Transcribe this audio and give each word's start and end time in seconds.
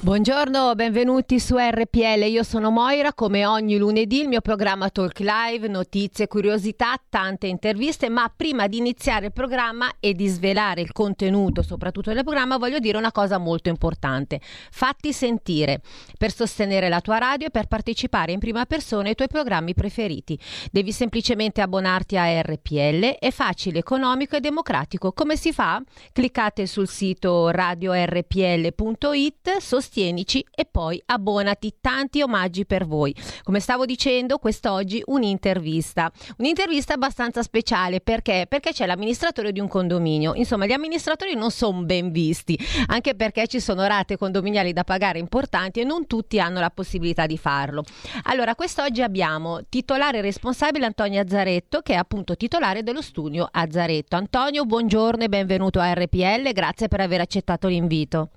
Buongiorno, 0.00 0.76
benvenuti 0.76 1.40
su 1.40 1.56
RPL. 1.56 2.22
Io 2.28 2.44
sono 2.44 2.70
Moira, 2.70 3.12
come 3.12 3.44
ogni 3.44 3.76
lunedì 3.76 4.20
il 4.20 4.28
mio 4.28 4.40
programma 4.40 4.90
Talk 4.90 5.18
Live, 5.18 5.66
notizie, 5.66 6.28
curiosità, 6.28 6.94
tante 7.08 7.48
interviste, 7.48 8.08
ma 8.08 8.32
prima 8.34 8.68
di 8.68 8.76
iniziare 8.76 9.26
il 9.26 9.32
programma 9.32 9.90
e 9.98 10.14
di 10.14 10.28
svelare 10.28 10.82
il 10.82 10.92
contenuto, 10.92 11.62
soprattutto 11.62 12.12
del 12.12 12.22
programma, 12.22 12.58
voglio 12.58 12.78
dire 12.78 12.96
una 12.96 13.10
cosa 13.10 13.38
molto 13.38 13.70
importante. 13.70 14.40
Fatti 14.70 15.12
sentire 15.12 15.80
per 16.16 16.32
sostenere 16.32 16.88
la 16.88 17.00
tua 17.00 17.18
radio 17.18 17.48
e 17.48 17.50
per 17.50 17.66
partecipare 17.66 18.30
in 18.30 18.38
prima 18.38 18.66
persona 18.66 19.08
ai 19.08 19.16
tuoi 19.16 19.26
programmi 19.26 19.74
preferiti. 19.74 20.38
Devi 20.70 20.92
semplicemente 20.92 21.60
abbonarti 21.60 22.16
a 22.16 22.40
RPL, 22.40 23.16
è 23.18 23.32
facile, 23.32 23.80
economico 23.80 24.36
e 24.36 24.40
democratico. 24.40 25.10
Come 25.10 25.36
si 25.36 25.52
fa? 25.52 25.82
Cliccate 26.12 26.68
sul 26.68 26.86
sito 26.86 27.48
radiorpl.it, 27.48 29.56
sostenete 29.56 29.86
sostienici 29.88 30.44
e 30.54 30.66
poi 30.70 31.02
abbonati. 31.06 31.76
Tanti 31.80 32.20
omaggi 32.20 32.66
per 32.66 32.86
voi. 32.86 33.14
Come 33.42 33.60
stavo 33.60 33.86
dicendo, 33.86 34.36
quest'oggi 34.38 35.02
un'intervista. 35.06 36.12
Un'intervista 36.36 36.94
abbastanza 36.94 37.42
speciale 37.42 38.00
perché? 38.00 38.46
Perché 38.48 38.72
c'è 38.72 38.84
l'amministratore 38.84 39.50
di 39.50 39.60
un 39.60 39.68
condominio. 39.68 40.34
Insomma, 40.34 40.66
gli 40.66 40.72
amministratori 40.72 41.34
non 41.34 41.50
sono 41.50 41.82
ben 41.82 42.10
visti, 42.12 42.58
anche 42.88 43.14
perché 43.14 43.46
ci 43.46 43.60
sono 43.60 43.86
rate 43.86 44.18
condominiali 44.18 44.72
da 44.72 44.84
pagare 44.84 45.18
importanti 45.18 45.80
e 45.80 45.84
non 45.84 46.06
tutti 46.06 46.38
hanno 46.38 46.60
la 46.60 46.70
possibilità 46.70 47.26
di 47.26 47.38
farlo. 47.38 47.82
Allora, 48.24 48.54
quest'oggi 48.54 49.00
abbiamo 49.00 49.60
titolare 49.68 50.20
responsabile 50.20 50.84
Antonio 50.84 51.20
Azzaretto, 51.20 51.80
che 51.80 51.94
è 51.94 51.96
appunto 51.96 52.36
titolare 52.36 52.82
dello 52.82 53.00
studio 53.02 53.48
Azzaretto. 53.50 54.16
Antonio, 54.16 54.64
buongiorno 54.64 55.24
e 55.24 55.28
benvenuto 55.28 55.80
a 55.80 55.92
RPL, 55.94 56.52
grazie 56.52 56.88
per 56.88 57.00
aver 57.00 57.20
accettato 57.20 57.68
l'invito. 57.68 58.30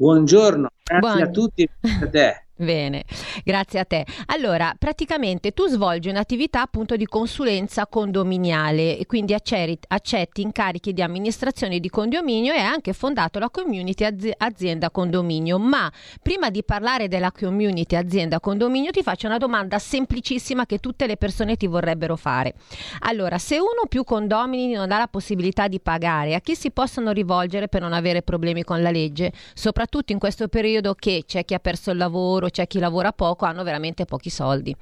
Buongiorno, 0.00 0.70
grazie 0.82 1.10
Buon... 1.10 1.22
a 1.22 1.28
tutti 1.28 1.62
e 1.62 1.68
a 2.00 2.08
te. 2.08 2.44
Bene, 2.60 3.04
grazie 3.42 3.78
a 3.78 3.86
te. 3.86 4.04
Allora, 4.26 4.74
praticamente 4.78 5.52
tu 5.52 5.66
svolgi 5.66 6.10
un'attività 6.10 6.60
appunto 6.60 6.94
di 6.94 7.06
consulenza 7.06 7.86
condominiale 7.86 8.98
e 8.98 9.06
quindi 9.06 9.32
accetti, 9.32 10.42
incarichi 10.42 10.92
di 10.92 11.00
amministrazione 11.00 11.80
di 11.80 11.88
condominio 11.88 12.52
e 12.52 12.58
hai 12.58 12.66
anche 12.66 12.92
fondato 12.92 13.38
la 13.38 13.48
community 13.48 14.04
azienda 14.36 14.90
condominio. 14.90 15.58
Ma 15.58 15.90
prima 16.20 16.50
di 16.50 16.62
parlare 16.62 17.08
della 17.08 17.32
community 17.32 17.96
azienda 17.96 18.40
condominio 18.40 18.90
ti 18.90 19.02
faccio 19.02 19.26
una 19.26 19.38
domanda 19.38 19.78
semplicissima 19.78 20.66
che 20.66 20.80
tutte 20.80 21.06
le 21.06 21.16
persone 21.16 21.56
ti 21.56 21.66
vorrebbero 21.66 22.16
fare. 22.16 22.52
Allora, 23.00 23.38
se 23.38 23.54
uno 23.56 23.84
o 23.84 23.86
più 23.86 24.04
condomini 24.04 24.74
non 24.74 24.92
ha 24.92 24.98
la 24.98 25.08
possibilità 25.08 25.66
di 25.66 25.80
pagare, 25.80 26.34
a 26.34 26.40
chi 26.40 26.54
si 26.54 26.70
possono 26.70 27.12
rivolgere 27.12 27.68
per 27.68 27.80
non 27.80 27.94
avere 27.94 28.20
problemi 28.20 28.64
con 28.64 28.82
la 28.82 28.90
legge? 28.90 29.32
Soprattutto 29.54 30.12
in 30.12 30.18
questo 30.18 30.48
periodo 30.48 30.92
che 30.92 31.22
c'è 31.26 31.46
chi 31.46 31.54
ha 31.54 31.58
perso 31.58 31.92
il 31.92 31.96
lavoro, 31.96 32.48
c'è 32.50 32.66
chi 32.66 32.78
lavora 32.78 33.12
poco, 33.12 33.44
hanno 33.44 33.62
veramente 33.62 34.04
pochi 34.04 34.30
soldi. 34.30 34.76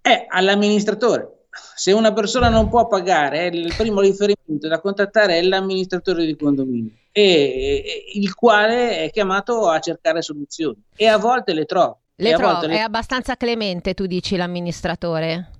È 0.00 0.26
all'amministratore. 0.28 1.46
Se 1.74 1.92
una 1.92 2.12
persona 2.12 2.48
non 2.48 2.68
può 2.68 2.86
pagare, 2.86 3.46
il 3.46 3.74
primo 3.76 4.00
riferimento 4.00 4.68
da 4.68 4.80
contattare 4.80 5.38
è 5.38 5.42
l'amministratore 5.42 6.26
di 6.26 6.36
condominio, 6.36 6.92
e, 7.10 8.04
il 8.14 8.34
quale 8.34 9.04
è 9.04 9.10
chiamato 9.10 9.68
a 9.68 9.78
cercare 9.80 10.20
soluzioni 10.20 10.82
e 10.94 11.06
a 11.06 11.16
volte 11.16 11.54
le 11.54 11.64
trova. 11.64 11.96
Le 12.16 12.34
trovo, 12.34 12.66
le... 12.66 12.76
è 12.76 12.80
abbastanza 12.80 13.36
clemente, 13.36 13.94
tu 13.94 14.06
dici 14.06 14.36
l'amministratore? 14.36 15.50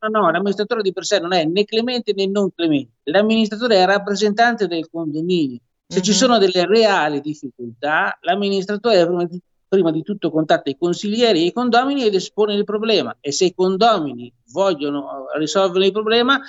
No, 0.00 0.20
no, 0.20 0.30
l'amministratore 0.30 0.82
di 0.82 0.92
per 0.92 1.04
sé 1.04 1.20
non 1.20 1.32
è 1.32 1.44
né 1.44 1.64
clemente 1.64 2.12
né 2.12 2.26
non 2.26 2.52
clemente. 2.52 2.92
L'amministratore 3.04 3.76
è 3.76 3.84
rappresentante 3.84 4.66
del 4.66 4.88
condominio 4.90 5.58
se 5.92 5.98
uh-huh. 5.98 6.04
ci 6.04 6.10
mhm. 6.12 6.16
sono 6.16 6.38
delle 6.38 6.66
reali 6.66 7.20
difficoltà, 7.20 8.16
l'amministratore 8.22 9.04
prima 9.04 9.24
di, 9.26 9.38
prima 9.68 9.90
di, 9.90 10.02
tutto 10.02 10.30
contatta 10.30 10.70
i 10.70 10.76
consiglieri 10.78 11.42
e 11.42 11.46
i 11.46 11.52
condomini 11.52 12.04
ed 12.04 12.14
espone 12.14 12.54
il 12.54 12.64
problema 12.64 13.14
e 13.20 13.30
se 13.30 13.44
i 13.44 13.54
condomini 13.54 14.32
vogliono 14.52 15.26
risolvere 15.36 15.86
il 15.86 15.92
problema, 15.92 16.40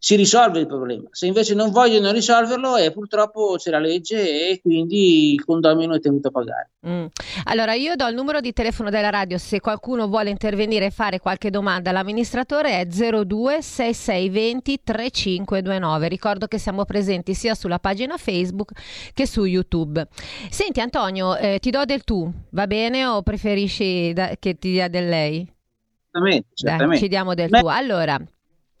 si 0.00 0.14
risolve 0.14 0.60
il 0.60 0.66
problema. 0.66 1.08
Se 1.10 1.26
invece 1.26 1.54
non 1.54 1.70
vogliono 1.70 2.12
risolverlo, 2.12 2.76
eh, 2.76 2.92
purtroppo 2.92 3.56
c'è 3.58 3.70
la 3.70 3.80
legge 3.80 4.48
e 4.48 4.60
quindi 4.60 5.32
il 5.32 5.44
condomino 5.44 5.94
è 5.94 6.00
tenuto 6.00 6.28
a 6.28 6.30
pagare. 6.30 6.70
Mm. 6.86 7.06
Allora, 7.44 7.74
io 7.74 7.96
do 7.96 8.06
il 8.06 8.14
numero 8.14 8.40
di 8.40 8.52
telefono 8.52 8.90
della 8.90 9.10
radio 9.10 9.38
se 9.38 9.60
qualcuno 9.60 10.06
vuole 10.06 10.30
intervenire 10.30 10.86
e 10.86 10.90
fare 10.90 11.18
qualche 11.18 11.50
domanda 11.50 11.90
all'amministratore 11.90 12.80
è 12.80 12.86
02 12.86 13.60
6620 13.60 14.80
3529. 14.84 16.08
Ricordo 16.08 16.46
che 16.46 16.58
siamo 16.58 16.84
presenti 16.84 17.34
sia 17.34 17.56
sulla 17.56 17.80
pagina 17.80 18.16
Facebook 18.16 18.70
che 19.12 19.26
su 19.26 19.44
YouTube. 19.44 20.06
Senti 20.48 20.80
Antonio, 20.80 21.36
eh, 21.36 21.58
ti 21.58 21.70
do 21.70 21.84
del 21.84 22.04
tu, 22.04 22.32
va 22.50 22.66
bene 22.68 23.04
o 23.04 23.22
preferisci 23.22 24.12
da- 24.12 24.36
che 24.38 24.56
ti 24.58 24.70
dia 24.70 24.86
del 24.88 25.08
lei? 25.08 25.44
Certamente, 26.10 26.48
certamente. 26.54 26.92
Dai, 26.92 26.98
ci 27.02 27.08
diamo 27.08 27.34
del 27.34 27.48
Beh, 27.48 27.60
tu. 27.60 27.66
Allora, 27.66 28.16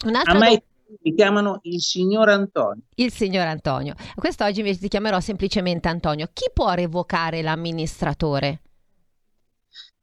un'altra 0.06 0.32
a 0.32 0.38
me 0.38 0.48
do- 0.50 0.62
mi 1.02 1.14
chiamano 1.14 1.60
il 1.62 1.80
signor 1.80 2.28
Antonio. 2.28 2.82
Il 2.94 3.12
signor 3.12 3.46
Antonio. 3.46 3.94
Quest'oggi 4.14 4.60
invece 4.60 4.80
ti 4.80 4.88
chiamerò 4.88 5.20
semplicemente 5.20 5.88
Antonio. 5.88 6.28
Chi 6.32 6.50
può 6.52 6.72
revocare 6.72 7.42
l'amministratore? 7.42 8.62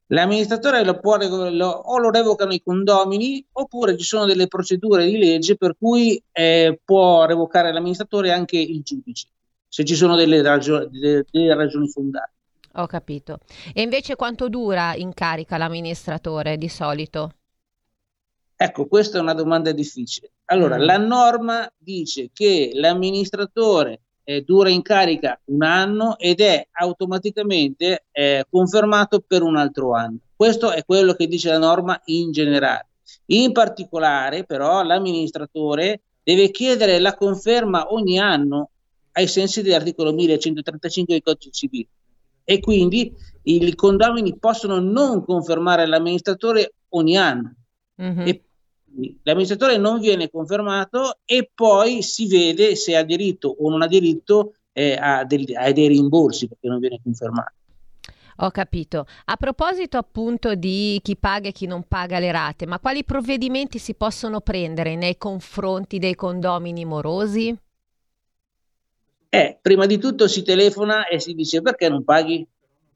L'amministratore 0.10 0.84
lo 0.84 1.00
può, 1.00 1.18
lo, 1.18 1.68
o 1.68 1.98
lo 1.98 2.12
revocano 2.12 2.54
i 2.54 2.62
condomini 2.62 3.44
oppure 3.54 3.98
ci 3.98 4.04
sono 4.04 4.26
delle 4.26 4.48
procedure 4.48 5.06
di 5.06 5.18
legge 5.18 5.58
per 5.58 5.76
cui 5.80 6.22
eh, 6.32 6.80
può 6.84 7.26
revocare 7.26 7.74
l'amministratore 7.74 8.32
anche 8.32 8.60
il 8.60 8.84
giudice, 8.84 9.30
se 9.68 9.84
ci 9.84 9.96
sono 9.96 10.16
delle, 10.16 10.44
ragio- 10.44 10.88
delle, 10.88 11.26
delle 11.32 11.56
ragioni 11.56 11.90
fondate. 11.90 12.34
Ho 12.76 12.86
capito. 12.86 13.40
E 13.74 13.82
invece 13.82 14.16
quanto 14.16 14.48
dura 14.48 14.94
in 14.96 15.12
carica 15.14 15.58
l'amministratore 15.58 16.58
di 16.58 16.70
solito? 16.70 17.32
Ecco, 18.58 18.88
questa 18.88 19.18
è 19.18 19.22
una 19.22 19.34
domanda 19.34 19.72
difficile. 19.72 20.32
Allora, 20.46 20.78
mm. 20.78 20.82
la 20.82 20.98
norma 20.98 21.72
dice 21.78 22.30
che 22.34 22.72
l'amministratore 22.74 24.02
eh, 24.24 24.42
dura 24.42 24.70
in 24.70 24.82
carica 24.82 25.40
un 25.46 25.64
anno 25.64 26.18
ed 26.18 26.40
è 26.40 26.68
automaticamente 26.72 28.06
eh, 28.12 28.46
confermato 28.50 29.24
per 29.26 29.42
un 29.42 29.58
altro 29.58 29.94
anno. 29.94 30.20
Questo 30.36 30.72
è 30.72 30.84
quello 30.86 31.14
che 31.14 31.28
dice 31.28 31.50
la 31.50 31.58
norma 31.58 32.00
in 32.06 32.32
generale. 32.32 32.88
In 33.28 33.52
particolare, 33.52 34.46
però, 34.46 34.84
l'amministratore 34.84 36.02
deve 36.24 36.50
chiedere 36.52 37.00
la 37.00 37.16
conferma 37.16 37.92
ogni 37.92 38.20
anno 38.20 38.72
ai 39.14 39.28
sensi 39.28 39.62
dell'articolo 39.62 40.12
1135 40.12 41.14
del 41.14 41.24
codice 41.24 41.52
civile 41.52 41.88
e 42.44 42.60
quindi 42.60 43.14
i 43.44 43.76
condomini 43.76 44.38
possono 44.38 44.80
non 44.80 45.26
confermare 45.26 45.86
l'amministratore 45.86 46.74
ogni 46.90 47.18
anno. 47.18 47.54
Mm-hmm. 48.02 48.28
E 48.28 48.44
l'amministratore 49.24 49.78
non 49.78 50.00
viene 50.00 50.30
confermato 50.30 51.20
e 51.26 51.50
poi 51.54 52.02
si 52.02 52.28
vede 52.28 52.76
se 52.76 52.96
ha 52.96 53.04
diritto 53.04 53.56
o 53.60 53.70
non 53.70 53.82
ha 53.82 53.88
diritto 53.88 54.54
eh, 54.72 54.98
a, 55.00 55.24
del, 55.24 55.46
a 55.56 55.72
dei 55.72 55.88
rimborsi 55.88 56.48
perché 56.48 56.68
non 56.68 56.80
viene 56.80 57.00
confermato. 57.02 57.54
Ho 58.40 58.52
capito. 58.52 59.06
A 59.26 59.38
proposito 59.38 59.98
appunto 59.98 60.56
di 60.56 61.00
chi 61.02 61.16
paga 61.16 61.48
e 61.48 61.52
chi 61.54 61.68
non 61.68 61.84
paga 61.88 62.20
le 62.20 62.32
rate, 62.32 62.66
ma 62.66 62.80
quali 62.80 63.06
provvedimenti 63.06 63.80
si 63.80 63.94
possono 63.94 64.42
prendere 64.42 64.96
nei 64.96 65.18
confronti 65.18 66.00
dei 66.00 66.16
condomini 66.16 66.84
morosi? 66.84 67.58
Eh, 69.30 69.58
prima 69.62 69.86
di 69.86 69.98
tutto 69.98 70.28
si 70.28 70.44
telefona 70.44 71.08
e 71.08 71.20
si 71.20 71.34
dice 71.34 71.62
perché 71.62 71.88
non 71.88 72.04
paghi? 72.04 72.46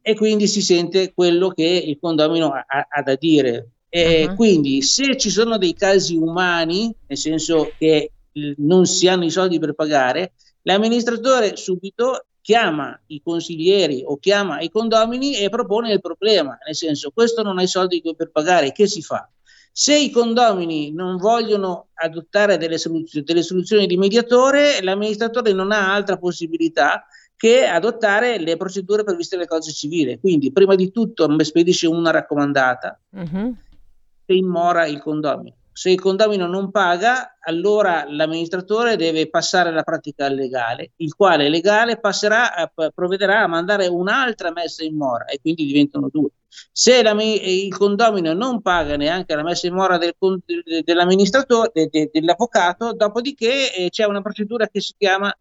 E 0.01 0.15
quindi 0.15 0.47
si 0.47 0.61
sente 0.61 1.13
quello 1.13 1.49
che 1.49 1.63
il 1.63 1.97
condomino 1.99 2.51
ha, 2.51 2.88
ha 2.89 3.01
da 3.01 3.15
dire. 3.15 3.69
E 3.89 4.25
uh-huh. 4.25 4.36
Quindi 4.36 4.83
se 4.83 5.18
ci 5.18 5.31
sono 5.31 5.57
dei 5.57 5.74
casi 5.74 6.15
umani, 6.15 6.95
nel 7.07 7.18
senso 7.18 7.71
che 7.77 8.12
non 8.57 8.86
si 8.86 9.07
hanno 9.07 9.25
i 9.25 9.31
soldi 9.31 9.57
per 9.57 9.74
pagare, 9.74 10.33
l'amministratore 10.62 11.56
subito 11.56 12.25
chiama 12.39 13.00
i 13.07 13.21
consiglieri 13.21 14.03
o 14.06 14.18
chiama 14.18 14.59
i 14.62 14.69
condomini 14.69 15.36
e 15.36 15.50
propone 15.50 15.91
il 15.91 16.01
problema, 16.01 16.57
nel 16.65 16.75
senso 16.75 17.12
questo 17.12 17.41
non 17.41 17.57
ha 17.57 17.63
i 17.63 17.68
soldi 17.68 18.01
per 18.15 18.30
pagare, 18.31 18.71
che 18.71 18.88
si 18.88 19.01
fa? 19.01 19.27
Se 19.71 19.97
i 19.97 20.09
condomini 20.09 20.91
non 20.91 21.18
vogliono 21.18 21.88
adottare 21.94 22.57
delle 22.57 22.77
soluzioni, 22.77 23.25
delle 23.25 23.44
soluzioni 23.44 23.88
di 23.88 23.97
mediatore, 23.97 24.81
l'amministratore 24.81 25.51
non 25.53 25.71
ha 25.71 25.94
altra 25.94 26.18
possibilità 26.18 27.06
che 27.36 27.65
adottare 27.65 28.39
le 28.39 28.57
procedure 28.57 29.03
previste 29.03 29.38
nel 29.38 29.47
codice 29.47 29.71
civile. 29.71 30.19
Quindi, 30.19 30.51
prima 30.51 30.75
di 30.75 30.91
tutto, 30.91 31.33
spedisce 31.44 31.88
una 31.88 32.12
raccomandata. 32.12 33.00
Uh-huh 33.12 33.56
se 34.29 34.33
immora 34.33 34.85
il 34.85 35.01
condomino. 35.01 35.55
Se 35.71 35.89
il 35.89 35.99
condomino 35.99 36.45
non 36.45 36.69
paga, 36.69 37.37
allora 37.39 38.05
l'amministratore 38.07 38.95
deve 38.95 39.27
passare 39.29 39.69
alla 39.69 39.81
pratica 39.81 40.27
legale, 40.27 40.91
il 40.97 41.15
quale 41.15 41.49
legale 41.49 41.99
passerà, 41.99 42.71
provvederà 42.93 43.43
a 43.43 43.47
mandare 43.47 43.87
un'altra 43.87 44.51
messa 44.51 44.83
in 44.83 44.97
mora 44.97 45.25
e 45.25 45.39
quindi 45.41 45.65
diventano 45.65 46.09
due. 46.11 46.29
Se 46.71 47.01
la, 47.01 47.15
il 47.19 47.75
condomino 47.75 48.33
non 48.33 48.61
paga 48.61 48.97
neanche 48.97 49.33
la 49.35 49.43
messa 49.43 49.67
in 49.67 49.73
mora 49.73 49.97
del, 49.97 50.13
dell'amministratore, 50.83 51.71
de, 51.73 51.87
de, 51.89 52.09
dell'avvocato, 52.11 52.93
dopodiché 52.93 53.73
eh, 53.73 53.89
c'è 53.89 54.03
una 54.03 54.21
procedura 54.21 54.67
che 54.67 54.81
si 54.81 54.93
chiama 54.97 55.33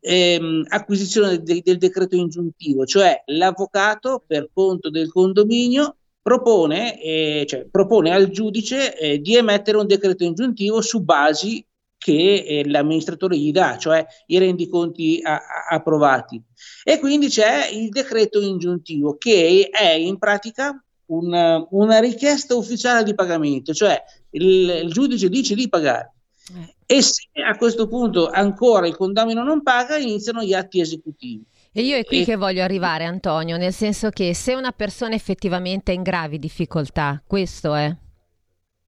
ehm, 0.00 0.64
acquisizione 0.68 1.42
de, 1.42 1.60
del 1.62 1.76
decreto 1.76 2.16
ingiuntivo, 2.16 2.86
cioè 2.86 3.22
l'avvocato 3.26 4.22
per 4.26 4.48
conto 4.52 4.88
del 4.88 5.12
condominio 5.12 5.96
propone, 6.22 7.00
eh, 7.02 7.44
cioè, 7.46 7.66
propone 7.70 8.14
al 8.14 8.30
giudice 8.30 8.96
eh, 8.96 9.18
di 9.20 9.36
emettere 9.36 9.76
un 9.76 9.86
decreto 9.86 10.24
ingiuntivo 10.24 10.80
su 10.80 11.02
basi 11.02 11.64
che 11.98 12.44
eh, 12.46 12.68
l'amministratore 12.68 13.36
gli 13.36 13.52
dà, 13.52 13.76
cioè 13.76 14.04
i 14.26 14.38
rendiconti 14.38 15.20
a, 15.22 15.34
a, 15.34 15.74
approvati. 15.74 16.40
E 16.84 16.98
quindi 16.98 17.28
c'è 17.28 17.68
il 17.68 17.88
decreto 17.90 18.40
ingiuntivo 18.40 19.16
che 19.18 19.68
è 19.70 19.90
in 19.92 20.18
pratica 20.18 20.82
una, 21.06 21.64
una 21.70 22.00
richiesta 22.00 22.54
ufficiale 22.54 23.04
di 23.04 23.14
pagamento, 23.14 23.72
cioè 23.72 24.02
il, 24.30 24.82
il 24.84 24.92
giudice 24.92 25.28
dice 25.28 25.54
di 25.54 25.68
pagare. 25.68 26.14
Eh. 26.56 26.96
E 26.96 27.02
se 27.02 27.28
a 27.46 27.56
questo 27.56 27.86
punto 27.86 28.28
ancora 28.28 28.86
il 28.86 28.96
condomino 28.96 29.42
non 29.42 29.62
paga, 29.62 29.96
iniziano 29.96 30.42
gli 30.42 30.54
atti 30.54 30.80
esecutivi. 30.80 31.44
E 31.74 31.82
io 31.82 31.96
è 31.96 32.04
qui 32.04 32.20
e... 32.20 32.24
che 32.24 32.36
voglio 32.36 32.62
arrivare, 32.62 33.04
Antonio, 33.04 33.56
nel 33.56 33.72
senso 33.72 34.10
che 34.10 34.34
se 34.34 34.54
una 34.54 34.72
persona 34.72 35.14
effettivamente 35.14 35.92
è 35.92 35.94
in 35.94 36.02
gravi 36.02 36.38
difficoltà, 36.38 37.22
questo 37.26 37.74
è, 37.74 37.94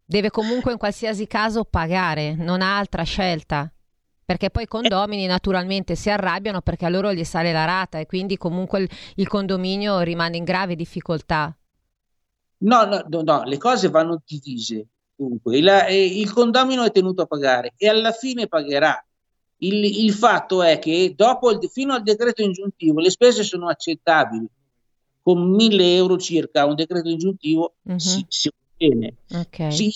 deve 0.05 0.31
comunque 0.31 0.73
in 0.73 0.79
qualsiasi 0.79 1.27
caso 1.27 1.65
pagare, 1.65 2.35
non 2.35 2.61
ha 2.61 2.77
altra 2.77 3.03
scelta. 3.03 3.73
Perché 4.27 4.49
poi 4.49 4.63
i 4.63 4.67
condomini 4.67 5.27
naturalmente 5.27 5.97
si 5.97 6.09
arrabbiano 6.09 6.63
perché 6.63 6.87
a 6.87 6.89
loro 6.89 7.13
gli 7.13 7.25
sale 7.25 7.53
la 7.53 7.67
rata 7.67 7.99
e 7.99 8.07
quindi 8.07 8.39
comunque 8.39 8.81
il, 8.81 8.91
il 9.17 9.29
condominio 9.29 10.01
rimane 10.01 10.39
in 10.39 10.45
grave 10.45 10.77
difficoltà. 10.77 11.55
No, 12.59 12.85
no, 12.85 13.05
no, 13.07 13.21
no, 13.21 13.43
le 13.45 13.59
cose 13.59 13.91
vanno 13.91 14.23
divise. 14.25 14.87
Dunque, 15.15 15.59
il, 15.59 15.69
eh, 15.69 16.07
il 16.07 16.33
condomino 16.33 16.85
è 16.85 16.91
tenuto 16.91 17.23
a 17.23 17.27
pagare 17.27 17.75
e 17.77 17.89
alla 17.89 18.13
fine 18.13 18.47
pagherà. 18.47 19.05
Il, 19.59 19.85
il 19.85 20.13
fatto 20.13 20.63
è 20.63 20.79
che 20.79 21.15
dopo 21.17 21.51
il, 21.51 21.59
fino 21.71 21.95
al 21.95 22.03
decreto 22.03 22.43
ingiuntivo 22.43 23.01
le 23.01 23.11
spese 23.11 23.43
sono 23.43 23.69
accettabili. 23.69 24.47
Con 25.23 25.51
1000 25.51 25.95
euro 25.95 26.19
circa 26.19 26.67
un 26.67 26.75
decreto 26.75 27.09
ingiuntivo 27.09 27.75
uh-huh. 27.83 27.99
si, 27.99 28.25
si 28.29 28.49
ottiene. 28.49 29.15
Okay. 29.31 29.71
Gli 29.71 29.91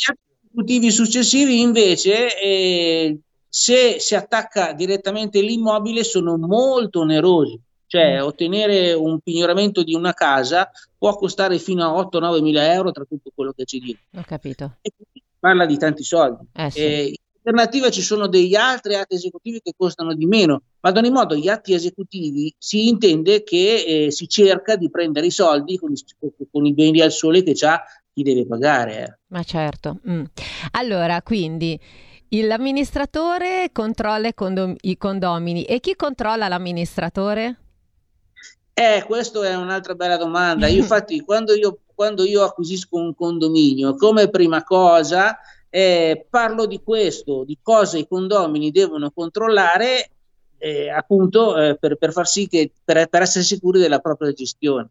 esecutivi 0.59 0.91
successivi 0.91 1.61
invece 1.61 2.41
eh, 2.41 3.19
se 3.49 3.99
si 3.99 4.15
attacca 4.15 4.73
direttamente 4.73 5.41
l'immobile 5.41 6.05
sono 6.05 6.37
molto 6.37 7.01
onerosi, 7.01 7.61
cioè 7.87 8.21
mm. 8.21 8.25
ottenere 8.25 8.93
un 8.93 9.21
pignoramento 9.21 9.83
di 9.83 9.95
una 9.95 10.13
casa 10.13 10.71
può 10.97 11.17
costare 11.17 11.59
fino 11.59 11.85
a 11.85 12.09
8-9 12.09 12.41
mila 12.43 12.73
euro 12.73 12.91
tra 12.91 13.05
tutto 13.05 13.31
quello 13.35 13.53
che 13.53 13.65
c'è 13.65 13.79
dietro. 13.79 14.05
Ho 14.17 14.25
capito. 14.27 14.77
E 14.83 14.93
parla 15.39 15.67
di 15.67 15.77
tanti 15.77 16.03
soldi. 16.03 16.47
Eh, 16.53 16.71
sì. 16.71 17.19
Alternativa 17.43 17.91
ci 17.91 18.03
sono 18.03 18.27
degli 18.27 18.55
altri 18.55 18.95
atti 18.95 19.15
esecutivi 19.15 19.61
che 19.63 19.73
costano 19.77 20.15
di 20.15 20.27
meno, 20.27 20.63
ma 20.81 20.91
ad 20.91 20.97
ogni 20.97 21.11
modo 21.11 21.35
gli 21.35 21.49
atti 21.49 21.73
esecutivi 21.73 22.55
si 22.59 22.89
intende 22.89 23.43
che 23.43 24.07
eh, 24.07 24.11
si 24.11 24.29
cerca 24.29 24.77
di 24.77 24.91
prendere 24.91 25.27
i 25.27 25.31
soldi 25.31 25.79
con 25.79 25.93
i, 25.93 25.97
con 26.51 26.67
i 26.67 26.75
beni 26.75 27.01
al 27.01 27.13
sole 27.13 27.43
che 27.43 27.55
ha 27.67 27.83
chi 28.13 28.23
deve 28.23 28.47
pagare. 28.47 29.05
Eh. 29.05 29.19
Ma 29.29 29.43
certo. 29.43 30.01
Mm. 30.09 30.25
Allora, 30.73 31.23
quindi 31.23 31.79
L'amministratore 32.31 33.71
controlla 33.73 34.29
i, 34.29 34.35
condom- 34.35 34.77
i 34.83 34.99
condomini 34.99 35.65
e 35.65 35.81
chi 35.81 35.97
controlla 35.97 36.47
l'amministratore? 36.47 37.57
Eh, 38.75 39.03
questa 39.07 39.49
è 39.49 39.57
un'altra 39.57 39.95
bella 39.95 40.19
domanda. 40.19 40.67
Io, 40.67 40.77
infatti, 40.83 41.23
quando 41.23 41.55
io, 41.55 41.79
quando 41.95 42.25
io 42.25 42.43
acquisisco 42.43 42.97
un 42.97 43.15
condominio, 43.15 43.95
come 43.95 44.29
prima 44.29 44.63
cosa 44.63 45.39
eh, 45.71 46.27
parlo 46.29 46.67
di 46.67 46.81
questo, 46.83 47.45
di 47.45 47.59
cosa 47.61 47.99
i 47.99 48.07
condomini 48.07 48.71
devono 48.71 49.11
controllare 49.11 50.11
eh, 50.59 50.91
appunto 50.91 51.57
eh, 51.57 51.77
per, 51.79 51.97
per, 51.97 52.13
far 52.13 52.27
sì 52.27 52.49
che 52.49 52.73
per, 52.85 53.09
per, 53.09 53.23
essere 53.23 53.45
sicuri 53.45 53.81
della 53.81 54.01
propria 54.01 54.33
gestione. 54.33 54.89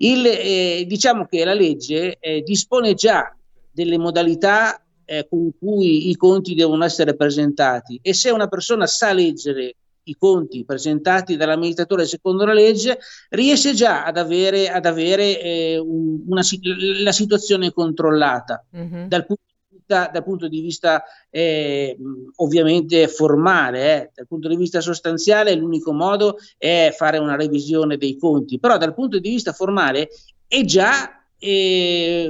Il, 0.00 0.26
eh, 0.26 0.84
diciamo 0.86 1.26
che 1.26 1.44
la 1.44 1.54
legge 1.54 2.18
eh, 2.18 2.42
dispone 2.42 2.94
già 2.94 3.34
delle 3.70 3.98
modalità 3.98 4.80
eh, 5.04 5.26
con 5.28 5.50
cui 5.58 6.10
i 6.10 6.16
conti 6.16 6.54
devono 6.54 6.84
essere 6.84 7.16
presentati 7.16 7.98
e 8.02 8.12
se 8.12 8.30
una 8.30 8.46
persona 8.48 8.86
sa 8.86 9.12
leggere 9.12 9.74
i 10.04 10.16
conti 10.16 10.64
presentati 10.64 11.36
dall'amministratore 11.36 12.06
secondo 12.06 12.44
la 12.44 12.52
legge 12.52 12.98
riesce 13.30 13.74
già 13.74 14.04
ad 14.04 14.16
avere, 14.16 14.68
ad 14.68 14.86
avere 14.86 15.40
eh, 15.40 15.78
una, 15.78 16.42
la 17.02 17.12
situazione 17.12 17.72
controllata 17.72 18.64
mm-hmm. 18.74 19.06
dal 19.06 19.26
punto 19.26 19.42
dal 19.88 20.22
punto 20.22 20.48
di 20.48 20.60
vista 20.60 21.02
eh, 21.30 21.96
ovviamente 22.36 23.08
formale, 23.08 24.02
eh. 24.02 24.10
dal 24.14 24.26
punto 24.26 24.48
di 24.48 24.56
vista 24.56 24.80
sostanziale 24.80 25.54
l'unico 25.54 25.92
modo 25.92 26.36
è 26.56 26.94
fare 26.96 27.18
una 27.18 27.36
revisione 27.36 27.96
dei 27.96 28.16
conti, 28.18 28.58
però 28.58 28.76
dal 28.76 28.94
punto 28.94 29.18
di 29.18 29.28
vista 29.30 29.52
formale 29.52 30.08
è 30.46 30.62
già 30.64 31.18
è, 31.38 32.28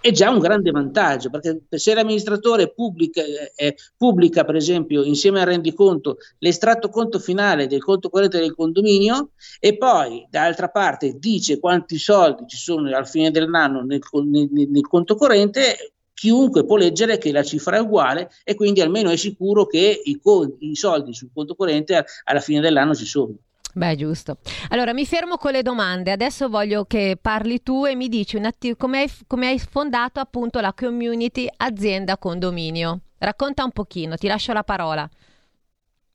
è 0.00 0.10
già 0.10 0.30
un 0.30 0.38
grande 0.38 0.70
vantaggio 0.70 1.30
perché 1.30 1.62
se 1.70 1.94
l'amministratore 1.94 2.72
pubblica, 2.72 3.22
eh, 3.56 3.76
pubblica, 3.96 4.44
per 4.44 4.56
esempio 4.56 5.02
insieme 5.02 5.40
al 5.40 5.46
rendiconto 5.46 6.18
l'estratto 6.38 6.90
conto 6.90 7.18
finale 7.18 7.66
del 7.66 7.82
conto 7.82 8.10
corrente 8.10 8.38
del 8.38 8.54
condominio 8.54 9.30
e 9.58 9.76
poi 9.78 10.26
d'altra 10.28 10.68
parte 10.68 11.16
dice 11.18 11.58
quanti 11.58 11.96
soldi 11.96 12.44
ci 12.46 12.58
sono 12.58 12.94
al 12.94 13.08
fine 13.08 13.30
dell'anno 13.30 13.82
nel, 13.82 14.00
nel, 14.26 14.48
nel 14.50 14.86
conto 14.86 15.14
corrente 15.14 15.94
chiunque 16.20 16.66
può 16.66 16.76
leggere 16.76 17.16
che 17.16 17.32
la 17.32 17.42
cifra 17.42 17.78
è 17.78 17.80
uguale 17.80 18.30
e 18.44 18.54
quindi 18.54 18.82
almeno 18.82 19.08
è 19.08 19.16
sicuro 19.16 19.64
che 19.64 20.02
i, 20.04 20.20
i 20.58 20.76
soldi 20.76 21.14
sul 21.14 21.30
conto 21.32 21.54
corrente 21.54 22.04
alla 22.24 22.40
fine 22.40 22.60
dell'anno 22.60 22.94
ci 22.94 23.06
sono. 23.06 23.36
Beh, 23.72 23.96
giusto. 23.96 24.36
Allora 24.68 24.92
mi 24.92 25.06
fermo 25.06 25.38
con 25.38 25.52
le 25.52 25.62
domande. 25.62 26.12
Adesso 26.12 26.50
voglio 26.50 26.84
che 26.84 27.16
parli 27.18 27.62
tu 27.62 27.86
e 27.86 27.94
mi 27.94 28.10
dici 28.10 28.36
atti- 28.36 28.76
come, 28.76 28.98
hai, 29.00 29.10
come 29.26 29.46
hai 29.46 29.58
fondato 29.58 30.20
appunto 30.20 30.60
la 30.60 30.74
community 30.74 31.48
azienda 31.56 32.18
condominio. 32.18 33.00
Racconta 33.16 33.64
un 33.64 33.70
pochino, 33.70 34.16
ti 34.16 34.26
lascio 34.26 34.52
la 34.52 34.62
parola. 34.62 35.08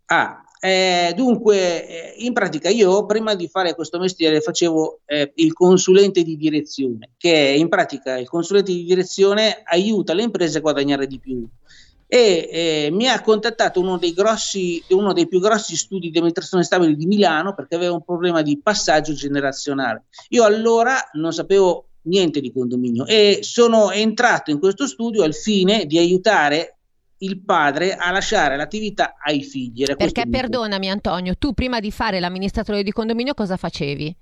Ah, 0.06 0.45
eh, 0.60 1.14
dunque, 1.16 1.88
eh, 1.88 2.14
in 2.18 2.34
pratica 2.34 2.70
io 2.70 3.06
prima 3.06 3.36
di 3.36 3.48
fare 3.48 3.76
questo 3.76 4.00
mestiere 4.00 4.42
facevo 4.42 5.02
eh, 5.06 5.32
il 5.36 5.54
consulente 5.54 6.24
di 6.24 6.38
direzione, 6.38 7.12
che 7.18 7.56
in 7.58 7.70
pratica 7.70 8.18
il 8.18 8.28
consulente 8.28 8.72
di 8.72 8.84
direzione 8.84 9.62
aiuta 9.64 10.14
le 10.14 10.24
imprese 10.24 10.58
a 10.58 10.62
guadagnare 10.62 11.08
di 11.08 11.20
più 11.20 11.48
e 12.08 12.50
eh, 12.52 12.90
mi 12.92 13.08
ha 13.08 13.22
contattato 13.22 13.80
uno 13.80 13.98
dei, 13.98 14.14
grossi, 14.14 14.82
uno 14.90 15.12
dei 15.12 15.28
più 15.28 15.40
grossi 15.40 15.76
studi 15.76 16.12
di 16.12 16.18
amministrazione 16.18 16.64
stabile 16.64 16.96
di 16.96 17.08
Milano 17.08 17.54
perché 17.56 17.76
aveva 17.76 17.94
un 17.94 18.04
problema 18.04 18.42
di 18.42 18.60
passaggio 18.62 19.14
generazionale. 19.14 20.06
Io 20.30 20.44
allora 20.44 20.96
non 21.14 21.34
sapevo 21.34 21.88
niente 22.04 22.40
di 22.40 22.52
condominio 22.52 23.06
e 23.08 23.40
sono 23.42 23.92
entrato 23.92 24.52
in 24.52 24.60
questo 24.60 24.86
studio 24.86 25.24
al 25.24 25.34
fine 25.34 25.86
di 25.86 25.98
aiutare 25.98 26.78
il 27.20 27.42
padre 27.42 27.96
a 27.96 28.12
lasciare 28.12 28.58
l'attività 28.58 29.16
ai 29.24 29.44
figli. 29.44 29.86
Perché 29.96 30.28
perdonami 30.28 30.90
Antonio, 30.90 31.36
tu 31.38 31.54
prima 31.54 31.80
di 31.80 31.92
fare 31.92 32.20
l'amministratore 32.20 32.84
di 32.84 32.92
condominio 32.92 33.34
cosa 33.34 33.58
facevi? 33.58 34.16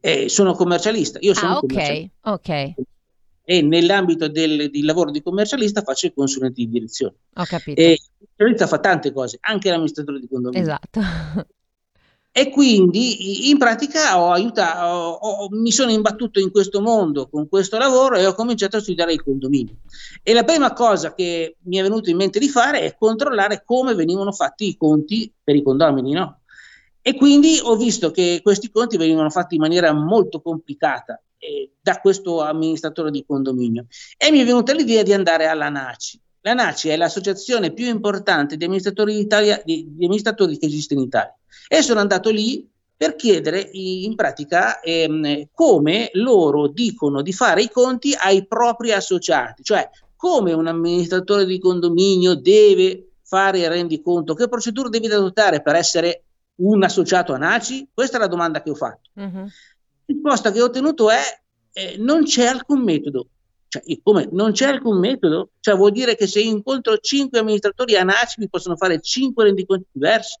Eh, 0.00 0.28
sono 0.28 0.54
commercialista. 0.54 1.18
Io 1.22 1.34
sono 1.34 1.54
ah, 1.54 1.58
ok, 1.58 2.10
ok 2.22 2.74
e 3.44 3.60
nell'ambito 3.60 4.28
del, 4.28 4.70
del, 4.70 4.84
lavoro 4.84 5.10
di 5.10 5.22
commercialista 5.22 5.82
faccio 5.82 6.06
il 6.06 6.14
consulente 6.14 6.62
di 6.62 6.68
direzione. 6.68 7.16
Ho 7.34 7.44
capito. 7.44 7.80
E 7.80 7.92
il 7.92 8.28
commercialista 8.36 8.66
fa 8.66 8.80
tante 8.80 9.12
cose, 9.12 9.38
anche 9.40 9.70
l'amministratore 9.70 10.18
di 10.18 10.26
condominio. 10.26 10.62
Esatto. 10.62 11.00
E 12.36 12.50
quindi 12.50 13.48
in 13.48 13.58
pratica 13.58 14.20
ho 14.20 14.32
aiutato, 14.32 14.86
ho, 14.88 15.12
ho, 15.12 15.48
mi 15.50 15.70
sono 15.70 15.92
imbattuto 15.92 16.40
in 16.40 16.50
questo 16.50 16.80
mondo 16.80 17.28
con 17.28 17.48
questo 17.48 17.78
lavoro 17.78 18.16
e 18.16 18.26
ho 18.26 18.34
cominciato 18.34 18.76
a 18.76 18.80
studiare 18.80 19.12
il 19.12 19.22
condominio. 19.22 19.76
E 20.20 20.32
la 20.32 20.42
prima 20.42 20.72
cosa 20.72 21.14
che 21.14 21.58
mi 21.62 21.76
è 21.76 21.82
venuto 21.82 22.10
in 22.10 22.16
mente 22.16 22.40
di 22.40 22.48
fare 22.48 22.80
è 22.80 22.96
controllare 22.98 23.62
come 23.64 23.94
venivano 23.94 24.32
fatti 24.32 24.66
i 24.66 24.76
conti 24.76 25.32
per 25.44 25.54
i 25.54 25.62
condomini, 25.62 26.10
no? 26.10 26.40
E 27.00 27.14
quindi 27.14 27.60
ho 27.62 27.76
visto 27.76 28.10
che 28.10 28.40
questi 28.42 28.68
conti 28.68 28.96
venivano 28.96 29.30
fatti 29.30 29.54
in 29.54 29.60
maniera 29.60 29.92
molto 29.92 30.40
complicata 30.40 31.22
eh, 31.38 31.70
da 31.80 32.00
questo 32.00 32.42
amministratore 32.42 33.12
di 33.12 33.24
condominio 33.24 33.86
e 34.16 34.32
mi 34.32 34.40
è 34.40 34.44
venuta 34.44 34.72
l'idea 34.72 35.04
di 35.04 35.12
andare 35.12 35.46
alla 35.46 35.68
NACI. 35.68 36.20
La 36.40 36.54
NACI 36.54 36.88
è 36.88 36.96
l'associazione 36.96 37.72
più 37.72 37.86
importante 37.86 38.56
di 38.56 38.64
amministratori, 38.64 39.24
di, 39.24 39.64
di 39.64 40.04
amministratori 40.04 40.58
che 40.58 40.66
esiste 40.66 40.94
in 40.94 41.00
Italia 41.00 41.32
e 41.68 41.82
sono 41.82 42.00
andato 42.00 42.30
lì 42.30 42.68
per 42.96 43.16
chiedere 43.16 43.68
in 43.72 44.14
pratica 44.14 44.80
ehm, 44.80 45.48
come 45.52 46.10
loro 46.14 46.68
dicono 46.68 47.22
di 47.22 47.32
fare 47.32 47.62
i 47.62 47.70
conti 47.70 48.14
ai 48.16 48.46
propri 48.46 48.92
associati, 48.92 49.62
cioè 49.62 49.88
come 50.16 50.52
un 50.52 50.66
amministratore 50.66 51.44
di 51.44 51.58
condominio 51.58 52.34
deve 52.34 53.10
fare 53.22 53.58
il 53.58 53.68
rendiconto, 53.68 54.34
che 54.34 54.48
procedure 54.48 54.88
deve 54.88 55.14
adottare 55.14 55.60
per 55.60 55.74
essere 55.74 56.24
un 56.56 56.82
associato 56.82 57.32
a 57.32 57.36
NACI? 57.36 57.88
Questa 57.92 58.16
è 58.16 58.20
la 58.20 58.28
domanda 58.28 58.62
che 58.62 58.70
ho 58.70 58.74
fatto. 58.74 59.10
Uh-huh. 59.14 59.48
risposta 60.06 60.52
che 60.52 60.62
ho 60.62 60.66
ottenuto 60.66 61.10
è 61.10 61.20
eh, 61.72 61.96
non 61.98 62.24
c'è 62.24 62.46
alcun 62.46 62.82
metodo. 62.82 63.28
Cioè, 63.68 63.82
come 64.02 64.28
non 64.30 64.52
c'è 64.52 64.68
alcun 64.68 64.98
metodo? 64.98 65.50
Cioè, 65.58 65.74
vuol 65.74 65.90
dire 65.90 66.14
che 66.14 66.28
se 66.28 66.40
incontro 66.40 66.96
cinque 66.98 67.40
amministratori 67.40 67.96
ANACI 67.96 68.36
mi 68.38 68.48
possono 68.48 68.76
fare 68.76 69.00
cinque 69.00 69.44
rendiconti 69.44 69.88
diversi? 69.90 70.38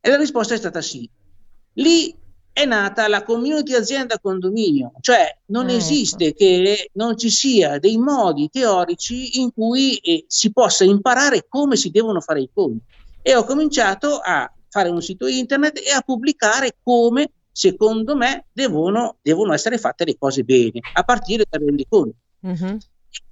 E 0.00 0.08
la 0.08 0.16
risposta 0.16 0.54
è 0.54 0.56
stata 0.56 0.80
sì. 0.80 1.08
Lì 1.74 2.14
è 2.52 2.64
nata 2.64 3.08
la 3.08 3.22
community 3.22 3.74
azienda 3.74 4.18
condominio, 4.18 4.92
cioè 5.00 5.38
non 5.46 5.68
ah, 5.68 5.72
esiste 5.72 6.26
ecco. 6.26 6.36
che 6.38 6.90
non 6.94 7.16
ci 7.16 7.30
sia 7.30 7.78
dei 7.78 7.96
modi 7.96 8.48
teorici 8.50 9.40
in 9.40 9.52
cui 9.52 9.96
eh, 9.96 10.24
si 10.26 10.52
possa 10.52 10.84
imparare 10.84 11.46
come 11.48 11.76
si 11.76 11.90
devono 11.90 12.20
fare 12.20 12.40
i 12.40 12.50
conti. 12.52 12.84
E 13.22 13.34
ho 13.34 13.44
cominciato 13.44 14.18
a 14.18 14.50
fare 14.68 14.88
un 14.88 15.02
sito 15.02 15.26
internet 15.26 15.78
e 15.78 15.90
a 15.90 16.00
pubblicare 16.00 16.76
come 16.82 17.30
secondo 17.52 18.16
me 18.16 18.46
devono, 18.52 19.18
devono 19.20 19.52
essere 19.52 19.78
fatte 19.78 20.04
le 20.04 20.16
cose 20.18 20.42
bene, 20.44 20.80
a 20.94 21.02
partire 21.02 21.44
dal 21.48 21.60
rendiconto. 21.62 22.16
Mm-hmm. 22.46 22.76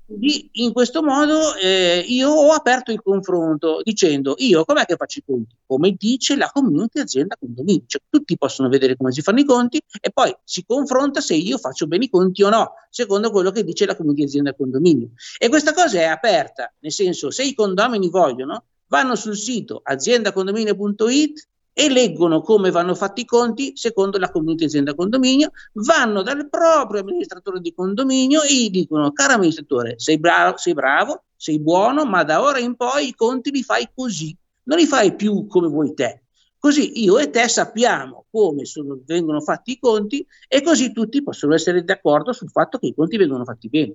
Quindi 0.09 0.49
in 0.53 0.73
questo 0.73 1.03
modo 1.03 1.55
eh, 1.57 2.03
io 2.09 2.31
ho 2.31 2.53
aperto 2.53 2.91
il 2.91 3.03
confronto 3.03 3.83
dicendo 3.83 4.37
io 4.39 4.65
com'è 4.65 4.87
che 4.87 4.97
faccio 4.97 5.19
i 5.19 5.23
conti? 5.23 5.55
Come 5.67 5.95
dice 5.99 6.35
la 6.35 6.51
community 6.51 6.99
azienda 6.99 7.37
condominio, 7.39 7.83
cioè 7.87 8.01
tutti 8.09 8.39
possono 8.39 8.71
vedere 8.71 8.97
come 8.97 9.13
si 9.13 9.21
fanno 9.21 9.41
i 9.41 9.45
conti 9.45 9.79
e 10.01 10.11
poi 10.11 10.35
si 10.45 10.65
confronta 10.67 11.21
se 11.21 11.35
io 11.35 11.59
faccio 11.59 11.87
bene 11.87 12.07
i 12.07 12.09
conti 12.09 12.43
o 12.43 12.49
no, 12.49 12.73
secondo 12.89 13.31
quello 13.31 13.51
che 13.51 13.63
dice 13.65 13.85
la 13.85 13.97
community 13.97 14.25
azienda 14.25 14.55
condominio. 14.55 15.11
E 15.37 15.51
questa 15.51 15.75
cosa 15.75 15.99
è 15.99 16.05
aperta, 16.05 16.73
nel 16.79 16.93
senso 16.93 17.31
se 17.31 17.43
i 17.43 17.53
condomini 17.53 18.09
vogliono 18.09 18.65
vanno 18.87 19.15
sul 19.15 19.37
sito 19.37 19.83
aziendacondominio.it 19.85 21.49
e 21.79 21.89
leggono 21.89 22.41
come 22.41 22.73
vanno 22.73 22.97
fatti 22.97 23.21
i 23.21 23.25
conti 23.25 23.77
secondo 23.77 24.19
la 24.19 24.33
community 24.33 24.65
azienda 24.65 24.97
condominio, 24.97 25.53
vanno 25.75 26.23
dal 26.23 26.49
proprio 26.49 27.03
amministratore 27.03 27.61
di 27.61 27.73
condominio 27.73 28.43
e 28.43 28.53
gli 28.53 28.71
dicono, 28.71 29.13
caro 29.13 29.35
amministratore, 29.35 29.95
sei 29.97 30.19
bravo, 30.19 30.57
sei 30.57 30.75
bravo, 30.75 31.27
sei 31.37 31.61
buono, 31.61 32.05
ma 32.05 32.25
da 32.25 32.43
ora 32.43 32.59
in 32.59 32.75
poi 32.75 33.07
i 33.07 33.15
conti 33.15 33.53
li 33.53 33.63
fai 33.63 33.89
così, 33.95 34.37
non 34.65 34.77
li 34.77 34.87
fai 34.87 35.15
più 35.15 35.47
come 35.47 35.69
vuoi 35.69 35.95
te. 35.95 36.25
Così 36.59 37.05
io 37.05 37.17
e 37.19 37.31
te 37.31 37.47
sappiamo 37.47 38.27
come 38.29 38.65
sono, 38.65 38.99
vengono 39.07 39.41
fatti 39.41 39.71
i 39.71 39.79
conti 39.79 40.27
e 40.49 40.61
così 40.63 40.91
tutti 40.91 41.23
possono 41.23 41.55
essere 41.55 41.85
d'accordo 41.85 42.33
sul 42.33 42.51
fatto 42.51 42.79
che 42.79 42.87
i 42.87 42.95
conti 42.95 43.17
vengono 43.17 43.45
fatti 43.45 43.69
bene. 43.69 43.95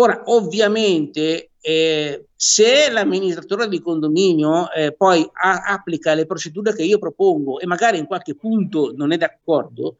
Ora, 0.00 0.22
ovviamente, 0.26 1.50
eh, 1.60 2.28
se 2.36 2.88
l'amministratore 2.88 3.66
di 3.66 3.80
condominio 3.80 4.70
eh, 4.70 4.94
poi 4.94 5.28
a- 5.32 5.64
applica 5.64 6.14
le 6.14 6.24
procedure 6.24 6.72
che 6.72 6.84
io 6.84 6.98
propongo 6.98 7.58
e 7.58 7.66
magari 7.66 7.98
in 7.98 8.06
qualche 8.06 8.36
punto 8.36 8.92
non 8.94 9.10
è 9.10 9.16
d'accordo 9.16 9.96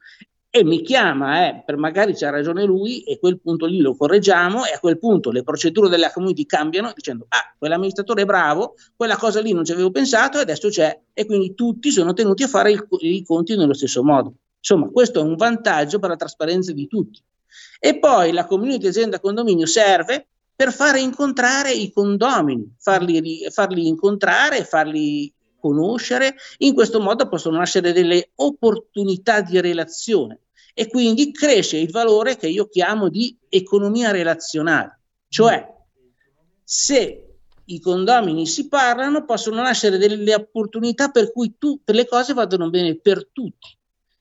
e 0.51 0.63
mi 0.63 0.83
chiama, 0.83 1.49
eh, 1.49 1.63
per 1.67 1.77
magari 1.77 2.15
c'ha 2.15 2.31
ragione 2.31 2.65
lui 2.65 3.03
e 3.03 3.19
quel 3.19 3.41
punto 3.41 3.67
lì 3.67 3.81
lo 3.81 3.97
correggiamo 3.97 4.67
e 4.67 4.73
a 4.75 4.79
quel 4.79 4.99
punto 5.01 5.33
le 5.33 5.43
procedure 5.43 5.89
della 5.89 6.13
community 6.13 6.47
cambiano 6.47 6.93
dicendo 6.95 7.27
ah, 7.29 7.55
quell'amministratore 7.59 8.23
è 8.23 8.25
bravo, 8.25 8.75
quella 8.95 9.17
cosa 9.17 9.41
lì 9.41 9.53
non 9.53 9.65
ci 9.65 9.73
avevo 9.73 9.91
pensato 9.91 10.39
e 10.39 10.43
adesso 10.43 10.69
c'è 10.69 10.97
e 11.13 11.27
quindi 11.27 11.55
tutti 11.55 11.91
sono 11.91 12.13
tenuti 12.13 12.45
a 12.45 12.49
fare 12.49 12.71
il, 12.71 12.87
i 13.01 13.25
conti 13.25 13.57
nello 13.57 13.75
stesso 13.75 14.05
modo. 14.05 14.33
Insomma, 14.59 14.89
questo 14.91 15.19
è 15.19 15.23
un 15.23 15.35
vantaggio 15.35 15.99
per 15.99 16.11
la 16.11 16.17
trasparenza 16.17 16.73
di 16.73 16.87
tutti. 16.87 17.21
E 17.79 17.99
poi 17.99 18.33
la 18.33 18.47
community 18.47 18.87
azienda 18.87 19.21
condominio 19.21 19.67
serve 19.67 20.27
per 20.55 20.73
fare 20.73 21.01
incontrare 21.01 21.73
i 21.73 21.93
condomini, 21.93 22.75
farli, 22.79 23.47
farli 23.51 23.87
incontrare, 23.87 24.65
farli 24.65 25.33
conoscere, 25.61 26.35
in 26.59 26.75
questo 26.75 27.01
modo 27.01 27.29
possono 27.29 27.59
nascere 27.59 27.93
delle 27.93 28.31
opportunità 28.35 29.41
di 29.41 29.61
relazione 29.61 30.41
e 30.75 30.89
quindi 30.89 31.33
cresce 31.33 31.77
il 31.77 31.91
valore 31.91 32.37
che 32.37 32.49
io 32.49 32.69
chiamo 32.69 33.09
di 33.09 33.37
economia 33.49 34.11
relazionale, 34.11 35.01
cioè 35.29 35.65
se 36.65 37.25
i 37.65 37.81
condomini 37.81 38.47
si 38.47 38.69
parlano 38.69 39.25
possono 39.25 39.63
nascere 39.63 39.99
delle 39.99 40.35
opportunità 40.35 41.11
per 41.11 41.33
cui 41.33 41.55
tutte 41.59 41.93
le 41.93 42.07
cose 42.07 42.33
vadano 42.33 42.71
bene 42.71 42.97
per 42.97 43.29
tutti 43.31 43.78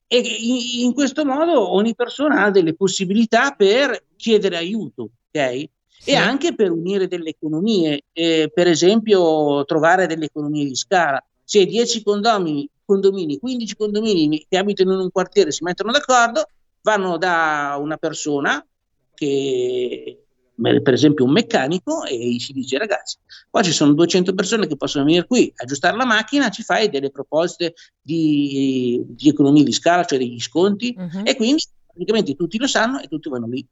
e 0.08 0.20
in, 0.20 0.94
questo 0.94 1.26
modo 1.26 1.74
ogni 1.74 1.94
persona 1.94 2.44
ha 2.44 2.52
delle 2.52 2.74
possibilità 2.74 3.52
per 3.52 4.06
chiedere 4.16 4.56
aiuto, 4.56 5.10
ok? 5.28 5.70
Sì. 6.00 6.12
E 6.12 6.16
anche 6.16 6.56
per 6.56 6.72
unire 6.72 7.08
delle 7.08 7.30
economie, 7.30 8.04
eh, 8.14 8.50
per 8.54 8.68
esempio 8.68 9.66
trovare 9.66 10.08
delle 10.08 10.26
economie 10.26 10.66
di 10.66 10.76
scala. 10.76 11.22
Se 11.44 11.66
10 11.66 12.04
condomini, 12.04 12.70
condomini, 12.86 13.38
15 13.38 13.76
condomini 13.76 14.46
che 14.48 14.58
abitano 14.58 14.94
in 14.94 15.00
un 15.00 15.12
quartiere 15.12 15.52
si 15.52 15.64
mettono 15.64 15.92
d'accordo, 15.92 16.48
vanno 16.82 17.18
da 17.18 17.78
una 17.80 17.98
persona 17.98 18.66
che 19.14 20.26
per 20.60 20.94
esempio 20.94 21.24
un 21.24 21.32
meccanico 21.32 22.04
e 22.04 22.18
gli 22.18 22.40
si 22.40 22.52
dice 22.52 22.80
ragazzi 22.80 23.18
qua 23.50 23.62
ci 23.62 23.72
sono 23.72 23.94
200 23.94 24.34
persone 24.34 24.66
che 24.66 24.76
possono 24.76 25.06
venire 25.06 25.28
qui 25.28 25.54
aggiustare 25.56 25.96
la 25.96 26.06
macchina 26.06 26.50
ci 26.50 26.64
fai 26.64 26.90
delle 26.90 27.12
proposte 27.12 27.76
di, 28.02 29.04
di 29.06 29.30
economia 29.30 29.64
di 29.64 29.72
scala 29.72 30.04
cioè 30.04 30.18
degli 30.18 30.40
sconti 30.40 30.96
uh-huh. 30.98 31.22
e 31.24 31.36
quindi 31.36 31.64
praticamente 31.98 32.36
tutti 32.36 32.58
lo 32.58 32.68
sanno 32.68 33.00
e 33.00 33.08
tutti 33.08 33.30
vanno 33.30 33.48
lì. 33.48 33.66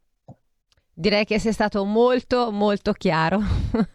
Direi 0.94 1.26
che 1.26 1.40
sei 1.40 1.54
stato 1.54 1.84
molto 1.86 2.52
molto 2.52 2.94
chiaro. 2.94 3.42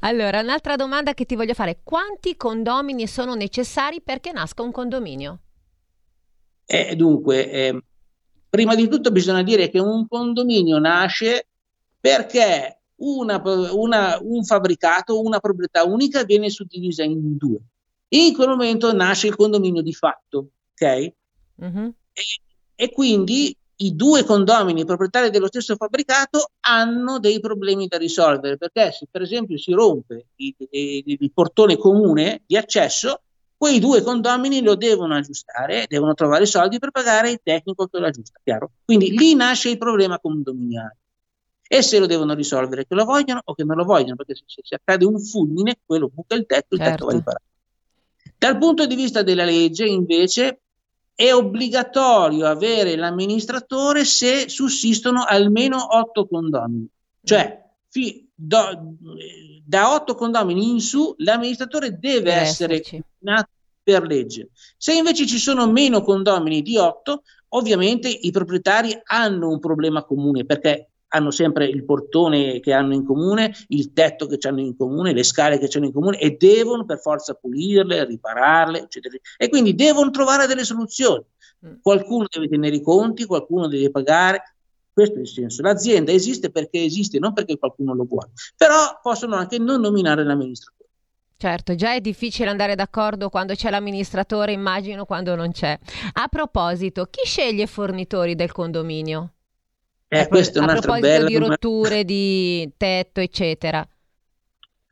Allora 0.00 0.40
un'altra 0.40 0.76
domanda 0.76 1.14
che 1.14 1.24
ti 1.24 1.36
voglio 1.36 1.54
fare. 1.54 1.80
Quanti 1.82 2.36
condomini 2.36 3.06
sono 3.06 3.34
necessari 3.34 4.02
perché 4.02 4.32
nasca 4.32 4.62
un 4.62 4.72
condominio? 4.72 5.40
Eh, 6.66 6.96
dunque 6.96 7.50
eh, 7.50 7.80
prima 8.48 8.74
di 8.74 8.88
tutto 8.88 9.12
bisogna 9.12 9.44
dire 9.44 9.70
che 9.70 9.78
un 9.78 10.08
condominio 10.08 10.78
nasce 10.78 11.46
perché 12.06 12.82
una, 12.98 13.42
una, 13.72 14.18
un 14.22 14.44
fabbricato, 14.44 15.20
una 15.20 15.40
proprietà 15.40 15.82
unica 15.82 16.22
viene 16.22 16.50
suddivisa 16.50 17.02
in 17.02 17.36
due. 17.36 17.58
In 18.10 18.32
quel 18.32 18.50
momento 18.50 18.94
nasce 18.94 19.26
il 19.26 19.34
condominio 19.34 19.82
di 19.82 19.92
fatto, 19.92 20.50
ok? 20.72 21.12
Uh-huh. 21.56 21.94
E, 22.12 22.22
e, 22.76 22.92
quindi 22.92 23.54
i 23.78 23.96
due 23.96 24.22
condomini 24.22 24.84
proprietari 24.84 25.30
dello 25.30 25.48
stesso 25.48 25.74
fabbricato 25.74 26.52
hanno 26.60 27.18
dei 27.18 27.40
problemi 27.40 27.88
da 27.88 27.98
risolvere, 27.98 28.56
perché 28.56 28.92
se 28.92 29.08
per 29.10 29.22
esempio 29.22 29.58
si 29.58 29.72
rompe 29.72 30.28
il, 30.36 30.54
il, 30.70 31.16
il 31.18 31.32
portone 31.32 31.76
comune 31.76 32.42
di 32.46 32.56
accesso, 32.56 33.22
quei 33.56 33.80
due 33.80 34.02
condomini 34.02 34.62
lo 34.62 34.76
devono 34.76 35.16
aggiustare, 35.16 35.86
devono 35.88 36.14
trovare 36.14 36.44
i 36.44 36.46
soldi 36.46 36.78
per 36.78 36.92
pagare 36.92 37.30
il 37.32 37.40
tecnico 37.42 37.88
che 37.88 37.98
lo 37.98 38.06
aggiusta, 38.06 38.38
chiaro? 38.44 38.70
Quindi 38.84 39.10
lì 39.10 39.34
nasce 39.34 39.70
il 39.70 39.78
problema 39.78 40.20
condominiale 40.20 40.98
e 41.68 41.82
se 41.82 41.98
lo 41.98 42.06
devono 42.06 42.34
risolvere 42.34 42.86
che 42.86 42.94
lo 42.94 43.04
vogliono 43.04 43.40
o 43.44 43.54
che 43.54 43.64
non 43.64 43.76
lo 43.76 43.84
vogliono, 43.84 44.16
perché 44.16 44.34
se, 44.34 44.44
se 44.62 44.74
accade 44.74 45.04
un 45.04 45.18
fulmine, 45.20 45.78
quello 45.84 46.10
buca 46.12 46.34
il 46.34 46.46
tetto, 46.46 46.74
il 46.74 46.80
certo. 46.80 46.92
tetto 46.92 47.06
va 47.06 47.12
riparato. 47.12 47.44
Dal 48.38 48.58
punto 48.58 48.86
di 48.86 48.94
vista 48.94 49.22
della 49.22 49.44
legge, 49.44 49.86
invece, 49.86 50.60
è 51.14 51.32
obbligatorio 51.32 52.46
avere 52.46 52.94
l'amministratore 52.94 54.04
se 54.04 54.48
sussistono 54.48 55.24
almeno 55.26 55.96
otto 55.96 56.26
condomini. 56.26 56.86
Cioè, 57.22 57.64
fi, 57.88 58.28
do, 58.34 58.94
da 59.64 59.94
otto 59.94 60.14
condomini 60.14 60.70
in 60.70 60.80
su, 60.80 61.14
l'amministratore 61.18 61.98
deve, 61.98 62.20
deve 62.20 62.32
essere 62.34 62.82
nato 63.20 63.48
per 63.82 64.04
legge. 64.04 64.50
Se 64.76 64.92
invece 64.92 65.26
ci 65.26 65.38
sono 65.38 65.70
meno 65.70 66.02
condomini 66.02 66.60
di 66.60 66.76
otto, 66.76 67.22
ovviamente 67.50 68.08
i 68.08 68.30
proprietari 68.30 69.00
hanno 69.04 69.48
un 69.48 69.58
problema 69.58 70.04
comune 70.04 70.44
perché 70.44 70.90
hanno 71.08 71.30
sempre 71.30 71.66
il 71.66 71.84
portone 71.84 72.60
che 72.60 72.72
hanno 72.72 72.94
in 72.94 73.04
comune, 73.04 73.54
il 73.68 73.92
tetto 73.92 74.26
che 74.26 74.38
hanno 74.46 74.60
in 74.60 74.76
comune, 74.76 75.12
le 75.12 75.22
scale 75.22 75.58
che 75.58 75.68
hanno 75.76 75.86
in 75.86 75.92
comune 75.92 76.18
e 76.18 76.36
devono 76.38 76.84
per 76.84 76.98
forza 77.00 77.34
pulirle, 77.34 78.04
ripararle, 78.04 78.82
eccetera. 78.82 79.16
E 79.36 79.48
quindi 79.48 79.74
devono 79.74 80.10
trovare 80.10 80.46
delle 80.46 80.64
soluzioni. 80.64 81.24
Mm. 81.66 81.74
Qualcuno 81.80 82.26
deve 82.28 82.48
tenere 82.48 82.76
i 82.76 82.82
conti, 82.82 83.24
qualcuno 83.24 83.68
deve 83.68 83.90
pagare. 83.90 84.54
Questo 84.92 85.18
è 85.18 85.20
il 85.20 85.28
senso. 85.28 85.62
L'azienda 85.62 86.10
esiste 86.10 86.50
perché 86.50 86.82
esiste, 86.82 87.18
non 87.18 87.32
perché 87.32 87.58
qualcuno 87.58 87.94
lo 87.94 88.04
vuole. 88.04 88.30
Però 88.56 88.98
possono 89.02 89.36
anche 89.36 89.58
non 89.58 89.80
nominare 89.80 90.24
l'amministratore. 90.24 90.74
Certo, 91.38 91.74
già 91.74 91.92
è 91.92 92.00
difficile 92.00 92.48
andare 92.48 92.74
d'accordo 92.74 93.28
quando 93.28 93.52
c'è 93.54 93.68
l'amministratore, 93.68 94.52
immagino 94.52 95.04
quando 95.04 95.34
non 95.34 95.52
c'è. 95.52 95.78
A 96.14 96.28
proposito, 96.28 97.08
chi 97.10 97.26
sceglie 97.26 97.64
i 97.64 97.66
fornitori 97.66 98.34
del 98.34 98.52
condominio? 98.52 99.35
Eh, 100.08 100.20
a, 100.20 100.28
questa 100.28 100.60
è 100.60 100.62
un'altra 100.62 100.94
a 100.94 100.98
bella 101.00 101.26
di 101.26 101.36
rotture 101.36 102.04
di 102.04 102.70
tetto, 102.76 103.20
eccetera. 103.20 103.86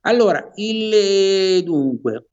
Allora, 0.02 0.50
il, 0.56 0.92
eh, 0.92 1.62
dunque, 1.62 2.26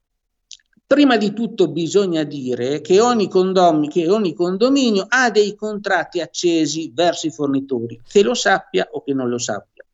prima 0.84 1.16
di 1.16 1.32
tutto 1.32 1.68
bisogna 1.68 2.24
dire 2.24 2.80
che 2.80 3.00
ogni, 3.00 3.28
condominio, 3.28 3.88
che 3.88 4.08
ogni 4.08 4.34
condominio 4.34 5.06
ha 5.08 5.30
dei 5.30 5.54
contratti 5.54 6.20
accesi 6.20 6.90
verso 6.92 7.28
i 7.28 7.30
fornitori, 7.30 8.00
che 8.06 8.22
lo 8.22 8.34
sappia 8.34 8.88
o 8.90 9.02
che 9.02 9.14
non 9.14 9.28
lo 9.28 9.38
sappia. 9.38 9.84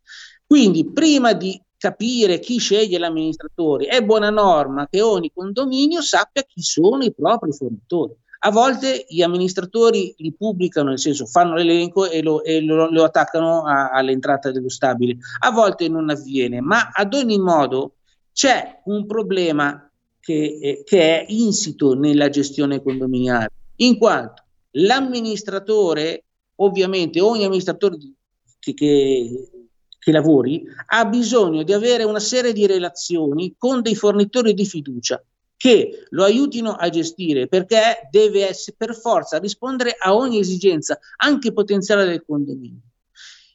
Quindi, 0.46 0.90
prima 0.90 1.34
di 1.34 1.60
capire 1.76 2.40
chi 2.40 2.58
sceglie 2.58 2.98
l'amministratore, 2.98 3.86
è 3.86 4.02
buona 4.02 4.30
norma 4.30 4.88
che 4.90 5.02
ogni 5.02 5.30
condominio 5.32 6.00
sappia 6.00 6.42
chi 6.42 6.62
sono 6.62 7.04
i 7.04 7.14
propri 7.14 7.52
fornitori 7.52 8.16
A 8.40 8.50
volte 8.50 9.04
gli 9.08 9.20
amministratori 9.20 10.14
li 10.18 10.32
pubblicano, 10.32 10.90
nel 10.90 11.00
senso 11.00 11.26
fanno 11.26 11.54
l'elenco 11.54 12.08
e 12.08 12.22
lo, 12.22 12.44
e 12.44 12.60
lo, 12.60 12.88
lo 12.88 13.04
attaccano 13.04 13.64
a, 13.64 13.90
all'entrata 13.90 14.52
dello 14.52 14.68
stabile. 14.68 15.16
A 15.40 15.50
volte 15.50 15.88
non 15.88 16.08
avviene, 16.08 16.60
ma 16.60 16.90
ad 16.92 17.14
ogni 17.14 17.38
modo 17.38 17.94
c'è 18.32 18.82
un 18.84 19.06
problema 19.06 19.90
che, 20.20 20.58
eh, 20.62 20.82
che 20.84 21.00
è 21.00 21.24
insito 21.28 21.94
nella 21.94 22.28
gestione 22.28 22.80
condominiale, 22.80 23.50
in 23.76 23.98
quanto 23.98 24.44
l'amministratore, 24.72 26.24
ovviamente 26.56 27.20
ogni 27.20 27.44
amministratore 27.44 27.96
che, 28.60 28.74
che, 28.74 29.48
che 29.98 30.12
lavori, 30.12 30.62
ha 30.86 31.04
bisogno 31.06 31.64
di 31.64 31.72
avere 31.72 32.04
una 32.04 32.20
serie 32.20 32.52
di 32.52 32.66
relazioni 32.66 33.56
con 33.58 33.82
dei 33.82 33.96
fornitori 33.96 34.54
di 34.54 34.64
fiducia 34.64 35.20
che 35.58 36.06
lo 36.10 36.24
aiutino 36.24 36.70
a 36.70 36.88
gestire 36.88 37.48
perché 37.48 38.08
deve 38.10 38.46
essere 38.46 38.76
per 38.78 38.94
forza 38.94 39.38
rispondere 39.38 39.94
a 39.98 40.14
ogni 40.14 40.38
esigenza, 40.38 40.98
anche 41.16 41.52
potenziale 41.52 42.04
del 42.06 42.24
condominio. 42.24 42.80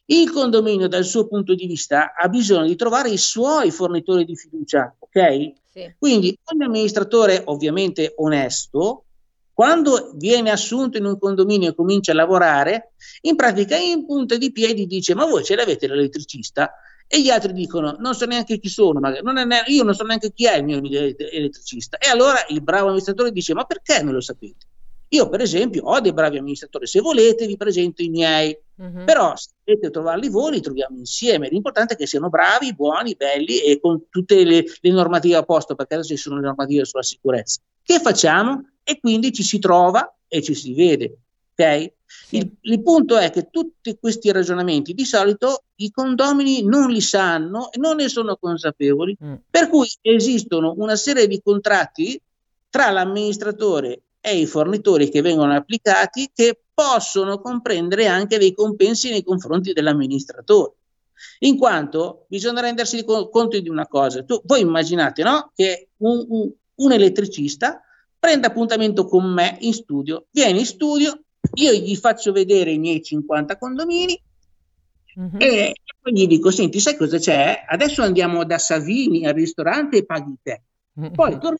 Il 0.06 0.30
condominio, 0.30 0.86
dal 0.86 1.04
suo 1.04 1.26
punto 1.26 1.54
di 1.54 1.66
vista, 1.66 2.12
ha 2.14 2.28
bisogno 2.28 2.66
di 2.66 2.76
trovare 2.76 3.08
i 3.08 3.16
suoi 3.16 3.70
fornitori 3.70 4.26
di 4.26 4.36
fiducia, 4.36 4.94
ok? 4.98 5.52
Sì. 5.72 5.94
Quindi 5.98 6.38
ogni 6.52 6.64
amministratore, 6.64 7.40
ovviamente 7.46 8.12
onesto, 8.18 9.06
quando 9.54 10.12
viene 10.16 10.50
assunto 10.50 10.98
in 10.98 11.06
un 11.06 11.18
condominio 11.18 11.70
e 11.70 11.74
comincia 11.74 12.12
a 12.12 12.16
lavorare, 12.16 12.92
in 13.22 13.34
pratica 13.34 13.76
in 13.76 14.04
punta 14.04 14.36
di 14.36 14.52
piedi 14.52 14.86
dice: 14.86 15.14
Ma 15.14 15.24
voi 15.24 15.42
ce 15.42 15.54
l'avete 15.54 15.86
l'elettricista? 15.86 16.74
E 17.06 17.20
gli 17.20 17.30
altri 17.30 17.52
dicono: 17.52 17.96
Non 17.98 18.14
so 18.14 18.24
neanche 18.26 18.58
chi 18.58 18.68
sono, 18.68 18.98
non 18.98 19.34
ne- 19.46 19.64
io 19.66 19.82
non 19.82 19.94
so 19.94 20.04
neanche 20.04 20.32
chi 20.32 20.46
è 20.46 20.56
il 20.56 20.64
mio 20.64 20.78
elettricista. 20.78 21.98
E 21.98 22.08
allora 22.08 22.44
il 22.48 22.62
bravo 22.62 22.86
amministratore 22.86 23.30
dice: 23.30 23.54
Ma 23.54 23.64
perché 23.64 24.02
non 24.02 24.14
lo 24.14 24.20
sapete? 24.20 24.66
Io, 25.14 25.28
per 25.28 25.40
esempio, 25.40 25.84
ho 25.84 26.00
dei 26.00 26.12
bravi 26.12 26.38
amministratori, 26.38 26.86
se 26.88 27.00
volete 27.00 27.46
vi 27.46 27.56
presento 27.56 28.02
i 28.02 28.08
miei, 28.08 28.56
uh-huh. 28.74 29.04
però 29.04 29.36
se 29.36 29.50
volete 29.64 29.90
trovarli 29.90 30.28
voi, 30.28 30.52
li 30.52 30.60
troviamo 30.60 30.98
insieme. 30.98 31.48
L'importante 31.48 31.94
è 31.94 31.96
che 31.96 32.06
siano 32.06 32.28
bravi, 32.30 32.74
buoni, 32.74 33.14
belli 33.14 33.60
e 33.60 33.78
con 33.78 34.08
tutte 34.08 34.42
le, 34.42 34.64
le 34.80 34.90
normative 34.90 35.36
a 35.36 35.44
posto, 35.44 35.76
perché 35.76 35.94
adesso 35.94 36.16
ci 36.16 36.20
sono 36.20 36.36
le 36.36 36.46
normative 36.46 36.84
sulla 36.84 37.04
sicurezza. 37.04 37.60
Che 37.80 38.00
facciamo? 38.00 38.70
E 38.82 38.98
quindi 38.98 39.32
ci 39.32 39.44
si 39.44 39.60
trova 39.60 40.16
e 40.26 40.42
ci 40.42 40.54
si 40.54 40.74
vede. 40.74 41.16
Okay? 41.52 41.93
Sì. 42.06 42.36
Il, 42.36 42.50
il, 42.60 42.82
punto 42.82 43.16
è 43.16 43.30
che 43.30 43.48
tutti 43.50 43.96
questi 43.98 44.30
ragionamenti 44.30 44.92
di 44.92 45.04
solito 45.04 45.64
i 45.76 45.90
condomini 45.90 46.62
non 46.62 46.90
li 46.90 47.00
sanno 47.00 47.72
e 47.72 47.78
non 47.78 47.96
ne 47.96 48.08
sono 48.08 48.36
consapevoli, 48.36 49.16
mm. 49.22 49.34
per 49.50 49.68
cui 49.68 49.88
esistono 50.00 50.74
una 50.76 50.96
serie 50.96 51.26
di 51.26 51.40
contratti 51.42 52.20
tra 52.68 52.90
l'amministratore 52.90 54.02
e 54.20 54.38
i 54.38 54.46
fornitori 54.46 55.10
che 55.10 55.22
vengono 55.22 55.54
applicati 55.54 56.30
che 56.32 56.58
possono 56.72 57.40
comprendere 57.40 58.06
anche 58.06 58.38
dei 58.38 58.54
compensi 58.54 59.10
nei 59.10 59.22
confronti 59.22 59.72
dell'amministratore. 59.72 60.72
In 61.40 61.56
quanto 61.56 62.24
bisogna 62.28 62.60
rendersi 62.60 63.04
conto 63.04 63.60
di 63.60 63.68
una 63.68 63.86
cosa, 63.86 64.24
tu, 64.24 64.40
voi 64.44 64.60
immaginate 64.60 65.22
no? 65.22 65.52
che 65.54 65.88
un, 65.98 66.24
un, 66.28 66.50
un 66.74 66.92
elettricista 66.92 67.80
prende 68.18 68.46
appuntamento 68.46 69.06
con 69.06 69.30
me 69.30 69.58
in 69.60 69.74
studio, 69.74 70.26
viene 70.30 70.60
in 70.60 70.66
studio, 70.66 71.23
io 71.54 71.72
gli 71.72 71.94
faccio 71.96 72.32
vedere 72.32 72.72
i 72.72 72.78
miei 72.78 73.02
50 73.02 73.56
condomini 73.58 74.20
uh-huh. 75.14 75.36
e 75.38 75.74
poi 76.00 76.12
gli 76.12 76.26
dico, 76.26 76.50
senti, 76.50 76.80
sai 76.80 76.96
cosa 76.96 77.18
c'è? 77.18 77.64
Adesso 77.68 78.02
andiamo 78.02 78.44
da 78.44 78.58
Savini 78.58 79.26
al 79.26 79.34
ristorante 79.34 79.98
e 79.98 80.04
paghi 80.04 80.36
te. 80.42 80.62
Uh-huh. 80.94 81.10
Poi 81.10 81.30
torniamo 81.32 81.58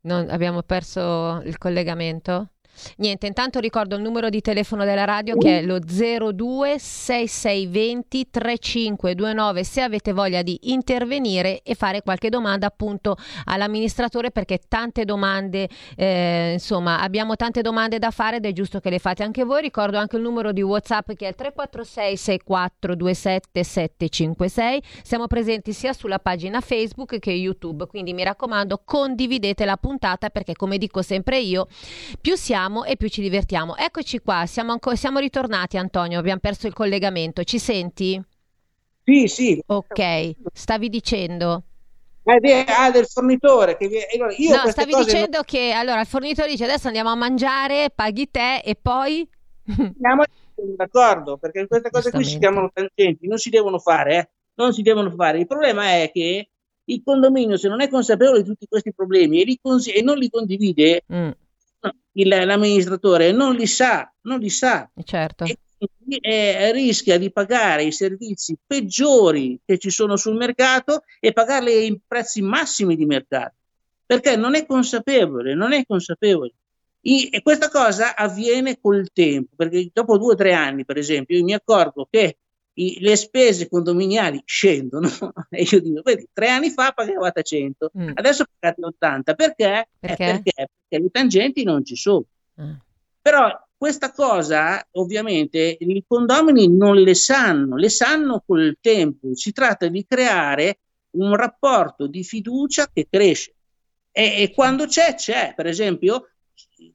non, 0.00 0.30
abbiamo 0.30 0.62
perso 0.62 1.42
il 1.44 1.58
collegamento? 1.58 2.52
Niente, 2.96 3.26
intanto 3.26 3.58
ricordo 3.60 3.96
il 3.96 4.02
numero 4.02 4.28
di 4.28 4.40
telefono 4.40 4.84
della 4.84 5.04
radio 5.04 5.36
che 5.36 5.58
è 5.58 5.62
lo 5.62 5.78
02 5.78 6.78
6620 6.78 8.28
3529 8.30 9.64
se 9.64 9.80
avete 9.80 10.12
voglia 10.12 10.42
di 10.42 10.58
intervenire 10.72 11.62
e 11.62 11.74
fare 11.74 12.02
qualche 12.02 12.28
domanda 12.28 12.66
appunto 12.66 13.16
all'amministratore 13.44 14.30
perché 14.30 14.60
tante 14.68 15.04
domande, 15.04 15.68
eh, 15.96 16.52
insomma 16.52 17.00
abbiamo 17.00 17.36
tante 17.36 17.62
domande 17.62 17.98
da 17.98 18.10
fare 18.10 18.36
ed 18.36 18.46
è 18.46 18.52
giusto 18.52 18.80
che 18.80 18.90
le 18.90 18.98
fate 18.98 19.22
anche 19.22 19.44
voi. 19.44 19.62
Ricordo 19.62 19.98
anche 19.98 20.16
il 20.16 20.22
numero 20.22 20.52
di 20.52 20.62
WhatsApp 20.62 21.12
che 21.12 21.26
è 21.26 21.28
il 21.28 21.34
346 21.34 22.16
6427 22.16 23.64
756. 23.64 24.82
Siamo 25.02 25.26
presenti 25.26 25.72
sia 25.72 25.92
sulla 25.92 26.18
pagina 26.18 26.60
Facebook 26.60 27.18
che 27.18 27.32
YouTube, 27.32 27.86
quindi 27.86 28.12
mi 28.12 28.24
raccomando 28.24 28.82
condividete 28.84 29.64
la 29.64 29.76
puntata 29.76 30.30
perché 30.30 30.54
come 30.54 30.78
dico 30.78 31.02
sempre 31.02 31.38
io, 31.38 31.66
più 32.20 32.36
siamo 32.36 32.67
parliamo 32.68 32.84
e 32.84 32.96
più 32.96 33.08
ci 33.08 33.20
divertiamo. 33.22 33.76
Eccoci 33.76 34.20
qua, 34.20 34.44
siamo, 34.46 34.72
anco- 34.72 34.94
siamo 34.94 35.18
ritornati 35.18 35.76
Antonio, 35.76 36.18
abbiamo 36.18 36.40
perso 36.40 36.66
il 36.66 36.74
collegamento, 36.74 37.42
ci 37.42 37.58
senti? 37.58 38.22
Sì, 39.04 39.26
sì. 39.26 39.62
Ok, 39.66 40.32
stavi 40.52 40.88
dicendo? 40.88 41.62
Ah, 42.24 42.90
del 42.90 43.06
fornitore. 43.06 43.78
Che 43.78 43.86
io 43.86 44.62
no, 44.62 44.70
stavi 44.70 44.94
dicendo 44.94 45.36
non... 45.36 45.44
che 45.46 45.72
allora 45.72 46.00
il 46.00 46.06
fornitore 46.06 46.50
dice 46.50 46.64
adesso 46.64 46.88
andiamo 46.88 47.08
a 47.08 47.14
mangiare, 47.14 47.90
paghi 47.94 48.30
te 48.30 48.58
e 48.58 48.76
poi... 48.80 49.26
Andiamo 49.68 50.24
d'accordo, 50.76 51.38
perché 51.38 51.66
queste 51.66 51.90
cose 51.90 52.10
qui 52.10 52.24
si 52.24 52.38
chiamano 52.38 52.70
tangenti, 52.72 53.26
non 53.26 53.38
si 53.38 53.48
devono 53.48 53.78
fare, 53.78 54.16
eh? 54.18 54.28
non 54.54 54.74
si 54.74 54.82
devono 54.82 55.10
fare. 55.12 55.38
Il 55.38 55.46
problema 55.46 55.84
è 55.84 56.10
che 56.12 56.50
il 56.84 57.02
condominio, 57.02 57.56
se 57.56 57.68
non 57.68 57.80
è 57.80 57.88
consapevole 57.88 58.42
di 58.42 58.48
tutti 58.48 58.66
questi 58.66 58.92
problemi 58.92 59.42
e, 59.42 59.58
cons- 59.62 59.88
e 59.88 60.02
non 60.02 60.18
li 60.18 60.28
condivide, 60.28 61.04
mm 61.12 61.30
il, 62.20 62.28
l'amministratore 62.28 63.32
non 63.32 63.54
li 63.54 63.66
sa, 63.66 64.12
non 64.22 64.38
li 64.38 64.50
sa. 64.50 64.88
Certo. 65.04 65.44
E 65.44 65.58
eh, 66.20 66.72
rischia 66.72 67.18
di 67.18 67.30
pagare 67.30 67.84
i 67.84 67.92
servizi 67.92 68.56
peggiori 68.66 69.60
che 69.64 69.78
ci 69.78 69.90
sono 69.90 70.16
sul 70.16 70.36
mercato 70.36 71.02
e 71.20 71.32
pagarli 71.32 71.86
in 71.86 71.98
prezzi 72.06 72.42
massimi 72.42 72.96
di 72.96 73.06
mercato 73.06 73.54
perché 74.08 74.36
non 74.36 74.54
è 74.54 74.64
consapevole, 74.64 75.54
non 75.54 75.74
è 75.74 75.84
consapevole. 75.86 76.54
I, 77.02 77.28
e 77.28 77.42
questa 77.42 77.68
cosa 77.68 78.16
avviene 78.16 78.80
col 78.80 79.10
tempo, 79.12 79.50
perché 79.54 79.90
dopo 79.92 80.16
due 80.16 80.32
o 80.32 80.34
tre 80.34 80.54
anni, 80.54 80.86
per 80.86 80.96
esempio, 80.96 81.36
io 81.36 81.44
mi 81.44 81.52
accorgo 81.52 82.08
che 82.10 82.38
i, 82.78 83.00
le 83.00 83.16
spese 83.16 83.68
condominiali 83.68 84.42
scendono 84.44 85.08
e 85.50 85.62
io 85.62 85.80
dico, 85.80 86.02
vedi, 86.02 86.28
tre 86.32 86.48
anni 86.48 86.70
fa 86.70 86.92
pagavate 86.92 87.42
100, 87.42 87.90
mm. 87.98 88.10
adesso 88.14 88.44
pagate 88.58 88.84
80, 88.84 89.34
perché? 89.34 89.88
Perché? 89.98 90.24
Eh, 90.24 90.26
perché? 90.26 90.52
perché? 90.54 91.04
le 91.04 91.10
tangenti 91.10 91.64
non 91.64 91.84
ci 91.84 91.96
sono. 91.96 92.24
Mm. 92.60 92.72
Però 93.20 93.66
questa 93.76 94.12
cosa 94.12 94.84
ovviamente 94.92 95.76
i 95.78 96.04
condomini 96.06 96.68
non 96.68 96.96
le 96.96 97.14
sanno, 97.14 97.76
le 97.76 97.88
sanno 97.88 98.42
col 98.44 98.76
tempo, 98.80 99.34
si 99.34 99.52
tratta 99.52 99.86
di 99.86 100.04
creare 100.06 100.80
un 101.10 101.34
rapporto 101.36 102.06
di 102.06 102.22
fiducia 102.24 102.88
che 102.92 103.06
cresce 103.08 103.54
e, 104.18 104.42
e 104.42 104.52
quando 104.52 104.86
c'è, 104.86 105.14
c'è, 105.14 105.52
per 105.54 105.66
esempio, 105.66 106.30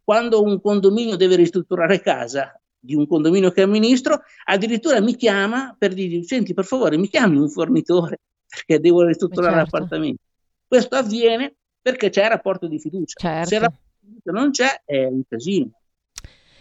quando 0.03 0.43
un 0.43 0.59
condominio 0.59 1.15
deve 1.15 1.37
ristrutturare 1.37 2.01
casa, 2.01 2.59
di 2.83 2.95
un 2.95 3.07
condominio 3.07 3.49
che 3.51 3.61
amministro, 3.61 4.23
addirittura 4.43 4.99
mi 4.99 5.15
chiama 5.15 5.73
per 5.77 5.93
dire, 5.93 6.21
senti 6.23 6.53
per 6.53 6.65
favore 6.65 6.97
mi 6.97 7.07
chiami 7.07 7.37
un 7.37 7.49
fornitore 7.49 8.19
perché 8.45 8.81
devo 8.81 9.05
ristrutturare 9.05 9.55
certo. 9.55 9.75
l'appartamento. 9.77 10.21
Questo 10.67 10.95
avviene 10.95 11.55
perché 11.81 12.09
c'è 12.09 12.27
rapporto 12.27 12.67
di 12.67 12.79
fiducia. 12.79 13.17
Certo. 13.17 13.47
Se 13.47 13.55
il 13.55 13.61
rapporto 13.61 13.89
di 13.99 14.07
fiducia 14.07 14.31
non 14.31 14.51
c'è 14.51 14.81
è 14.83 15.05
un 15.05 15.21
casino. 15.25 15.71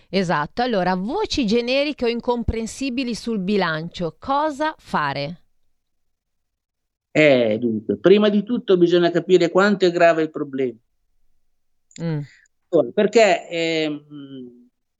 Esatto, 0.09 0.63
allora 0.63 0.95
voci 0.95 1.45
generiche 1.45 2.05
o 2.05 2.09
incomprensibili 2.09 3.15
sul 3.15 3.41
bilancio, 3.41 4.17
cosa 4.21 4.75
fare? 4.79 5.41
Eh, 7.11 7.59
dunque, 7.59 7.97
prima 7.99 8.29
di 8.29 8.45
tutto 8.45 8.77
bisogna 8.77 9.11
capire 9.11 9.51
quanto 9.51 9.87
è 9.87 9.91
grave 9.91 10.23
il 10.23 10.31
problema. 10.31 10.79
Mm. 12.01 12.21
Perché 12.95 13.49
eh, 13.49 14.05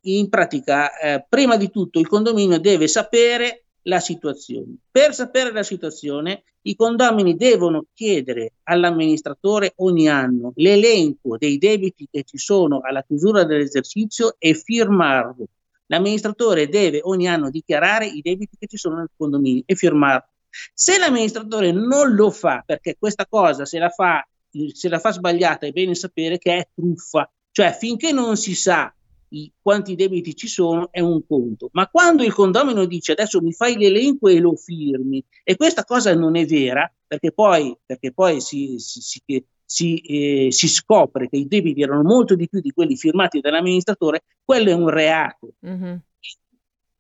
in 0.03 0.29
pratica, 0.29 0.99
eh, 0.99 1.25
prima 1.29 1.57
di 1.57 1.71
tutto 1.71 1.99
il 1.99 2.09
condominio 2.09 2.59
deve 2.59 2.89
sapere 2.89 3.65
la 3.83 4.01
situazione. 4.01 4.77
Per 4.91 5.15
sapere 5.15 5.53
la 5.53 5.63
situazione, 5.63 6.45
i 6.63 6.77
condomini 6.77 7.37
devono 7.37 7.87
chiedere 7.93 8.55
all'amministratore 8.65 9.73
ogni 9.77 10.09
anno 10.09 10.53
l'elenco 10.57 11.37
dei 11.37 11.59
debiti 11.59 12.09
che 12.11 12.23
ci 12.25 12.39
sono 12.39 12.81
alla 12.83 13.03
chiusura 13.03 13.45
dell'esercizio 13.45 14.37
e 14.39 14.55
firmarlo. 14.55 15.47
L'amministratore 15.87 16.69
deve 16.69 17.01
ogni 17.03 17.29
anno 17.29 17.51
dichiarare 17.51 18.07
i 18.07 18.21
debiti 18.23 18.57
che 18.59 18.67
ci 18.67 18.77
sono 18.77 18.97
nel 18.97 19.11
condominio 19.17 19.63
e 19.67 19.75
firmarlo. 19.75 20.29
Se 20.73 20.99
l'amministratore 20.99 21.73
non 21.73 22.15
lo 22.15 22.31
fa, 22.31 22.63
perché 22.65 22.97
questa 22.99 23.27
cosa 23.27 23.65
se 23.65 23.79
la 23.79 23.89
fa, 23.89 24.27
se 24.73 24.89
la 24.89 24.99
fa 24.99 25.11
sbagliata, 25.11 25.67
è 25.67 25.73
bene 25.73 25.95
sapere 25.95 26.39
che 26.39 26.57
è 26.57 26.69
truffa, 26.75 27.31
cioè 27.51 27.73
finché 27.73 28.13
non 28.13 28.37
si 28.37 28.55
sa 28.55 28.95
i, 29.33 29.53
quanti 29.61 29.95
debiti 29.95 30.35
ci 30.35 30.49
sono 30.49 30.91
è 30.91 31.01
un 31.01 31.25
conto, 31.27 31.69
ma 31.73 31.89
quando 31.89 32.23
il 32.23 32.33
condomino 32.33 32.85
dice 32.85 33.13
adesso 33.13 33.41
mi 33.41 33.53
fai 33.53 33.77
l'elenco 33.77 34.29
e 34.29 34.39
lo 34.39 34.57
firmi, 34.57 35.23
e 35.43 35.57
questa 35.57 35.85
cosa 35.85 36.15
non 36.15 36.37
è 36.37 36.45
vera, 36.47 36.91
perché 37.07 37.33
poi, 37.33 37.77
perché 37.85 38.13
poi 38.13 38.41
si, 38.41 38.77
si, 38.79 39.01
si, 39.01 39.45
si, 39.65 39.97
eh, 40.01 40.53
si, 40.53 40.69
scopre 40.69 41.29
che 41.29 41.37
i 41.37 41.47
debiti 41.47 41.83
erano 41.83 42.03
molto 42.03 42.35
di 42.35 42.49
più 42.49 42.61
di 42.61 42.71
quelli 42.71 42.97
firmati 42.97 43.41
dall'amministratore, 43.41 44.25
quello 44.45 44.71
è 44.71 44.75
un 44.75 44.89
reato. 44.89 45.55
Mm-hmm. 45.67 45.97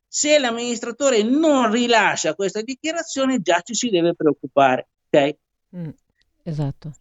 Se 0.06 0.38
l'amministratore 0.38 1.22
non 1.22 1.70
rilascia 1.70 2.34
questa 2.34 2.60
dichiarazione, 2.60 3.40
già 3.40 3.60
ci 3.62 3.74
si 3.74 3.88
deve 3.88 4.14
preoccupare. 4.14 4.88
Okay? 5.06 5.36
Mm, 5.74 5.88
esatto. 6.42 6.92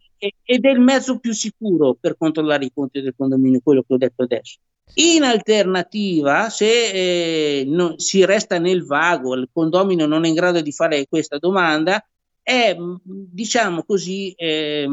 Ed 0.44 0.64
è 0.64 0.70
il 0.70 0.78
mezzo 0.78 1.18
più 1.18 1.32
sicuro 1.32 1.96
per 1.98 2.16
controllare 2.16 2.66
i 2.66 2.72
conti 2.72 3.00
del 3.00 3.14
condominio, 3.16 3.60
quello 3.60 3.82
che 3.82 3.94
ho 3.94 3.96
detto 3.96 4.22
adesso. 4.22 4.58
In 4.94 5.24
alternativa, 5.24 6.48
se 6.48 6.90
eh, 6.90 7.64
non, 7.66 7.98
si 7.98 8.24
resta 8.24 8.58
nel 8.58 8.84
vago, 8.84 9.34
il 9.34 9.48
condomino 9.52 10.06
non 10.06 10.24
è 10.24 10.28
in 10.28 10.34
grado 10.34 10.60
di 10.60 10.70
fare 10.70 11.06
questa 11.08 11.38
domanda, 11.38 12.06
è, 12.40 12.76
diciamo 13.02 13.82
così, 13.82 14.30
eh, 14.36 14.88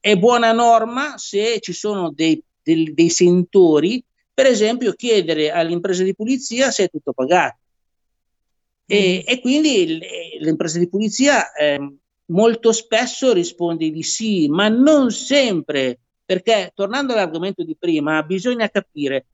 è 0.00 0.16
buona 0.16 0.50
norma 0.50 1.18
se 1.18 1.60
ci 1.60 1.72
sono 1.72 2.10
dei, 2.10 2.42
dei, 2.60 2.92
dei 2.92 3.10
sentori, 3.10 4.02
per 4.34 4.46
esempio 4.46 4.92
chiedere 4.94 5.52
all'impresa 5.52 6.02
di 6.02 6.16
pulizia 6.16 6.72
se 6.72 6.84
è 6.84 6.90
tutto 6.90 7.12
pagato. 7.12 7.58
E, 8.86 9.22
mm. 9.22 9.28
e 9.30 9.40
quindi 9.40 10.00
l'impresa 10.40 10.80
di 10.80 10.88
pulizia 10.88 11.52
eh, 11.52 11.78
molto 12.28 12.72
spesso 12.72 13.32
risponde 13.32 13.90
di 13.90 14.02
sì, 14.02 14.48
ma 14.48 14.68
non 14.68 15.10
sempre, 15.10 16.00
perché 16.24 16.72
tornando 16.74 17.12
all'argomento 17.12 17.62
di 17.64 17.76
prima, 17.78 18.22
bisogna 18.22 18.68
capire, 18.68 19.26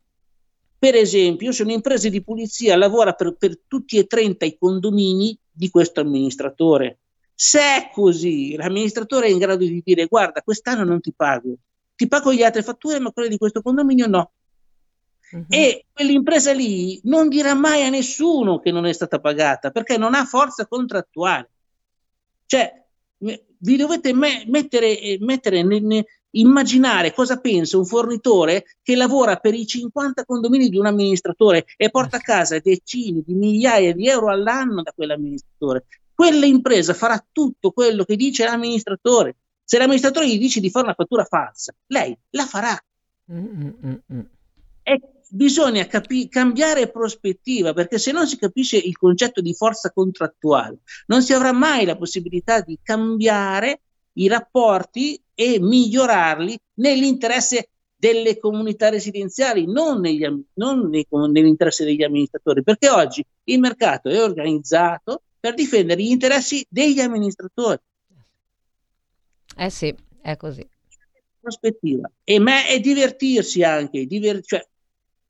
per 0.79 0.95
esempio, 0.95 1.51
se 1.53 1.63
un'impresa 1.63 2.09
di 2.09 2.23
pulizia 2.23 2.77
lavora 2.77 3.15
per, 3.15 3.35
per 3.37 3.59
tutti 3.67 3.97
e 3.97 4.07
30 4.07 4.45
i 4.45 4.57
condomini 4.59 5.37
di 5.51 5.71
questo 5.71 6.01
amministratore, 6.01 6.99
se 7.35 7.59
è 7.59 7.91
così, 7.93 8.55
l'amministratore 8.55 9.27
è 9.27 9.31
in 9.31 9.39
grado 9.39 9.65
di 9.65 9.83
dire 9.85 10.07
guarda, 10.07 10.43
quest'anno 10.43 10.85
non 10.85 11.01
ti 11.01 11.13
pago, 11.13 11.57
ti 11.97 12.07
pago 12.07 12.31
le 12.31 12.45
altre 12.45 12.63
fatture, 12.63 13.01
ma 13.01 13.11
quelle 13.11 13.29
di 13.29 13.39
questo 13.39 13.63
condominio 13.63 14.07
no. 14.07 14.33
Uh-huh. 15.33 15.47
E 15.49 15.87
quell'impresa 15.93 16.53
lì 16.53 17.01
non 17.05 17.29
dirà 17.29 17.55
mai 17.55 17.83
a 17.83 17.89
nessuno 17.89 18.61
che 18.61 18.71
non 18.71 18.87
è 18.87 18.93
stata 18.93 19.19
pagata 19.19 19.71
perché 19.71 19.97
non 19.97 20.15
ha 20.15 20.25
forza 20.25 20.67
contrattuale. 20.67 21.51
Cioè, 22.47 22.84
vi 23.19 23.77
dovete 23.77 24.13
me- 24.13 24.45
mettere, 24.47 25.19
mettere 25.21 25.63
ne- 25.63 25.81
ne- 25.81 26.05
immaginare 26.37 27.15
cosa 27.15 27.39
pensa 27.39 27.79
un 27.79 27.87
fornitore 27.87 28.65
che 28.83 28.97
lavora 28.97 29.37
per 29.37 29.55
i 29.55 29.67
50 29.67 30.25
condomini 30.25 30.69
di 30.69 30.77
un 30.77 30.87
amministratore 30.87 31.65
e 31.77 31.91
porta 31.91 32.17
a 32.17 32.21
casa 32.21 32.59
decine 32.59 33.23
di 33.25 33.35
migliaia 33.35 33.93
di 33.95 34.09
euro 34.09 34.31
all'anno 34.31 34.83
da 34.83 34.93
quell'amministratore 34.93 35.85
quell'impresa 36.15 36.95
farà 36.95 37.25
tutto 37.33 37.73
quello 37.73 38.05
che 38.05 38.17
dice 38.17 38.45
l'amministratore. 38.45 39.37
Se 39.65 39.79
l'amministratore 39.79 40.29
gli 40.29 40.39
dice 40.39 40.61
di 40.61 40.71
fare 40.71 40.87
una 40.87 40.95
fattura 40.95 41.25
falsa, 41.25 41.75
lei 41.87 42.17
la 42.31 42.47
farà. 42.47 42.79
Mm-mm-mm. 43.33 44.29
E 44.85 45.01
bisogna 45.31 45.87
capi- 45.87 46.29
cambiare 46.29 46.91
prospettiva 46.91 47.73
perché 47.73 47.99
se 47.99 48.13
non 48.13 48.27
si 48.27 48.39
capisce 48.39 48.77
il 48.77 48.97
concetto 48.97 49.41
di 49.41 49.55
forza 49.55 49.91
contrattuale, 49.91 50.79
non 51.07 51.23
si 51.23 51.33
avrà 51.33 51.53
mai 51.53 51.85
la 51.85 51.97
possibilità 51.97 52.61
di 52.61 52.79
cambiare 52.83 53.81
i 54.13 54.29
rapporti 54.29 55.21
e 55.35 55.59
migliorarli 55.59 56.57
nell'interesse 56.75 57.71
delle 57.97 58.39
comunità 58.39 58.91
residenziali, 58.91 59.67
non, 59.67 60.01
negli, 60.01 60.27
non 60.55 60.89
nei, 60.91 61.07
nell'interesse 61.11 61.85
degli 61.85 62.03
amministratori, 62.03 62.63
perché 62.63 62.91
oggi 62.91 63.25
il 63.45 63.59
mercato 63.59 64.11
è 64.11 64.23
organizzato 64.23 65.23
per 65.41 65.55
difendere 65.55 66.03
gli 66.03 66.11
interessi 66.11 66.65
degli 66.69 67.01
amministratori. 67.01 67.79
Eh 69.57 69.71
sì, 69.71 69.95
è 70.21 70.37
così. 70.37 70.69
Prospettiva. 71.41 72.11
E 72.23 72.39
me 72.39 72.67
è 72.67 72.79
divertirsi 72.81 73.63
anche, 73.63 74.07
diver- 74.07 74.45
cioè, 74.45 74.67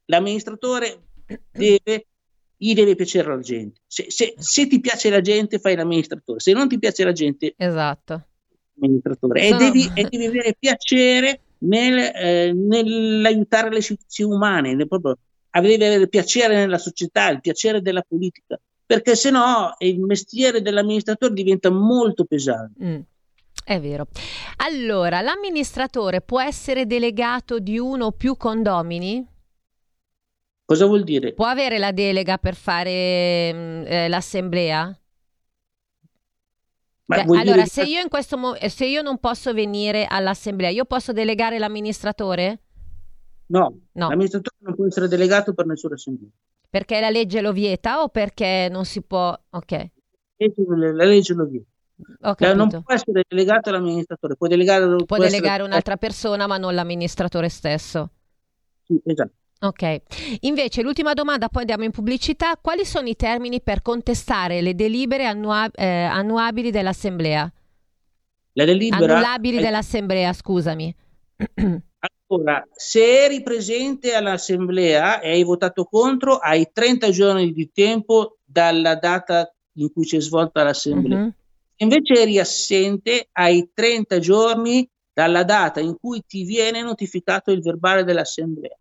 l'amministratore 0.07 1.03
deve, 1.51 2.07
gli 2.57 2.75
deve 2.75 2.95
piacere 2.95 3.29
la 3.29 3.41
gente. 3.41 3.81
Se, 3.87 4.11
se, 4.11 4.35
se, 4.37 4.67
ti 4.67 4.81
piace 4.81 5.11
la 5.11 5.21
gente, 5.21 5.59
fai 5.59 5.77
l'amministratore. 5.77 6.41
Se 6.41 6.53
non 6.53 6.69
ti 6.69 6.79
piace 6.79 7.05
la 7.05 7.13
gente, 7.13 7.55
esatto. 7.57 8.27
Amministratore. 8.81 9.49
Sono... 9.49 9.61
E, 9.61 9.65
devi, 9.65 9.91
e, 9.95 10.09
devi, 10.09 10.27
avere 10.27 10.57
piacere 10.59 11.41
nel, 11.59 11.99
eh, 11.99 12.53
nell'aiutare 12.53 13.71
le 13.71 13.79
istituzioni 13.79 14.35
umane, 14.35 14.75
nel, 14.75 14.89
proprio, 14.89 15.19
devi 15.51 15.75
avere 15.75 16.09
piacere 16.09 16.57
nella 16.57 16.79
società, 16.79 17.29
il 17.31 17.41
piacere 17.41 17.81
della 17.81 18.03
politica 18.03 18.59
perché 18.87 19.17
se 19.17 19.31
no 19.31 19.75
il 19.79 20.01
mestiere 20.01 20.61
dell'amministratore 20.61 21.33
diventa 21.33 21.71
molto 21.71 22.25
pesante. 22.25 22.85
Mm. 22.85 23.01
È 23.65 23.81
vero. 23.81 24.09
Allora, 24.57 25.23
l'amministratore 25.23 26.21
può 26.21 26.41
essere 26.41 26.87
delegato 26.87 27.59
di 27.59 27.79
uno 27.79 28.07
o 28.07 28.13
più 28.13 28.37
condomini? 28.37 29.27
Cosa 30.65 30.87
vuol 30.87 31.05
dire? 31.05 31.35
Può 31.35 31.47
avere 31.47 31.79
la 31.79 31.93
delega 31.93 32.39
per 32.39 32.55
fare 32.55 33.53
mm, 33.53 33.85
eh, 33.87 34.09
l'assemblea? 34.09 34.99
Beh, 37.07 37.21
allora, 37.21 37.67
se 37.67 37.83
io, 37.83 38.01
in 38.01 38.09
questo 38.09 38.39
mo- 38.39 38.57
se 38.69 38.87
io 38.87 39.03
non 39.03 39.19
posso 39.19 39.53
venire 39.53 40.07
all'assemblea, 40.07 40.71
io 40.71 40.87
posso 40.87 41.13
delegare 41.13 41.59
l'amministratore? 41.59 42.61
No, 43.47 43.79
no, 43.93 44.09
l'amministratore 44.09 44.57
non 44.61 44.75
può 44.75 44.87
essere 44.87 45.07
delegato 45.07 45.53
per 45.53 45.67
nessuna 45.67 45.95
assemblea. 45.95 46.31
Perché 46.71 46.99
la 47.01 47.11
legge 47.11 47.43
lo 47.43 47.53
vieta 47.53 48.03
o 48.03 48.09
perché 48.09 48.69
non 48.71 48.87
si 48.87 49.03
può... 49.03 49.39
Ok. 49.51 49.91
La 50.37 51.05
legge 51.05 51.35
lo 51.35 51.45
vieta. 51.45 51.69
Cioè, 52.37 52.55
non 52.55 52.69
può 52.69 52.83
essere 52.93 53.23
delegato 53.29 53.69
all'amministratore, 53.69 54.35
può 54.35 54.49
delegare, 54.49 54.87
può 54.97 55.05
può 55.05 55.17
delegare 55.19 55.47
essere... 55.47 55.63
un'altra 55.63 55.97
persona 55.97 56.47
ma 56.47 56.57
non 56.57 56.75
l'amministratore 56.75 57.49
stesso. 57.49 58.11
Sì, 58.83 59.01
esatto. 59.05 59.35
Ok, 59.65 60.03
invece 60.41 60.83
l'ultima 60.83 61.15
domanda, 61.15 61.49
poi 61.49 61.63
andiamo 61.63 61.85
in 61.85 61.91
pubblicità. 61.91 62.59
Quali 62.61 62.85
sono 62.85 63.09
i 63.09 63.17
termini 63.17 63.63
per 63.63 63.81
contestare 63.81 64.61
le 64.61 64.75
delibere 64.75 65.25
annua- 65.25 65.71
eh, 65.73 65.87
annuabili 65.87 66.71
dell'Assemblea? 66.71 67.51
La 68.53 68.65
delibera... 68.67 69.15
Annullabili 69.15 69.57
è... 69.57 69.61
dell'Assemblea, 69.63 70.33
scusami. 70.35 70.95
Ora, 72.27 72.63
se 72.75 73.25
eri 73.25 73.43
presente 73.43 74.15
all'assemblea 74.15 75.21
e 75.21 75.31
hai 75.31 75.45
votato 75.45 75.85
contro, 75.85 76.37
hai 76.37 76.69
30 76.71 77.11
giorni 77.11 77.53
di 77.53 77.71
tempo 77.73 78.39
dalla 78.45 78.97
data 78.97 79.51
in 79.77 79.91
cui 79.93 80.05
si 80.05 80.17
è 80.17 80.21
svolta 80.21 80.63
l'assemblea. 80.63 81.23
Uh-huh. 81.23 81.33
Invece 81.77 82.21
eri 82.21 82.39
assente, 82.39 83.29
hai 83.33 83.71
30 83.73 84.19
giorni 84.19 84.87
dalla 85.13 85.43
data 85.43 85.81
in 85.81 85.97
cui 85.99 86.23
ti 86.27 86.45
viene 86.45 86.83
notificato 86.83 87.51
il 87.51 87.63
verbale 87.63 88.05
dell'assemblea. 88.05 88.77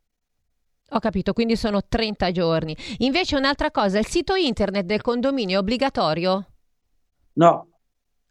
Ho 0.95 0.99
capito, 0.99 1.33
quindi 1.33 1.55
sono 1.55 1.81
30 1.87 2.31
giorni. 2.31 2.77
Invece 2.99 3.35
un'altra 3.35 3.71
cosa, 3.71 3.97
il 3.97 4.05
sito 4.05 4.35
internet 4.35 4.85
del 4.85 5.01
condominio 5.01 5.57
è 5.57 5.59
obbligatorio? 5.59 6.47
No. 7.33 7.67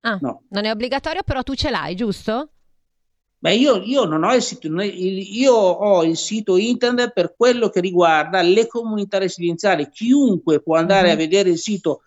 Ah, 0.03 0.19
no. 0.21 0.45
non 0.51 0.65
è 0.65 0.71
obbligatorio, 0.71 1.23
però 1.25 1.43
tu 1.43 1.55
ce 1.55 1.71
l'hai, 1.71 1.97
giusto? 1.97 2.51
Beh, 3.39 3.57
io, 3.57 3.83
io, 3.83 4.05
non 4.05 4.23
ho 4.23 4.33
il 4.33 4.43
sito, 4.43 4.69
io 4.81 5.55
ho 5.55 6.05
il 6.05 6.17
sito 6.17 6.57
internet 6.57 7.13
per 7.13 7.35
quello 7.37 7.69
che 7.69 7.81
riguarda 7.81 8.41
le 8.43 8.69
comunità 8.69 9.19
residenziali. 9.19 9.89
Chiunque 9.91 10.63
può 10.63 10.77
andare 10.77 11.09
mm-hmm. 11.09 11.15
a 11.15 11.17
vedere 11.17 11.51
il 11.51 11.59
sito 11.59 12.03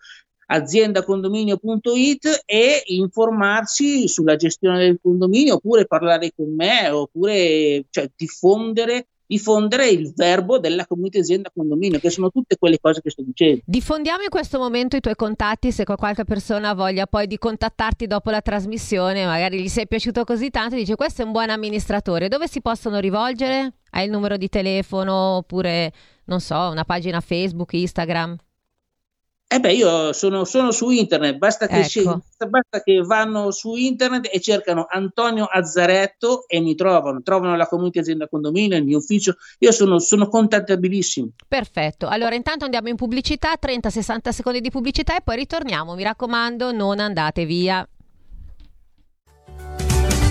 aziendacondominio.it 0.46 2.44
e 2.46 2.82
informarsi 2.86 4.08
sulla 4.08 4.36
gestione 4.36 4.78
del 4.78 4.98
condominio 5.02 5.56
oppure 5.56 5.86
parlare 5.86 6.32
con 6.34 6.54
me 6.54 6.88
oppure 6.88 7.84
cioè, 7.90 8.10
diffondere 8.16 9.08
diffondere 9.26 9.88
il 9.88 10.12
verbo 10.14 10.58
della 10.58 10.86
comunità 10.86 11.18
azienda 11.18 11.50
condominio, 11.54 11.98
che 11.98 12.10
sono 12.10 12.30
tutte 12.30 12.56
quelle 12.56 12.78
cose 12.80 13.00
che 13.00 13.10
sto 13.10 13.22
dicendo. 13.22 13.62
Diffondiamo 13.64 14.22
in 14.22 14.28
questo 14.28 14.58
momento 14.58 14.96
i 14.96 15.00
tuoi 15.00 15.16
contatti, 15.16 15.72
se 15.72 15.84
qualche 15.84 16.24
persona 16.24 16.74
voglia 16.74 17.06
poi 17.06 17.26
di 17.26 17.38
contattarti 17.38 18.06
dopo 18.06 18.30
la 18.30 18.40
trasmissione, 18.40 19.24
magari 19.26 19.60
gli 19.60 19.68
sei 19.68 19.86
piaciuto 19.86 20.24
così 20.24 20.50
tanto 20.50 20.76
dice 20.76 20.94
questo 20.94 21.22
è 21.22 21.24
un 21.24 21.32
buon 21.32 21.50
amministratore, 21.50 22.28
dove 22.28 22.48
si 22.48 22.60
possono 22.60 22.98
rivolgere? 22.98 23.74
Hai 23.90 24.04
il 24.04 24.10
numero 24.10 24.36
di 24.36 24.48
telefono 24.48 25.36
oppure, 25.36 25.92
non 26.24 26.40
so, 26.40 26.56
una 26.70 26.84
pagina 26.84 27.20
Facebook, 27.20 27.72
Instagram? 27.72 28.36
Eh 29.48 29.60
beh, 29.60 29.72
io 29.74 30.12
sono, 30.12 30.44
sono 30.44 30.72
su 30.72 30.90
internet, 30.90 31.36
basta 31.36 31.68
che, 31.68 31.78
ecco. 31.78 32.20
basta 32.48 32.82
che, 32.82 33.00
vanno 33.02 33.52
su 33.52 33.76
internet 33.76 34.28
e 34.32 34.40
cercano 34.40 34.86
Antonio 34.88 35.44
Azzaretto 35.44 36.48
e 36.48 36.58
mi 36.58 36.74
trovano, 36.74 37.22
trovano 37.22 37.54
la 37.54 37.68
comunità 37.68 38.00
azienda 38.00 38.26
condominio, 38.26 38.76
il 38.76 38.84
mio 38.84 38.98
ufficio, 38.98 39.36
io 39.60 39.70
sono, 39.70 40.00
sono 40.00 40.28
contattabilissimo. 40.28 41.28
Perfetto, 41.46 42.08
allora 42.08 42.34
intanto 42.34 42.64
andiamo 42.64 42.88
in 42.88 42.96
pubblicità, 42.96 43.52
30-60 43.60 44.30
secondi 44.30 44.60
di 44.60 44.70
pubblicità 44.70 45.16
e 45.16 45.20
poi 45.22 45.36
ritorniamo, 45.36 45.94
mi 45.94 46.02
raccomando 46.02 46.72
non 46.72 46.98
andate 46.98 47.44
via. 47.44 47.88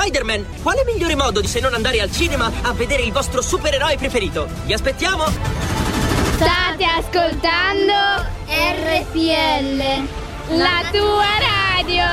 Spider-Man. 0.00 0.46
Quale 0.62 0.82
migliore 0.86 1.14
modo 1.14 1.42
di 1.42 1.46
se 1.46 1.60
non 1.60 1.74
andare 1.74 2.00
al 2.00 2.10
cinema 2.10 2.50
a 2.62 2.72
vedere 2.72 3.02
il 3.02 3.12
vostro 3.12 3.42
supereroe 3.42 3.96
preferito? 3.98 4.48
Vi 4.64 4.72
aspettiamo! 4.72 5.24
State 6.36 6.84
ascoltando 6.84 7.92
RPL, 8.48 9.82
la 10.56 10.82
tua 10.90 11.26
radio. 11.38 12.04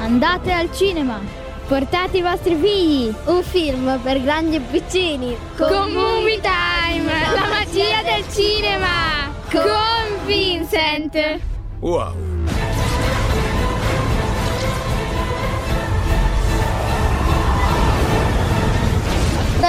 Andate 0.00 0.52
al 0.52 0.72
cinema. 0.72 1.20
Portate 1.66 2.18
i 2.18 2.22
vostri 2.22 2.54
figli. 2.54 3.12
Un 3.24 3.42
film 3.42 3.98
per 4.00 4.22
grandi 4.22 4.56
e 4.56 4.60
piccini. 4.60 5.36
Con 5.56 5.90
Movie 5.90 6.40
Time, 6.40 7.12
la 7.34 7.48
magia 7.48 8.02
del 8.02 8.24
cinema. 8.32 9.32
Con 9.50 10.24
Vincent. 10.24 11.40
Wow. 11.80 12.29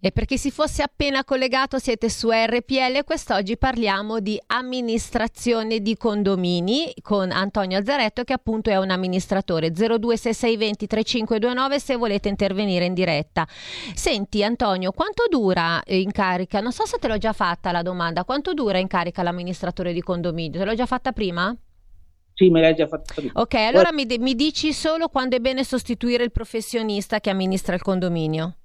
E 0.00 0.12
per 0.12 0.26
chi 0.26 0.38
si 0.38 0.52
fosse 0.52 0.82
appena 0.82 1.24
collegato 1.24 1.80
siete 1.80 2.08
su 2.08 2.30
RPL, 2.30 3.02
quest'oggi 3.04 3.56
parliamo 3.56 4.20
di 4.20 4.40
amministrazione 4.46 5.80
di 5.80 5.96
condomini 5.96 6.94
con 7.02 7.32
Antonio 7.32 7.78
Azzaretto 7.78 8.22
che 8.22 8.32
appunto 8.32 8.70
è 8.70 8.76
un 8.76 8.90
amministratore 8.90 9.72
026620 9.72 10.86
3529 10.86 11.80
se 11.80 11.96
volete 11.96 12.28
intervenire 12.28 12.84
in 12.84 12.94
diretta. 12.94 13.44
Senti 13.92 14.44
Antonio, 14.44 14.92
quanto 14.92 15.24
dura 15.28 15.82
in 15.86 16.12
carica? 16.12 16.60
Non 16.60 16.70
so 16.70 16.86
se 16.86 16.98
te 16.98 17.08
l'ho 17.08 17.18
già 17.18 17.32
fatta 17.32 17.72
la 17.72 17.82
domanda, 17.82 18.22
quanto 18.22 18.54
dura 18.54 18.78
in 18.78 18.86
carica 18.86 19.24
l'amministratore 19.24 19.92
di 19.92 20.00
condominio? 20.00 20.60
Te 20.60 20.64
l'ho 20.64 20.76
già 20.76 20.86
fatta 20.86 21.10
prima? 21.10 21.52
Sì, 22.34 22.50
me 22.50 22.60
l'hai 22.60 22.76
già 22.76 22.86
fatta 22.86 23.14
prima. 23.16 23.32
Ok, 23.34 23.54
allora 23.54 23.90
mi, 23.90 24.06
de- 24.06 24.20
mi 24.20 24.36
dici 24.36 24.72
solo 24.72 25.08
quando 25.08 25.34
è 25.34 25.40
bene 25.40 25.64
sostituire 25.64 26.22
il 26.22 26.30
professionista 26.30 27.18
che 27.18 27.30
amministra 27.30 27.74
il 27.74 27.82
condominio 27.82 28.58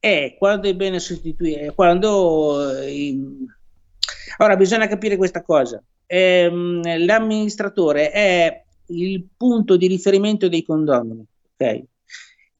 è 0.00 0.34
quando 0.36 0.68
è 0.68 0.74
bene 0.74 0.98
sostituire, 0.98 1.72
quando... 1.74 2.70
Eh, 2.80 3.16
ora 4.38 4.56
bisogna 4.56 4.88
capire 4.88 5.16
questa 5.16 5.42
cosa. 5.42 5.80
Ehm, 6.06 7.04
l'amministratore 7.04 8.10
è 8.10 8.64
il 8.86 9.28
punto 9.36 9.76
di 9.76 9.86
riferimento 9.86 10.48
dei 10.48 10.64
condomini, 10.64 11.24
ok? 11.54 11.82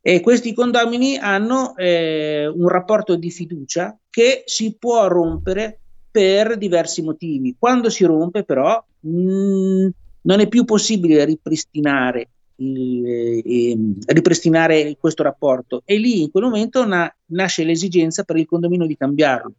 E 0.03 0.20
questi 0.20 0.55
condomini 0.55 1.16
hanno 1.16 1.76
eh, 1.76 2.46
un 2.46 2.68
rapporto 2.68 3.16
di 3.16 3.31
fiducia 3.31 3.98
che 4.09 4.42
si 4.46 4.76
può 4.79 5.09
rompere 5.09 5.81
per 6.11 6.57
diversi 6.57 7.03
motivi. 7.03 7.57
Quando 7.59 7.90
si 7.90 8.05
rompe, 8.05 8.44
però, 8.44 8.83
mh, 9.00 9.88
non 10.22 10.40
è 10.40 10.48
più 10.48 10.64
possibile 10.64 11.24
ripristinare 11.24 12.29
eh, 12.61 13.79
ripristinare 14.07 14.96
questo 14.99 15.23
rapporto 15.23 15.83
e 15.85 15.96
lì 15.96 16.23
in 16.23 16.31
quel 16.31 16.44
momento 16.44 16.87
na, 16.87 17.12
nasce 17.27 17.64
l'esigenza 17.64 18.23
per 18.25 18.37
il 18.37 18.46
condominio 18.46 18.87
di 18.87 18.96
cambiarlo. 18.96 19.53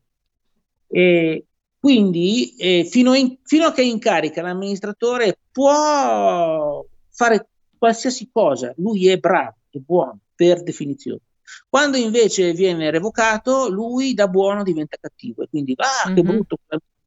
E 0.87 1.45
quindi 1.79 2.55
eh, 2.57 2.85
fino, 2.85 3.13
in, 3.13 3.37
fino, 3.43 3.65
a 3.65 3.73
che 3.73 3.81
in 3.81 3.97
carica 3.97 4.41
l'amministratore 4.41 5.39
può 5.51 6.85
fare 7.09 7.47
qualsiasi 7.77 8.29
cosa, 8.31 8.73
lui 8.77 9.07
è 9.07 9.17
bravo, 9.17 9.55
è 9.69 9.77
buono 9.79 10.19
per 10.35 10.61
definizione. 10.61 11.21
Quando 11.67 11.97
invece 11.97 12.53
viene 12.53 12.91
revocato, 12.91 13.69
lui 13.69 14.13
da 14.13 14.27
buono 14.27 14.63
diventa 14.63 14.97
cattivo 14.99 15.43
e 15.43 15.47
quindi 15.49 15.73
ah, 15.77 16.09
mm-hmm. 16.09 16.15
che 16.15 16.23
mhm. 16.23 16.29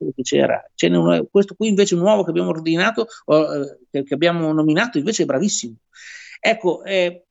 Brutto 0.04 0.12
che 0.14 0.22
c'era. 0.22 0.62
Ce 0.74 0.88
n'è 0.88 1.26
questo 1.30 1.54
qui 1.54 1.68
invece 1.68 1.96
nuovo 1.96 2.22
che 2.22 2.30
abbiamo 2.30 2.50
ordinato, 2.50 3.06
eh, 3.26 4.02
che 4.04 4.14
abbiamo 4.14 4.52
nominato, 4.52 4.98
invece 4.98 5.22
è 5.22 5.26
bravissimo. 5.26 5.74
Ecco, 6.40 6.82
eh, 6.84 7.24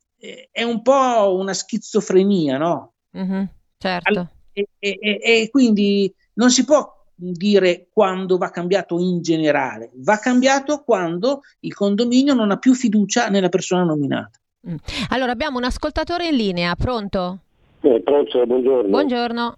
è 0.51 0.63
un 0.63 0.81
po' 0.81 1.37
una 1.37 1.53
schizofrenia, 1.53 2.57
no? 2.57 2.93
Mm-hmm, 3.17 3.43
certo. 3.77 4.29
E, 4.53 4.67
e, 4.79 4.97
e, 4.99 5.49
quindi 5.51 6.13
non 6.33 6.49
si 6.49 6.63
può 6.63 7.01
dire 7.15 7.87
quando 7.91 8.37
va 8.37 8.49
cambiato 8.49 8.99
in 8.99 9.21
generale, 9.21 9.91
va 9.95 10.17
cambiato 10.17 10.83
quando 10.83 11.41
il 11.61 11.73
condominio 11.73 12.33
non 12.33 12.51
ha 12.51 12.57
più 12.57 12.73
fiducia 12.73 13.29
nella 13.29 13.49
persona 13.49 13.83
nominata. 13.83 14.39
Mm. 14.67 14.75
Allora 15.09 15.31
abbiamo 15.31 15.57
un 15.57 15.65
ascoltatore 15.65 16.27
in 16.27 16.35
linea, 16.35 16.75
pronto? 16.75 17.39
Eh, 17.81 18.01
pronto, 18.01 18.45
buongiorno. 18.45 18.89
Buongiorno 18.89 19.57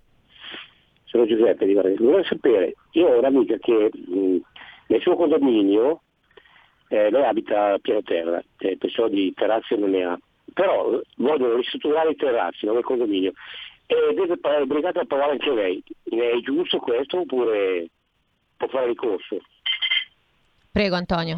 sono 1.16 1.26
Giuseppe 1.26 1.66
di 1.66 1.74
Varese. 1.74 2.04
Vorrei 2.04 2.26
sapere, 2.26 2.76
io 2.92 3.08
ho 3.08 3.18
un'amica 3.18 3.58
che 3.58 3.90
mh, 3.94 4.38
nel 4.88 5.02
suo 5.02 5.16
condominio, 5.16 6.02
eh, 6.90 7.10
lei 7.10 7.24
abita 7.24 7.74
a 7.74 7.80
piano 7.80 8.04
terra, 8.04 8.44
eh, 8.60 8.78
perciò 8.78 9.08
di 9.08 9.34
terrazze 9.34 9.76
non 9.76 9.92
ne 9.92 10.04
ha, 10.04 10.20
però 10.54 11.00
vogliono 11.18 11.56
ristrutturare 11.56 12.12
i 12.12 12.16
terrazzi 12.16 12.66
nel 12.66 12.84
condominio 12.84 13.32
e 13.88 14.14
deve 14.14 14.38
è 14.42 14.62
obbligata 14.62 15.02
a 15.02 15.06
pagare 15.06 15.32
anche 15.32 15.54
lei. 15.54 15.84
È 16.04 16.40
giusto 16.44 16.80
questo 16.80 17.20
oppure 17.20 17.88
può 18.58 18.68
fare 18.68 18.88
ricorso? 18.88 19.38
Prego 20.72 20.96
Antonio. 20.96 21.36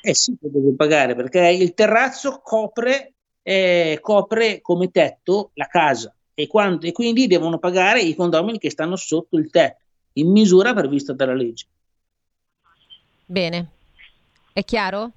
Eh 0.00 0.14
sì, 0.14 0.36
deve 0.40 0.74
pagare 0.76 1.14
perché 1.14 1.48
il 1.48 1.72
terrazzo 1.74 2.40
copre, 2.42 3.12
eh, 3.42 3.98
copre 4.00 4.60
come 4.60 4.90
tetto 4.90 5.50
la 5.54 5.66
casa 5.66 6.14
e, 6.34 6.46
quando, 6.46 6.86
e 6.86 6.92
quindi 6.92 7.26
devono 7.26 7.58
pagare 7.58 8.00
i 8.00 8.14
condomini 8.14 8.58
che 8.58 8.70
stanno 8.70 8.96
sotto 8.96 9.36
il 9.36 9.50
tetto, 9.50 9.82
in 10.14 10.30
misura 10.30 10.74
prevista 10.74 11.12
dalla 11.12 11.34
legge. 11.34 11.66
Bene, 13.26 13.66
è 14.52 14.62
chiaro? 14.64 15.10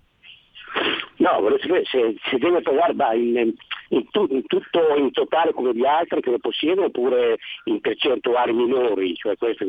No, 1.18 1.42
volevo 1.42 1.60
sapere 1.60 1.84
se, 1.86 2.16
se 2.30 2.38
deve 2.38 2.62
pagare 2.62 2.94
bah, 2.94 3.14
in, 3.14 3.54
in, 3.90 4.10
tu, 4.12 4.28
in, 4.30 4.46
tutto 4.46 4.96
in 4.96 5.12
totale 5.12 5.52
come 5.52 5.74
gli 5.74 5.86
altri 5.86 6.22
che 6.22 6.30
lo 6.30 6.40
possiedono 6.40 6.88
oppure 6.88 7.38
in 7.66 7.82
percentuali 7.82 8.54
minori, 8.54 9.16
cioè 9.16 9.36
questo 9.36 9.66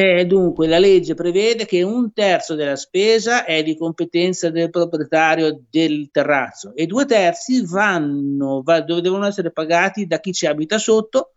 eh, 0.00 0.26
dunque, 0.26 0.68
la 0.68 0.78
legge 0.78 1.14
prevede 1.14 1.66
che 1.66 1.82
un 1.82 2.12
terzo 2.12 2.54
della 2.54 2.76
spesa 2.76 3.44
è 3.44 3.64
di 3.64 3.76
competenza 3.76 4.48
del 4.48 4.70
proprietario 4.70 5.60
del 5.68 6.10
terrazzo 6.12 6.72
e 6.76 6.86
due 6.86 7.04
terzi 7.04 7.66
vanno, 7.66 8.62
va, 8.62 8.80
devono 8.80 9.26
essere 9.26 9.50
pagati 9.50 10.06
da 10.06 10.20
chi 10.20 10.32
ci 10.32 10.46
abita 10.46 10.78
sotto 10.78 11.32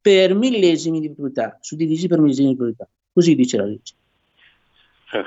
per 0.00 0.34
millesimi 0.34 1.00
di 1.00 1.12
proprietà, 1.12 1.58
suddivisi 1.60 2.08
per 2.08 2.20
millesimi 2.20 2.48
di 2.48 2.56
proprietà. 2.56 2.88
Così 3.12 3.34
dice 3.34 3.58
la 3.58 3.66
legge. 3.66 3.92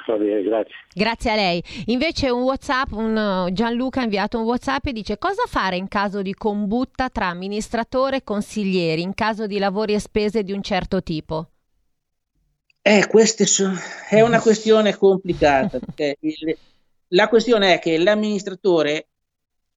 Bene, 0.08 0.42
grazie. 0.42 0.74
Grazie 0.92 1.32
a 1.32 1.36
lei. 1.36 1.64
Invece 1.86 2.32
un 2.32 2.42
WhatsApp, 2.42 2.92
un 2.94 3.50
Gianluca 3.52 4.00
ha 4.00 4.04
inviato 4.06 4.40
un 4.40 4.46
WhatsApp 4.46 4.88
e 4.88 4.94
dice 4.94 5.20
cosa 5.20 5.44
fare 5.46 5.76
in 5.76 5.88
caso 5.88 6.24
di 6.24 6.34
combutta 6.34 7.10
tra 7.10 7.28
amministratore 7.28 8.18
e 8.18 8.24
consiglieri 8.24 9.04
in 9.04 9.14
caso 9.14 9.46
di 9.46 9.60
lavori 9.60 9.94
e 9.94 10.00
spese 10.00 10.42
di 10.42 10.54
un 10.54 10.64
certo 10.64 11.04
tipo? 11.04 11.50
Eh, 12.82 13.08
questa 13.08 13.44
è 14.10 14.22
una 14.22 14.42
questione 14.42 14.96
complicata. 14.96 15.80
il, 16.22 16.58
la 17.10 17.28
questione 17.28 17.74
è 17.74 17.80
che 17.80 17.98
l'amministratore, 17.98 19.10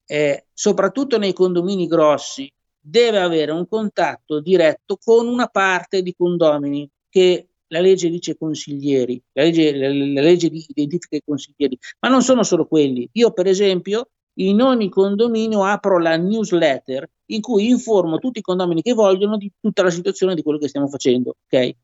eh, 0.05 0.45
soprattutto 0.53 1.17
nei 1.17 1.33
condomini 1.33 1.87
grossi, 1.87 2.51
deve 2.79 3.19
avere 3.19 3.51
un 3.51 3.67
contatto 3.67 4.39
diretto 4.39 4.97
con 5.03 5.27
una 5.27 5.47
parte 5.47 6.01
di 6.01 6.13
condomini 6.15 6.89
che 7.09 7.47
la 7.67 7.79
legge 7.79 8.09
dice 8.09 8.37
consiglieri, 8.37 9.21
la 9.33 9.43
legge, 9.43 9.75
la, 9.75 9.87
la 9.87 10.21
legge 10.21 10.47
identifica 10.47 11.15
i 11.15 11.23
consiglieri, 11.25 11.77
ma 11.99 12.09
non 12.09 12.21
sono 12.21 12.43
solo 12.43 12.67
quelli. 12.67 13.09
Io, 13.13 13.31
per 13.31 13.47
esempio, 13.47 14.09
in 14.35 14.61
ogni 14.61 14.89
condominio 14.89 15.63
apro 15.63 15.99
la 15.99 16.17
newsletter 16.17 17.09
in 17.27 17.41
cui 17.41 17.69
informo 17.69 18.17
tutti 18.19 18.39
i 18.39 18.43
condomini 18.43 18.81
che 18.81 18.93
vogliono 18.93 19.37
di 19.37 19.51
tutta 19.59 19.83
la 19.83 19.89
situazione 19.89 20.35
di 20.35 20.43
quello 20.43 20.59
che 20.59 20.67
stiamo 20.67 20.87
facendo. 20.87 21.35
Okay? 21.45 21.75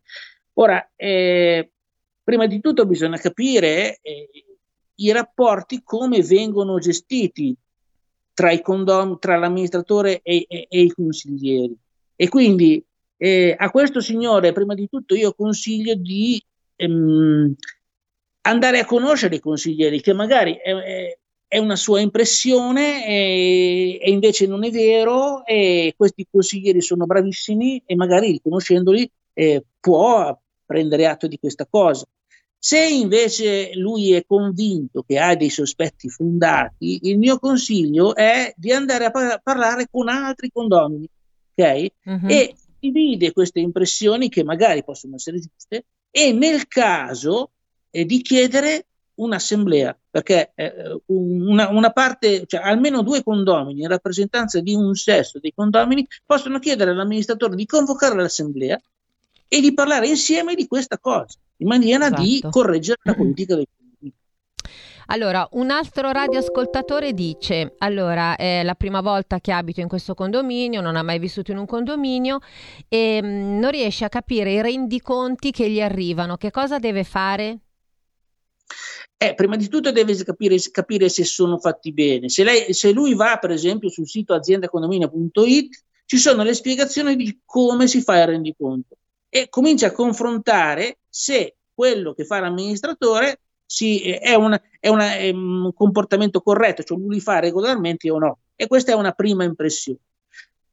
Ora, 0.53 0.91
eh, 0.95 1.71
prima 2.23 2.45
di 2.47 2.59
tutto 2.59 2.85
bisogna 2.85 3.17
capire 3.17 3.99
eh, 4.01 4.29
i 4.95 5.11
rapporti 5.11 5.81
come 5.83 6.21
vengono 6.21 6.77
gestiti 6.77 7.55
tra, 8.33 8.51
i 8.51 8.61
condom, 8.61 9.19
tra 9.19 9.37
l'amministratore 9.37 10.21
e, 10.21 10.45
e, 10.47 10.67
e, 10.69 10.81
i 10.81 10.91
consiglieri. 10.91 11.75
E 12.15 12.29
quindi 12.29 12.83
eh, 13.17 13.55
a 13.57 13.69
questo 13.69 13.99
signore, 13.99 14.53
prima 14.53 14.73
di 14.73 14.87
tutto, 14.87 15.15
io 15.15 15.33
consiglio 15.33 15.95
di 15.95 16.41
ehm, 16.75 17.53
andare 18.41 18.79
a 18.79 18.85
conoscere 18.85 19.35
i 19.35 19.39
consiglieri, 19.39 19.99
che 20.01 20.13
magari 20.13 20.55
è, 20.55 21.17
è, 21.47 21.57
una 21.57 21.75
sua 21.75 21.99
impressione 21.99 23.05
e, 23.05 23.99
e, 24.01 24.09
invece 24.09 24.47
non 24.47 24.63
è 24.63 24.71
vero, 24.71 25.45
e 25.45 25.93
questi 25.97 26.25
consiglieri 26.29 26.81
sono 26.81 27.05
bravissimi 27.05 27.83
e 27.85 27.95
magari 27.95 28.39
conoscendoli 28.41 29.09
eh, 29.39 29.63
può 29.79 30.37
prendere 30.65 31.07
atto 31.07 31.27
di 31.27 31.39
questa 31.39 31.65
cosa. 31.65 32.05
Se 32.61 32.85
invece 32.85 33.73
lui 33.75 34.11
è 34.11 34.25
convinto 34.27 35.01
che 35.03 35.17
ha 35.17 35.33
dei 35.33 35.49
sospetti 35.49 36.09
fondati, 36.09 36.99
il 37.03 37.17
mio 37.17 37.39
consiglio 37.39 38.13
è 38.13 38.53
di 38.57 38.73
andare 38.73 39.05
a 39.05 39.11
par- 39.11 39.39
parlare 39.41 39.87
con 39.89 40.09
altri 40.09 40.49
condomini, 40.51 41.09
ok? 41.55 41.85
Uh-huh. 42.03 42.27
E 42.27 42.53
divide 42.77 43.31
queste 43.31 43.61
impressioni 43.61 44.27
che 44.27 44.43
magari 44.43 44.83
possono 44.83 45.15
essere 45.15 45.39
giuste 45.39 45.85
e 46.11 46.33
nel 46.33 46.67
caso 46.67 47.51
eh, 47.91 48.03
di 48.03 48.21
chiedere 48.21 48.87
un'assemblea, 49.19 49.97
perché 50.09 50.51
eh, 50.55 51.01
una, 51.05 51.69
una, 51.69 51.91
parte, 51.91 52.45
cioè 52.45 52.61
almeno 52.61 53.03
due 53.03 53.23
condomini 53.23 53.81
in 53.81 53.87
rappresentanza 53.87 54.59
di 54.59 54.73
un 54.73 54.95
sesto 54.95 55.39
dei 55.39 55.53
condomini 55.55 56.05
possono 56.25 56.59
chiedere 56.59 56.91
all'amministratore 56.91 57.55
di 57.55 57.65
convocare 57.65 58.15
l'assemblea 58.15 58.77
e 59.49 59.59
di 59.59 59.73
parlare 59.73 60.07
insieme 60.07 60.55
di 60.55 60.67
questa 60.67 60.97
cosa 60.99 61.37
in 61.57 61.67
maniera 61.67 62.05
esatto. 62.05 62.21
di 62.21 62.43
correggere 62.49 62.99
la 63.03 63.15
politica 63.15 63.55
del 63.55 63.67
allora, 65.11 65.47
un 65.53 65.71
altro 65.71 66.11
radioascoltatore 66.11 67.13
dice: 67.13 67.73
Allora, 67.79 68.35
è 68.35 68.61
la 68.63 68.75
prima 68.75 69.01
volta 69.01 69.39
che 69.39 69.51
abito 69.51 69.79
in 69.79 69.87
questo 69.87 70.13
condominio, 70.13 70.81
non 70.81 70.95
ha 70.95 71.01
mai 71.01 71.17
vissuto 71.17 71.51
in 71.51 71.57
un 71.57 71.65
condominio 71.65 72.39
e 72.87 73.19
mh, 73.19 73.27
mm, 73.27 73.59
non 73.59 73.71
riesce 73.71 74.05
a 74.05 74.09
capire 74.09 74.53
i 74.53 74.61
rendiconti 74.61 75.49
che 75.49 75.67
gli 75.69 75.81
arrivano. 75.81 76.37
Che 76.37 76.51
cosa 76.51 76.77
deve 76.77 77.03
fare? 77.03 77.59
Eh, 79.17 79.33
prima 79.33 79.55
di 79.55 79.67
tutto 79.67 79.91
deve 79.91 80.15
capire, 80.23 80.57
capire 80.71 81.09
se 81.09 81.23
sono 81.23 81.57
fatti 81.57 81.91
bene. 81.91 82.29
Se, 82.29 82.43
lei, 82.43 82.71
se, 82.73 82.91
lui 82.91 83.15
va, 83.15 83.37
per 83.41 83.49
esempio, 83.49 83.89
sul 83.89 84.07
sito 84.07 84.35
aziendacondominio.it, 84.35 85.83
ci 86.05 86.17
sono 86.17 86.43
le 86.43 86.53
spiegazioni 86.53 87.15
di 87.15 87.41
come 87.43 87.87
si 87.87 88.01
fa 88.01 88.19
il 88.21 88.27
rendiconto 88.27 88.95
e 89.29 89.47
comincia 89.49 89.87
a 89.87 89.91
confrontare 89.91 90.99
se 91.07 91.55
quello 91.73 92.13
che 92.13 92.25
fa 92.25 92.39
l'amministratore 92.39 93.39
si, 93.65 94.01
è, 94.01 94.33
una, 94.33 94.59
è, 94.79 94.89
una, 94.89 95.13
è, 95.15 95.29
un 95.29 95.71
comportamento 95.73 96.41
corretto, 96.41 96.83
cioè 96.83 96.97
lui 96.97 97.15
li 97.15 97.21
fa 97.21 97.39
regolarmente 97.39 98.09
o 98.09 98.17
no. 98.17 98.39
E 98.55 98.67
questa 98.67 98.91
è 98.91 98.95
una 98.95 99.11
prima 99.11 99.43
impressione. 99.43 99.99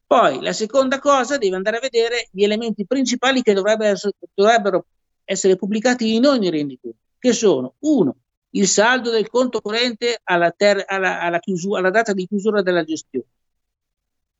Poi 0.05 0.41
la 0.41 0.53
seconda 0.53 0.99
cosa 0.99 1.37
deve 1.37 1.55
andare 1.55 1.77
a 1.77 1.81
vedere 1.81 2.27
gli 2.31 2.43
elementi 2.43 2.85
principali 2.85 3.41
che 3.41 3.53
dovrebbero 3.53 3.97
dovrebbero 4.33 4.85
essere 5.25 5.57
pubblicati 5.57 6.15
in 6.15 6.25
ogni 6.25 6.49
rendiconto, 6.49 6.97
che 7.19 7.33
sono 7.33 7.75
uno, 7.79 8.15
il 8.51 8.67
saldo 8.67 9.11
del 9.11 9.29
conto 9.29 9.61
corrente 9.61 10.19
alla, 10.23 10.51
ter- 10.51 10.85
alla, 10.87 11.19
alla, 11.19 11.39
chiusura, 11.39 11.79
alla 11.79 11.89
data 11.89 12.13
di 12.13 12.25
chiusura 12.25 12.61
della 12.61 12.83
gestione. 12.83 13.25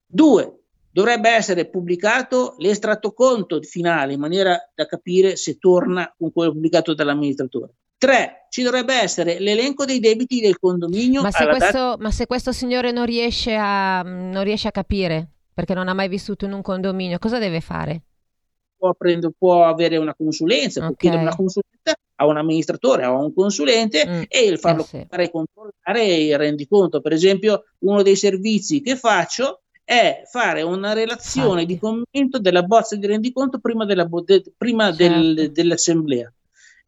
Due, 0.06 0.60
dovrebbe 0.98 1.30
essere 1.30 1.70
pubblicato 1.70 2.56
l'estratto 2.58 3.12
conto 3.12 3.62
finale 3.62 4.14
in 4.14 4.20
maniera 4.20 4.58
da 4.74 4.88
capire 4.88 5.36
se 5.36 5.60
torna 5.60 6.12
con 6.18 6.32
quello 6.32 6.54
pubblicato 6.54 6.96
dall'amministratore. 6.96 7.74
Tre, 8.00 8.48
ci 8.50 8.64
dovrebbe 8.64 8.96
essere 8.96 9.40
l'elenco 9.40 9.86
dei 9.86 10.00
debiti 10.00 10.42
del 10.42 10.58
condominio. 10.58 11.22
Ma 11.22 11.30
se, 11.30 11.46
questo, 11.46 11.72
data... 11.72 11.98
ma 12.00 12.10
se 12.10 12.26
questo, 12.26 12.52
signore 12.52 12.92
non 12.92 13.06
riesce, 13.06 13.56
a, 13.56 14.02
non 14.02 14.44
riesce, 14.44 14.70
a, 14.70 14.72
capire, 14.72 15.28
perché 15.54 15.76
non 15.76 15.88
ha 15.88 15.94
mai 15.94 16.08
vissuto 16.08 16.46
in 16.46 16.54
un 16.54 16.64
condominio, 16.64 17.20
cosa 17.20 17.38
deve 17.38 17.62
fare? 17.62 18.02
Può, 18.76 18.96
prendere, 18.96 19.34
può 19.38 19.66
avere 19.66 19.98
una 19.98 20.16
consulenza, 20.16 20.80
okay. 20.80 20.90
può 20.90 20.98
chiedere 20.98 21.22
una 21.22 21.36
consulenza 21.36 21.94
a 22.16 22.26
un 22.26 22.38
amministratore 22.38 23.06
o 23.06 23.18
a 23.18 23.24
un 23.24 23.36
consulente 23.36 24.04
mm. 24.04 24.22
e 24.30 24.58
farlo 24.58 24.82
eh 24.82 24.86
sì. 24.86 25.06
fare 25.08 25.30
controllare 25.30 26.06
il 26.16 26.36
rendiconto. 26.40 27.02
Per 27.02 27.14
esempio, 27.14 27.66
uno 27.80 28.02
dei 28.02 28.16
servizi 28.16 28.82
che 28.82 28.96
faccio 28.96 29.62
è 29.88 30.24
fare 30.26 30.64
una 30.64 30.92
relazione 30.92 31.66
di 31.66 31.80
commento 31.80 32.40
della 32.40 32.62
bozza 32.64 32.98
di 32.98 33.08
rendiconto 33.08 33.60
prima, 33.60 33.86
della, 33.86 34.06
de, 34.26 34.44
prima 34.58 34.94
certo. 34.94 35.22
del, 35.22 35.52
dell'assemblea. 35.54 36.30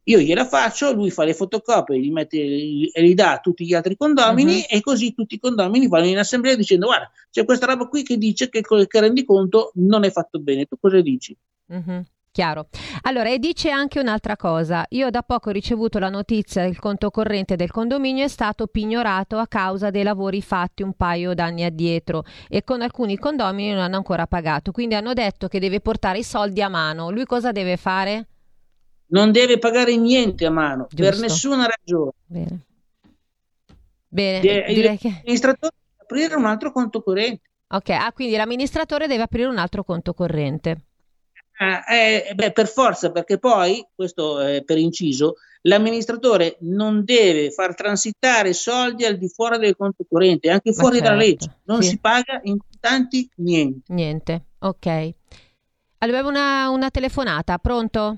Io 0.02 0.18
gliela 0.18 0.44
faccio, 0.44 0.92
lui 0.92 1.10
fa 1.10 1.24
le 1.24 1.32
fotocopie 1.32 1.98
gli 1.98 2.10
mette, 2.10 2.36
e 2.36 3.00
li 3.00 3.14
dà 3.14 3.32
a 3.32 3.38
tutti 3.38 3.64
gli 3.64 3.72
altri 3.72 3.96
condomini 3.96 4.56
uh-huh. 4.56 4.76
e 4.76 4.80
così 4.82 5.14
tutti 5.14 5.36
i 5.36 5.38
condomini 5.38 5.88
vanno 5.88 6.08
in 6.08 6.18
assemblea 6.18 6.54
dicendo 6.56 6.86
guarda 6.86 7.10
c'è 7.30 7.46
questa 7.46 7.64
roba 7.64 7.86
qui 7.86 8.02
che 8.02 8.18
dice 8.18 8.50
che 8.50 8.58
il 8.68 8.86
rendiconto 8.90 9.70
non 9.76 10.04
è 10.04 10.10
fatto 10.10 10.38
bene, 10.38 10.66
tu 10.66 10.76
cosa 10.78 11.00
dici? 11.00 11.34
Uh-huh. 11.68 12.04
Chiaro. 12.32 12.68
Allora, 13.02 13.28
e 13.28 13.40
dice 13.40 13.70
anche 13.70 13.98
un'altra 13.98 14.36
cosa. 14.36 14.86
Io 14.90 15.10
da 15.10 15.22
poco 15.22 15.48
ho 15.48 15.52
ricevuto 15.52 15.98
la 15.98 16.10
notizia 16.10 16.62
che 16.62 16.68
il 16.68 16.78
conto 16.78 17.10
corrente 17.10 17.56
del 17.56 17.72
condominio 17.72 18.24
è 18.24 18.28
stato 18.28 18.68
pignorato 18.68 19.36
a 19.38 19.48
causa 19.48 19.90
dei 19.90 20.04
lavori 20.04 20.40
fatti 20.40 20.84
un 20.84 20.92
paio 20.92 21.34
d'anni 21.34 21.64
addietro 21.64 22.24
e 22.48 22.62
con 22.62 22.82
alcuni 22.82 23.18
condomini 23.18 23.72
non 23.72 23.80
hanno 23.80 23.96
ancora 23.96 24.28
pagato. 24.28 24.70
Quindi 24.70 24.94
hanno 24.94 25.12
detto 25.12 25.48
che 25.48 25.58
deve 25.58 25.80
portare 25.80 26.18
i 26.18 26.22
soldi 26.22 26.62
a 26.62 26.68
mano. 26.68 27.10
Lui 27.10 27.24
cosa 27.24 27.50
deve 27.50 27.76
fare? 27.76 28.28
Non 29.06 29.32
deve 29.32 29.58
pagare 29.58 29.96
niente 29.96 30.46
a 30.46 30.50
mano, 30.50 30.86
Giusto. 30.88 31.10
per 31.10 31.20
nessuna 31.20 31.66
ragione. 31.66 32.12
Bene. 32.26 32.60
Bene, 34.06 34.40
De- 34.40 34.64
direi 34.68 34.98
che... 34.98 35.08
L'amministratore 35.08 35.72
deve 35.88 36.02
aprire 36.04 36.34
un 36.36 36.44
altro 36.44 36.70
conto 36.70 37.02
corrente. 37.02 37.42
Ok, 37.72 37.90
ah, 37.90 38.12
quindi 38.12 38.36
l'amministratore 38.36 39.08
deve 39.08 39.22
aprire 39.22 39.48
un 39.48 39.58
altro 39.58 39.82
conto 39.82 40.14
corrente. 40.14 40.82
Eh, 41.62 42.32
beh, 42.34 42.52
per 42.52 42.68
forza, 42.68 43.10
perché 43.12 43.38
poi, 43.38 43.86
questo 43.94 44.40
è 44.40 44.62
per 44.64 44.78
inciso, 44.78 45.34
l'amministratore 45.62 46.56
non 46.60 47.04
deve 47.04 47.50
far 47.50 47.74
transitare 47.74 48.54
soldi 48.54 49.04
al 49.04 49.18
di 49.18 49.28
fuori 49.28 49.58
del 49.58 49.76
conto 49.76 50.06
corrente, 50.08 50.48
anche 50.48 50.72
fuori 50.72 50.96
certo, 50.96 51.10
dalla 51.10 51.20
legge. 51.20 51.58
Non 51.64 51.82
sì. 51.82 51.90
si 51.90 51.98
paga 51.98 52.40
in 52.44 52.56
contanti 52.56 53.28
niente. 53.36 53.92
Niente, 53.92 54.44
ok. 54.60 55.10
Abbiamo 55.98 56.30
una, 56.30 56.70
una 56.70 56.88
telefonata, 56.88 57.58
pronto? 57.58 58.16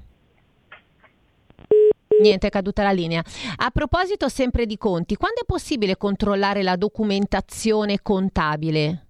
Niente, 2.21 2.47
è 2.47 2.51
caduta 2.51 2.85
la 2.85 2.93
linea. 2.93 3.25
A 3.57 3.71
proposito 3.71 4.29
sempre 4.29 4.67
di 4.67 4.79
conti, 4.79 5.17
quando 5.17 5.41
è 5.41 5.45
possibile 5.45 5.97
controllare 5.97 6.63
la 6.63 6.77
documentazione 6.77 8.03
contabile? 8.03 9.07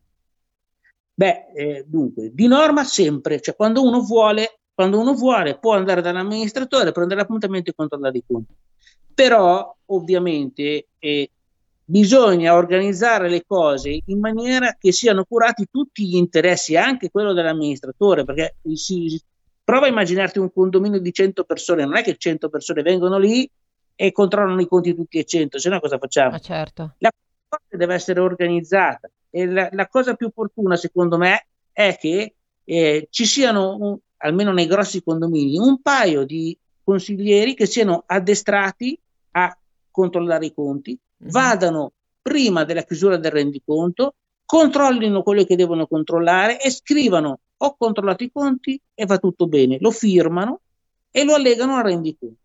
Beh, 1.22 1.52
eh, 1.54 1.84
dunque, 1.86 2.34
di 2.34 2.48
norma 2.48 2.82
sempre, 2.82 3.40
cioè 3.40 3.54
quando 3.54 3.80
uno 3.80 4.00
vuole, 4.00 4.58
quando 4.74 4.98
uno 4.98 5.14
vuole 5.14 5.56
può 5.56 5.74
andare 5.74 6.00
dall'amministratore, 6.00 6.90
prendere 6.90 7.20
l'appuntamento 7.20 7.70
e 7.70 7.74
controllare 7.76 8.18
i 8.18 8.24
conti. 8.26 8.52
Però, 9.14 9.72
ovviamente, 9.86 10.88
eh, 10.98 11.30
bisogna 11.84 12.56
organizzare 12.56 13.28
le 13.28 13.44
cose 13.46 14.00
in 14.04 14.18
maniera 14.18 14.76
che 14.76 14.90
siano 14.90 15.24
curati 15.24 15.68
tutti 15.70 16.08
gli 16.08 16.16
interessi, 16.16 16.74
anche 16.74 17.08
quello 17.08 17.32
dell'amministratore, 17.32 18.24
perché 18.24 18.56
si, 18.74 19.22
prova 19.62 19.86
a 19.86 19.90
immaginarti 19.90 20.40
un 20.40 20.52
condominio 20.52 20.98
di 20.98 21.12
100 21.12 21.44
persone, 21.44 21.84
non 21.84 21.98
è 21.98 22.02
che 22.02 22.16
100 22.16 22.48
persone 22.48 22.82
vengono 22.82 23.16
lì 23.18 23.48
e 23.94 24.10
controllano 24.10 24.60
i 24.60 24.66
conti 24.66 24.92
tutti 24.92 25.18
e 25.18 25.24
100, 25.24 25.60
se 25.60 25.68
no 25.68 25.78
cosa 25.78 25.98
facciamo? 25.98 26.34
Ah, 26.34 26.40
certo. 26.40 26.94
La 26.98 27.12
cosa 27.56 27.76
deve 27.76 27.94
essere 27.94 28.20
organizzata 28.20 29.10
e 29.30 29.46
la, 29.46 29.68
la, 29.72 29.88
cosa 29.88 30.14
più 30.14 30.26
opportuna, 30.28 30.76
secondo 30.76 31.16
me, 31.18 31.46
è 31.72 31.96
che 31.98 32.34
eh, 32.64 33.06
ci 33.10 33.26
siano, 33.26 33.76
un, 33.78 33.98
almeno 34.18 34.52
nei 34.52 34.66
grossi 34.66 35.02
condomini, 35.02 35.58
un 35.58 35.80
paio 35.80 36.24
di 36.24 36.56
consiglieri 36.82 37.54
che 37.54 37.66
siano 37.66 38.02
addestrati 38.06 38.98
a 39.32 39.56
controllare 39.90 40.46
i 40.46 40.54
conti, 40.54 40.98
mm-hmm. 40.98 41.30
vadano 41.30 41.92
prima 42.20 42.64
della 42.64 42.82
chiusura 42.82 43.16
del 43.16 43.32
rendiconto, 43.32 44.14
controllino 44.44 45.22
quello 45.22 45.44
che 45.44 45.56
devono 45.56 45.86
controllare 45.86 46.60
e 46.60 46.70
scrivano 46.70 47.40
ho 47.56 47.76
controllato 47.76 48.24
i 48.24 48.30
conti 48.32 48.80
e 48.92 49.06
va 49.06 49.18
tutto 49.18 49.46
bene, 49.46 49.78
lo 49.80 49.90
firmano 49.90 50.60
e 51.10 51.24
lo 51.24 51.34
allegano 51.34 51.76
al 51.76 51.84
rendiconto. 51.84 52.41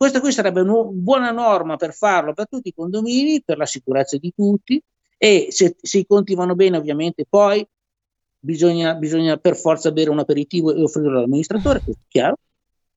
Questa 0.00 0.20
qui 0.20 0.32
sarebbe 0.32 0.62
una 0.62 0.84
buona 0.84 1.30
norma 1.30 1.76
per 1.76 1.92
farlo 1.92 2.32
per 2.32 2.48
tutti 2.48 2.68
i 2.68 2.72
condomini, 2.72 3.42
per 3.44 3.58
la 3.58 3.66
sicurezza 3.66 4.16
di 4.16 4.32
tutti 4.34 4.82
e 5.18 5.48
se, 5.50 5.76
se 5.78 5.98
i 5.98 6.06
conti 6.06 6.34
vanno 6.34 6.54
bene 6.54 6.78
ovviamente 6.78 7.26
poi 7.28 7.62
bisogna, 8.38 8.94
bisogna, 8.94 9.36
per 9.36 9.56
forza 9.56 9.92
bere 9.92 10.08
un 10.08 10.18
aperitivo 10.18 10.72
e 10.72 10.82
offrirlo 10.82 11.18
all'amministratore, 11.18 11.82
questo 11.84 12.00
è 12.00 12.08
chiaro. 12.08 12.36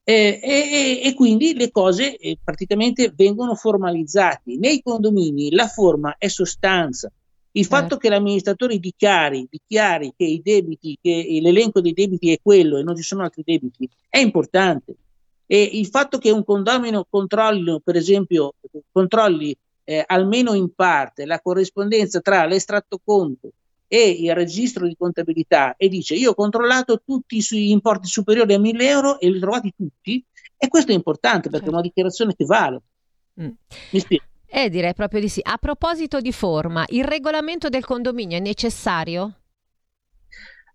E, 0.01 0.39
e, 0.41 1.01
e, 1.03 1.13
quindi 1.13 1.53
le 1.55 1.71
cose 1.71 2.15
eh, 2.15 2.37
praticamente 2.41 3.11
vengono 3.13 3.53
formalizzate. 3.53 4.55
Nei 4.55 4.81
condomini 4.81 5.51
la 5.51 5.67
forma 5.67 6.15
è 6.17 6.29
sostanza. 6.29 7.11
Il 7.51 7.63
certo. 7.63 7.75
fatto 7.75 7.97
che 7.97 8.07
l'amministratore 8.07 8.79
dichiari, 8.79 9.45
dichiari 9.49 10.13
che 10.15 10.23
i 10.23 10.41
debiti, 10.41 10.97
che 11.01 11.37
l'elenco 11.41 11.81
dei 11.81 11.91
debiti 11.91 12.31
è 12.31 12.39
quello 12.41 12.77
e 12.77 12.83
non 12.83 12.95
ci 12.95 13.03
sono 13.03 13.23
altri 13.23 13.43
debiti, 13.45 13.89
è 14.07 14.19
importante. 14.19 14.95
E 15.45 15.61
il 15.73 15.87
fatto 15.87 16.17
che 16.17 16.31
un 16.31 16.43
condomino 16.43 17.05
controlli, 17.09 17.81
per 17.83 17.95
esempio, 17.95 18.53
controlli 18.91 19.55
eh, 19.83 20.03
almeno 20.05 20.53
in 20.53 20.73
parte 20.73 21.25
la 21.25 21.39
corrispondenza 21.39 22.21
tra 22.21 22.45
l'estratto 22.45 22.99
conto 23.03 23.51
e 23.87 24.09
il 24.09 24.33
registro 24.33 24.87
di 24.87 24.95
contabilità 24.97 25.75
e 25.75 25.89
dice 25.89 26.15
io 26.15 26.31
ho 26.31 26.35
controllato 26.35 27.01
tutti 27.05 27.37
i 27.37 27.71
importi 27.71 28.07
superiori 28.07 28.53
a 28.53 28.59
1000 28.59 28.87
euro 28.87 29.19
e 29.19 29.29
li 29.29 29.37
ho 29.37 29.41
trovati 29.41 29.73
tutti 29.75 30.25
e 30.57 30.67
questo 30.67 30.91
è 30.91 30.95
importante 30.95 31.49
perché 31.49 31.65
certo. 31.65 31.69
è 31.69 31.73
una 31.73 31.81
dichiarazione 31.81 32.35
che 32.35 32.45
vale. 32.45 32.81
Mm. 33.41 33.49
Mi 33.91 33.99
spiego. 33.99 34.23
Eh, 34.47 34.69
direi 34.69 34.93
proprio 34.93 35.19
di 35.19 35.29
sì. 35.29 35.41
A 35.43 35.57
proposito 35.57 36.21
di 36.21 36.31
forma, 36.31 36.85
il 36.89 37.03
regolamento 37.03 37.69
del 37.69 37.83
condominio 37.83 38.37
è 38.37 38.39
necessario? 38.39 39.41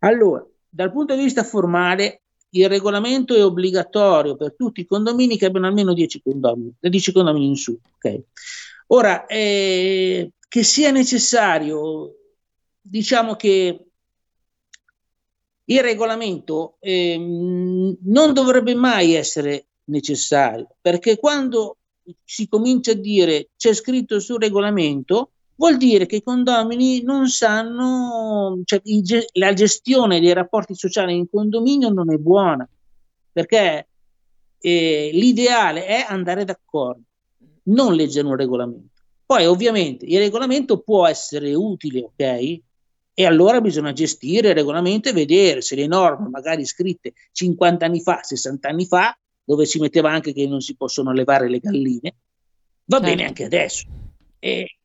Allora, 0.01 0.45
dal 0.69 0.93
punto 0.93 1.15
di 1.15 1.23
vista 1.23 1.43
formale, 1.43 2.23
il 2.51 2.69
regolamento 2.69 3.35
è 3.35 3.45
obbligatorio 3.45 4.37
per 4.37 4.55
tutti 4.57 4.81
i 4.81 4.87
condomini 4.87 5.37
che 5.37 5.47
abbiano 5.47 5.67
almeno 5.67 5.93
10 5.93 6.23
condomini, 6.23 6.75
10 6.79 7.13
condomini 7.13 7.47
in 7.47 7.57
su. 7.57 7.79
Okay. 7.97 8.25
Ora, 8.89 9.27
eh, 9.27 10.33
che 10.49 10.63
sia 10.63 10.91
necessario, 10.91 12.15
diciamo 12.81 13.37
che 13.37 13.85
il 15.65 15.83
regolamento 15.83 16.77
eh, 16.81 17.19
non 17.19 18.33
dovrebbe 18.33 18.75
mai 18.75 19.15
essere 19.15 19.67
necessario, 19.85 20.69
perché 20.81 21.19
quando 21.19 21.77
si 22.25 22.49
comincia 22.49 22.93
a 22.93 22.95
dire 22.95 23.51
c'è 23.57 23.75
scritto 23.75 24.19
sul 24.21 24.41
regolamento, 24.41 25.33
vuol 25.59 25.77
dire 25.77 26.07
che 26.07 26.17
i 26.17 26.23
condomini 26.23 27.03
non 27.03 27.29
sanno, 27.29 28.61
cioè 28.65 28.81
la 29.33 29.53
gestione 29.53 30.21
dei 30.21 30.33
rapporti 30.33 30.75
sociali 30.75 31.17
in 31.17 31.29
condominio 31.29 31.91
non 31.91 32.13
è 32.13 32.17
buona, 32.17 32.67
perché 33.33 33.89
eh, 34.61 35.11
l'ideale 35.13 35.85
è 35.85 36.07
andare 36.09 36.45
d'accordo 36.45 37.03
non 37.65 37.95
leggere 37.95 38.27
un 38.27 38.37
regolamento. 38.37 38.97
Poi 39.27 39.45
ovviamente 39.47 40.07
il 40.07 40.19
regolamento 40.19 40.81
può 40.81 41.07
essere 41.07 41.53
utile, 41.55 42.03
ok? 42.03 42.61
E 43.15 43.27
allora 43.27 43.61
bisogna 43.61 43.93
gestire 43.93 44.51
il 44.51 44.55
regolamento 44.55 45.09
e 45.09 45.13
vedere 45.13 45.61
se 45.61 45.75
le 45.75 45.87
norme, 45.87 46.29
magari 46.29 46.65
scritte 46.65 47.13
50 47.33 47.85
anni 47.85 48.01
fa, 48.01 48.23
60 48.23 48.69
anni 48.69 48.87
fa, 48.87 49.17
dove 49.45 49.67
si 49.67 49.81
metteva 49.81 50.11
anche 50.11 50.33
che 50.33 50.47
non 50.47 50.61
si 50.61 50.77
possono 50.77 51.13
levare 51.13 51.49
le 51.49 51.59
galline, 51.59 52.15
va 52.85 52.97
certo. 52.99 53.05
bene 53.05 53.27
anche 53.27 53.45
adesso. 53.45 53.87
E, 54.39 54.78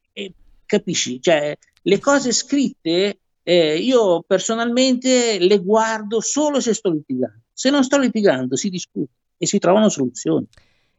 capisci? 0.78 1.22
Cioè, 1.22 1.56
le 1.82 2.00
cose 2.00 2.32
scritte 2.32 3.20
eh, 3.44 3.78
io 3.78 4.24
personalmente 4.26 5.38
le 5.40 5.60
guardo 5.60 6.22
solo 6.22 6.60
se 6.60 6.74
sto 6.74 6.92
litigando. 6.92 7.42
Se 7.54 7.70
non 7.70 7.84
sto 7.84 8.00
litigando 8.00 8.56
si 8.56 8.70
discute 8.70 9.12
e 9.38 9.46
si 9.46 9.60
trovano 9.60 9.90
soluzioni. 9.90 10.48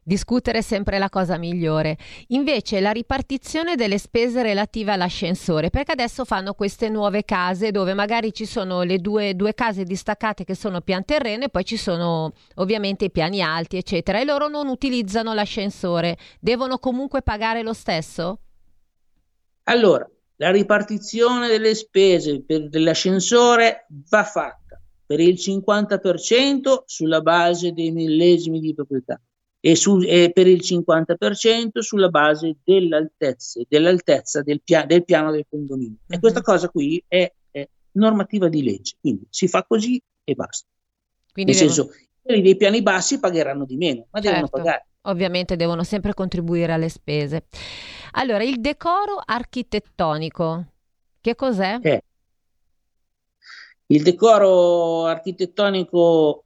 Discutere 0.07 0.59
è 0.59 0.61
sempre 0.61 0.99
la 0.99 1.09
cosa 1.09 1.35
migliore. 1.37 1.97
Invece 2.27 2.79
la 2.79 2.91
ripartizione 2.91 3.73
delle 3.75 3.97
spese 3.97 4.43
relative 4.43 4.91
all'ascensore, 4.91 5.71
perché 5.71 5.93
adesso 5.93 6.25
fanno 6.25 6.53
queste 6.53 6.89
nuove 6.89 7.25
case 7.25 7.71
dove 7.71 7.95
magari 7.95 8.31
ci 8.31 8.45
sono 8.45 8.83
le 8.83 8.99
due, 8.99 9.35
due 9.35 9.55
case 9.55 9.83
distaccate 9.83 10.43
che 10.43 10.53
sono 10.53 10.81
pian 10.81 11.03
terreno 11.05 11.45
e 11.45 11.49
poi 11.49 11.65
ci 11.65 11.75
sono 11.75 12.33
ovviamente 12.55 13.05
i 13.05 13.11
piani 13.11 13.41
alti, 13.41 13.77
eccetera, 13.77 14.19
e 14.19 14.25
loro 14.25 14.47
non 14.47 14.67
utilizzano 14.67 15.33
l'ascensore. 15.33 16.17
Devono 16.39 16.77
comunque 16.77 17.23
pagare 17.23 17.63
lo 17.63 17.73
stesso? 17.73 18.41
Allora, 19.67 20.09
la 20.37 20.51
ripartizione 20.51 21.47
delle 21.47 21.75
spese 21.75 22.41
per 22.41 22.69
l'ascensore 22.71 23.87
va 24.09 24.23
fatta 24.23 24.81
per 25.05 25.19
il 25.19 25.35
50% 25.35 26.83
sulla 26.85 27.21
base 27.21 27.71
dei 27.71 27.91
millesimi 27.91 28.59
di 28.59 28.73
proprietà 28.73 29.21
e, 29.59 29.75
su, 29.75 29.99
e 30.01 30.31
per 30.33 30.47
il 30.47 30.59
50% 30.61 31.79
sulla 31.79 32.09
base 32.09 32.57
dell'altezza, 32.63 33.61
dell'altezza 33.67 34.41
del, 34.41 34.61
pia- 34.63 34.85
del, 34.85 35.03
piano 35.03 35.31
del 35.31 35.45
condominio. 35.49 35.97
E 36.07 36.19
questa 36.19 36.39
mhm. 36.39 36.45
cosa 36.45 36.69
qui 36.69 37.03
è, 37.07 37.31
è, 37.51 37.67
normativa 37.93 38.49
di 38.49 38.63
legge, 38.63 38.97
quindi 38.99 39.25
si 39.29 39.47
fa 39.47 39.63
così 39.63 40.01
e 40.23 40.33
basta. 40.33 40.67
Quindi 41.31 41.53
Nel 41.53 41.61
devo... 41.61 41.73
senso, 41.73 41.95
quelli 42.21 42.41
dei 42.41 42.57
piani 42.57 42.81
bassi 42.81 43.19
pagheranno 43.19 43.65
di 43.65 43.77
meno, 43.77 44.07
ma 44.11 44.19
certo. 44.19 44.29
devono 44.29 44.49
pagare. 44.49 44.87
Ovviamente 45.05 45.55
devono 45.55 45.83
sempre 45.83 46.13
contribuire 46.13 46.73
alle 46.73 46.89
spese. 46.89 47.45
Allora, 48.11 48.43
il 48.43 48.59
decoro 48.59 49.21
architettonico, 49.23 50.65
che 51.21 51.35
cos'è? 51.35 51.79
Eh. 51.81 52.03
Il 53.87 54.01
decoro 54.03 55.05
architettonico 55.05 56.43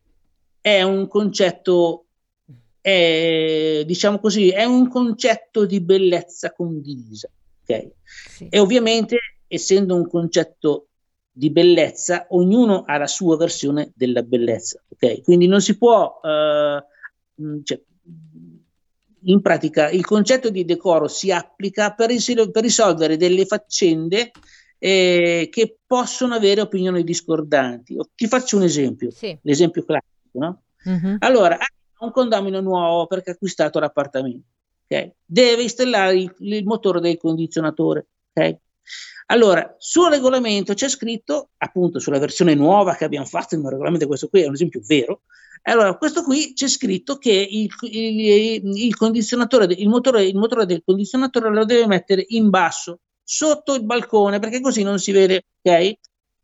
è 0.60 0.82
un 0.82 1.07
concetto 1.07 2.05
è, 2.82 3.84
diciamo 3.86 4.20
così, 4.20 4.49
è 4.49 4.64
un 4.64 4.88
concetto 4.89 5.66
di 5.66 5.82
bellezza 5.82 6.51
condivisa. 6.53 7.30
Okay? 7.64 7.91
Sì. 8.03 8.47
E 8.49 8.60
ovviamente, 8.60 9.18
essendo 9.47 9.95
un 9.95 10.07
concetto 10.07 10.88
di 11.32 11.51
bellezza, 11.51 12.28
ognuno 12.30 12.84
ha 12.86 12.97
la 12.97 13.07
sua 13.07 13.38
versione 13.38 13.91
della 13.95 14.24
bellezza. 14.24 14.82
Okay? 14.89 15.22
Quindi 15.22 15.47
non 15.47 15.62
si 15.62 15.78
può, 15.78 16.20
eh, 16.24 16.84
cioè, 17.64 17.82
in 19.24 19.41
pratica, 19.41 19.89
il 19.89 20.05
concetto 20.05 20.49
di 20.49 20.65
decoro 20.65 21.07
si 21.07 21.32
applica 21.32 21.93
per, 21.93 22.09
ris- 22.09 22.49
per 22.51 22.63
risolvere 22.63 23.17
delle 23.17 23.45
faccende 23.45 24.32
eh, 24.78 25.49
che 25.51 25.78
possono 25.86 26.34
avere 26.34 26.61
opinioni 26.61 27.03
discordanti. 27.03 27.97
Ti 28.15 28.28
faccio 28.28 28.57
un 28.57 28.63
esempio, 28.63 29.11
sì. 29.11 29.38
l'esempio 29.41 29.84
classico. 29.84 30.07
No? 30.32 30.61
Mm-hmm. 30.88 31.15
Allora, 31.20 31.57
un 31.99 32.11
condomino 32.11 32.61
nuovo 32.61 33.07
perché 33.07 33.32
ha 33.32 33.34
acquistato 33.34 33.80
l'appartamento. 33.80 34.47
Okay? 34.86 35.13
Deve 35.26 35.63
installare 35.63 36.15
il, 36.15 36.34
il, 36.39 36.65
motore 36.65 36.99
del 36.99 37.17
condizionatore. 37.17 38.07
Okay? 38.32 38.57
Allora, 39.27 39.75
sul 39.77 40.09
regolamento 40.09 40.73
c'è 40.73 40.89
scritto, 40.89 41.49
appunto 41.57 41.99
sulla 41.99 42.19
versione 42.19 42.55
nuova 42.55 42.95
che 42.95 43.05
abbiamo 43.05 43.25
fatto, 43.25 43.55
il 43.55 43.63
regolamento 43.63 44.07
questo 44.07 44.27
qui 44.27 44.41
è 44.41 44.47
un 44.47 44.53
esempio 44.53 44.81
vero, 44.85 45.21
allora 45.63 45.95
questo 45.97 46.23
qui 46.23 46.53
c'è 46.53 46.67
scritto 46.67 47.17
che 47.17 47.31
il, 47.31 47.69
il, 47.91 48.61
il 48.63 48.95
condizionatore, 48.95 49.65
il 49.65 49.89
motore, 49.89 50.23
il 50.23 50.35
motore 50.35 50.65
del 50.65 50.81
condizionatore 50.83 51.49
lo 51.49 51.65
deve 51.65 51.85
mettere 51.85 52.25
in 52.29 52.49
basso, 52.49 52.99
sotto 53.23 53.75
il 53.75 53.83
balcone, 53.83 54.39
perché 54.39 54.61
così 54.61 54.83
non 54.83 54.99
si 54.99 55.11
vede, 55.11 55.45
ok? 55.61 55.93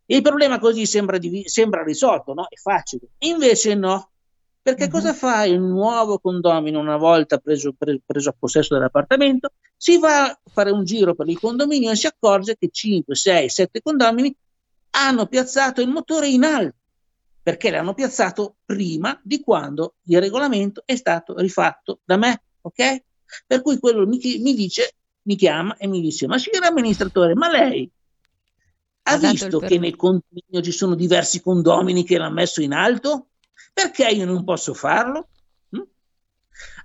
Il 0.07 0.21
problema 0.21 0.59
così 0.59 0.85
sembra, 0.85 1.17
div- 1.17 1.47
sembra 1.47 1.83
risolto, 1.83 2.33
no? 2.33 2.45
È 2.47 2.55
facile. 2.55 3.07
Invece 3.19 3.73
no, 3.73 4.11
perché 4.66 4.86
uh-huh. 4.86 4.89
cosa 4.89 5.13
fa 5.13 5.43
il 5.43 5.59
nuovo 5.59 6.18
condomino 6.18 6.80
una 6.80 6.97
volta 6.97 7.38
preso, 7.38 7.76
pre, 7.78 8.01
preso 8.03 8.30
a 8.30 8.36
possesso 8.36 8.74
dell'appartamento? 8.74 9.51
Si 9.78 9.99
va 9.99 10.24
a 10.24 10.39
fare 10.51 10.72
un 10.72 10.84
giro 10.84 11.13
per 11.13 11.30
il 11.30 11.38
condominio 11.38 11.91
e 11.91 11.95
si 11.95 12.07
accorge 12.07 12.57
che 12.57 12.70
5, 12.72 13.13
6, 13.13 13.47
7 13.47 13.82
condomini 13.84 14.36
hanno 14.89 15.28
piazzato 15.28 15.82
il 15.82 15.89
motore 15.89 16.30
in 16.30 16.45
alto, 16.45 16.78
perché 17.43 17.70
l'hanno 17.70 17.93
piazzato 17.93 18.55
prima 18.66 19.20
di 19.24 19.39
quando 19.39 19.97
il 20.05 20.20
regolamento 20.20 20.82
è 20.84 20.95
stato 20.95 21.38
rifatto 21.38 21.99
da 22.03 22.18
me, 22.18 22.41
ok? 22.61 23.03
Per 23.45 23.61
cui 23.61 23.78
quello 23.78 24.07
mi, 24.07 24.18
mi 24.39 24.55
dice, 24.55 24.95
mi 25.26 25.36
chiama 25.36 25.78
e 25.78 25.86
mi 25.86 26.01
dice, 26.01 26.26
ma 26.26 26.39
signor 26.39 26.63
amministratore, 26.63 27.36
ma 27.36 27.51
lei 27.51 27.88
ha, 29.03 29.13
ha 29.13 29.18
visto 29.18 29.59
che 29.59 29.78
nel 29.78 29.95
condominio 29.95 30.63
ci 30.63 30.72
sono 30.72 30.95
diversi 30.95 31.39
condomini 31.39 32.03
che 32.03 32.18
l'hanno 32.18 32.34
messo 32.34 32.63
in 32.63 32.74
alto? 32.74 33.28
Perché 33.76 34.07
io 34.07 34.23
non 34.23 34.45
posso 34.45 34.73
farlo? 34.73 35.28
Hm? 35.71 35.82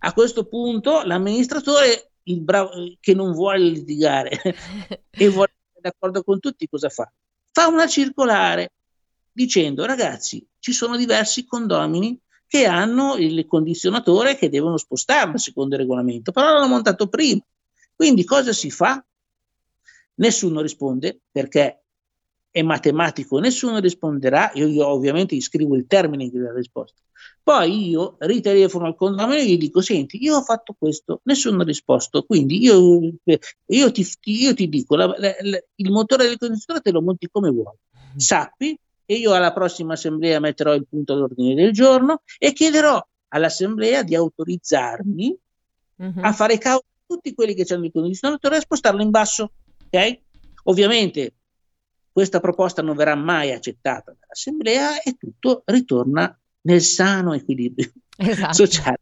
A 0.01 0.13
questo 0.13 0.49
punto 0.49 1.03
l'amministratore, 1.05 2.15
il 2.25 2.41
bravo, 2.41 2.71
che 2.99 3.15
non 3.15 3.33
vuole 3.33 3.61
litigare 3.61 4.31
e 5.09 5.29
vuole 5.29 5.53
essere 5.55 5.81
d'accordo 5.83 6.25
con 6.25 6.41
tutti, 6.41 6.69
cosa 6.69 6.89
fa? 6.89 7.09
Fa 7.53 7.69
una 7.69 7.87
circolare 7.87 8.73
dicendo 9.31 9.87
ragazzi, 9.87 10.45
ci 10.59 10.73
sono 10.73 10.97
diversi 10.97 11.45
condomini 11.45 12.21
che 12.45 12.67
hanno 12.67 13.15
il 13.15 13.47
condizionatore 13.47 14.35
che 14.35 14.49
devono 14.49 14.77
spostarlo 14.77 15.39
secondo 15.39 15.77
il 15.77 15.83
regolamento, 15.83 16.33
però 16.33 16.55
l'hanno 16.55 16.67
montato 16.67 17.09
prima. 17.09 17.41
Quindi 17.95 18.25
cosa 18.25 18.53
si 18.53 18.69
fa? 18.69 19.01
Nessuno 20.15 20.61
risponde 20.61 21.21
perché 21.31 21.85
è 22.51 22.63
matematico, 22.63 23.39
nessuno 23.39 23.79
risponderà, 23.79 24.51
io, 24.55 24.67
io 24.67 24.87
ovviamente 24.87 25.37
gli 25.37 25.41
scrivo 25.41 25.77
il 25.77 25.87
termine 25.87 26.29
della 26.31 26.53
risposta. 26.53 27.01
Poi 27.43 27.91
io 27.91 28.17
ritelefono 28.19 28.87
al 28.87 28.97
condomino 28.97 29.39
e 29.39 29.47
gli 29.47 29.59
dico: 29.59 29.81
Senti, 29.81 30.23
io 30.23 30.37
ho 30.37 30.43
fatto 30.43 30.75
questo, 30.79 31.21
nessuno 31.25 31.63
ha 31.63 31.65
risposto. 31.65 32.23
Quindi 32.23 32.63
io, 32.63 33.13
io, 33.67 33.93
ti, 33.93 34.07
io 34.25 34.55
ti, 34.55 34.69
dico: 34.69 34.97
la, 34.97 35.07
la, 35.07 35.35
la, 35.41 35.63
il 35.75 35.91
motore 35.91 36.27
del 36.27 36.39
condizionatore 36.39 36.81
te 36.81 36.91
lo 36.93 37.03
monti 37.03 37.29
come 37.31 37.51
vuoi. 37.51 37.75
Sappi 38.17 38.79
e 39.07 39.15
io 39.15 39.33
alla 39.33 39.53
prossima 39.53 39.95
assemblea 39.95 40.39
metterò 40.39 40.75
il 40.75 40.87
punto 40.89 41.15
all'ordine 41.15 41.55
del 41.55 41.73
giorno 41.73 42.23
e 42.39 42.53
chiederò 42.53 43.05
all'assemblea 43.29 44.03
di 44.03 44.15
autorizzarmi 44.15 45.37
uh-huh. 45.97 46.13
a 46.21 46.33
fare 46.33 46.59
causa 46.59 46.85
a 46.85 47.03
tutti 47.07 47.35
quelli 47.35 47.55
che 47.55 47.67
hanno 47.75 47.87
il 47.87 47.93
condizionatore 47.93 48.55
e 48.55 48.59
a 48.59 48.63
spostarlo 48.63 49.03
in 49.03 49.11
basso. 49.11 49.51
Ok? 49.91 50.19
Ovviamente 50.65 51.33
questa 52.13 52.41
proposta 52.41 52.83
non 52.83 52.97
verrà 52.97 53.15
mai 53.15 53.53
accettata 53.53 54.15
dall'assemblea 54.19 55.03
e 55.03 55.17
tutto 55.17 55.63
ritorna 55.67 56.37
nel 56.63 56.81
sano 56.81 57.35
equilibrio 57.35 57.93
esatto. 58.17 58.55
sociale. 58.55 58.99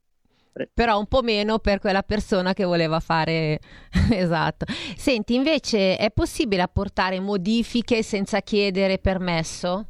Però 0.75 0.99
un 0.99 1.07
po' 1.07 1.23
meno 1.23 1.61
per 1.61 1.79
quella 1.79 2.03
persona 2.03 2.53
che 2.53 2.65
voleva 2.65 2.99
fare 3.01 3.61
esatto. 4.11 4.67
Senti, 4.97 5.35
invece 5.35 5.97
è 5.97 6.11
possibile 6.11 6.63
apportare 6.63 7.21
modifiche 7.21 8.03
senza 8.03 8.41
chiedere 8.41 8.99
permesso? 8.99 9.87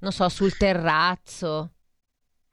Non 0.00 0.12
so, 0.12 0.28
sul 0.28 0.56
terrazzo. 0.56 1.72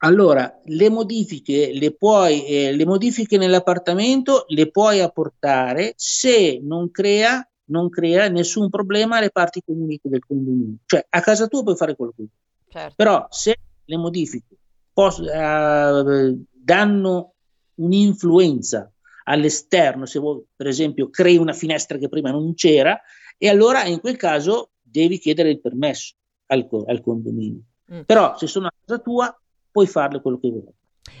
Allora, 0.00 0.60
le 0.66 0.90
modifiche, 0.90 1.72
le, 1.72 1.92
puoi, 1.92 2.46
eh, 2.46 2.72
le 2.72 2.86
modifiche 2.86 3.36
nell'appartamento 3.36 4.44
le 4.48 4.70
puoi 4.70 5.00
apportare 5.00 5.94
se 5.96 6.60
non 6.62 6.92
crea, 6.92 7.44
non 7.68 7.88
crea 7.88 8.28
nessun 8.28 8.68
problema 8.68 9.16
alle 9.18 9.30
parti 9.30 9.62
comuniche 9.64 10.08
del 10.08 10.24
condominio. 10.24 10.76
Cioè, 10.84 11.06
a 11.08 11.20
casa 11.20 11.46
tua 11.46 11.62
puoi 11.62 11.76
fare 11.76 11.96
quello 11.96 12.12
che 12.14 12.22
vuoi. 12.22 12.30
Certo. 12.68 12.94
Però 12.96 13.26
se 13.30 13.56
le 13.84 13.96
modifiche 13.96 14.56
pos- 14.92 15.18
uh, 15.18 16.44
danno 16.52 17.34
un'influenza 17.76 18.92
all'esterno, 19.24 20.06
se 20.06 20.18
vuoi, 20.18 20.42
per 20.54 20.66
esempio, 20.66 21.10
crei 21.10 21.36
una 21.36 21.52
finestra 21.52 21.98
che 21.98 22.08
prima 22.08 22.30
non 22.30 22.54
c'era, 22.54 23.00
e 23.36 23.48
allora 23.48 23.84
in 23.84 24.00
quel 24.00 24.16
caso 24.16 24.70
devi 24.82 25.18
chiedere 25.18 25.50
il 25.50 25.60
permesso 25.60 26.14
al, 26.46 26.66
al 26.86 27.00
condominio. 27.00 27.60
Mm. 27.92 28.00
Però 28.06 28.36
se 28.36 28.46
sono 28.46 28.66
a 28.66 28.72
casa 28.84 29.00
tua, 29.00 29.40
puoi 29.70 29.86
farle 29.86 30.20
quello 30.20 30.38
che 30.40 30.50
vuoi. 30.50 30.74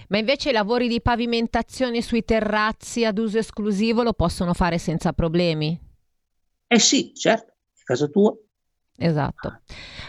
Ma 0.08 0.18
invece 0.18 0.50
i 0.50 0.52
lavori 0.52 0.88
di 0.88 1.00
pavimentazione 1.00 2.02
sui 2.02 2.24
terrazzi 2.24 3.04
ad 3.04 3.18
uso 3.18 3.38
esclusivo 3.38 4.02
lo 4.02 4.12
possono 4.12 4.54
fare 4.54 4.78
senza 4.78 5.12
problemi? 5.12 5.78
Eh 6.68 6.78
sì, 6.78 7.12
certo, 7.14 7.50
a 7.50 7.82
casa 7.84 8.06
tua 8.06 8.36
Esatto. 9.00 9.60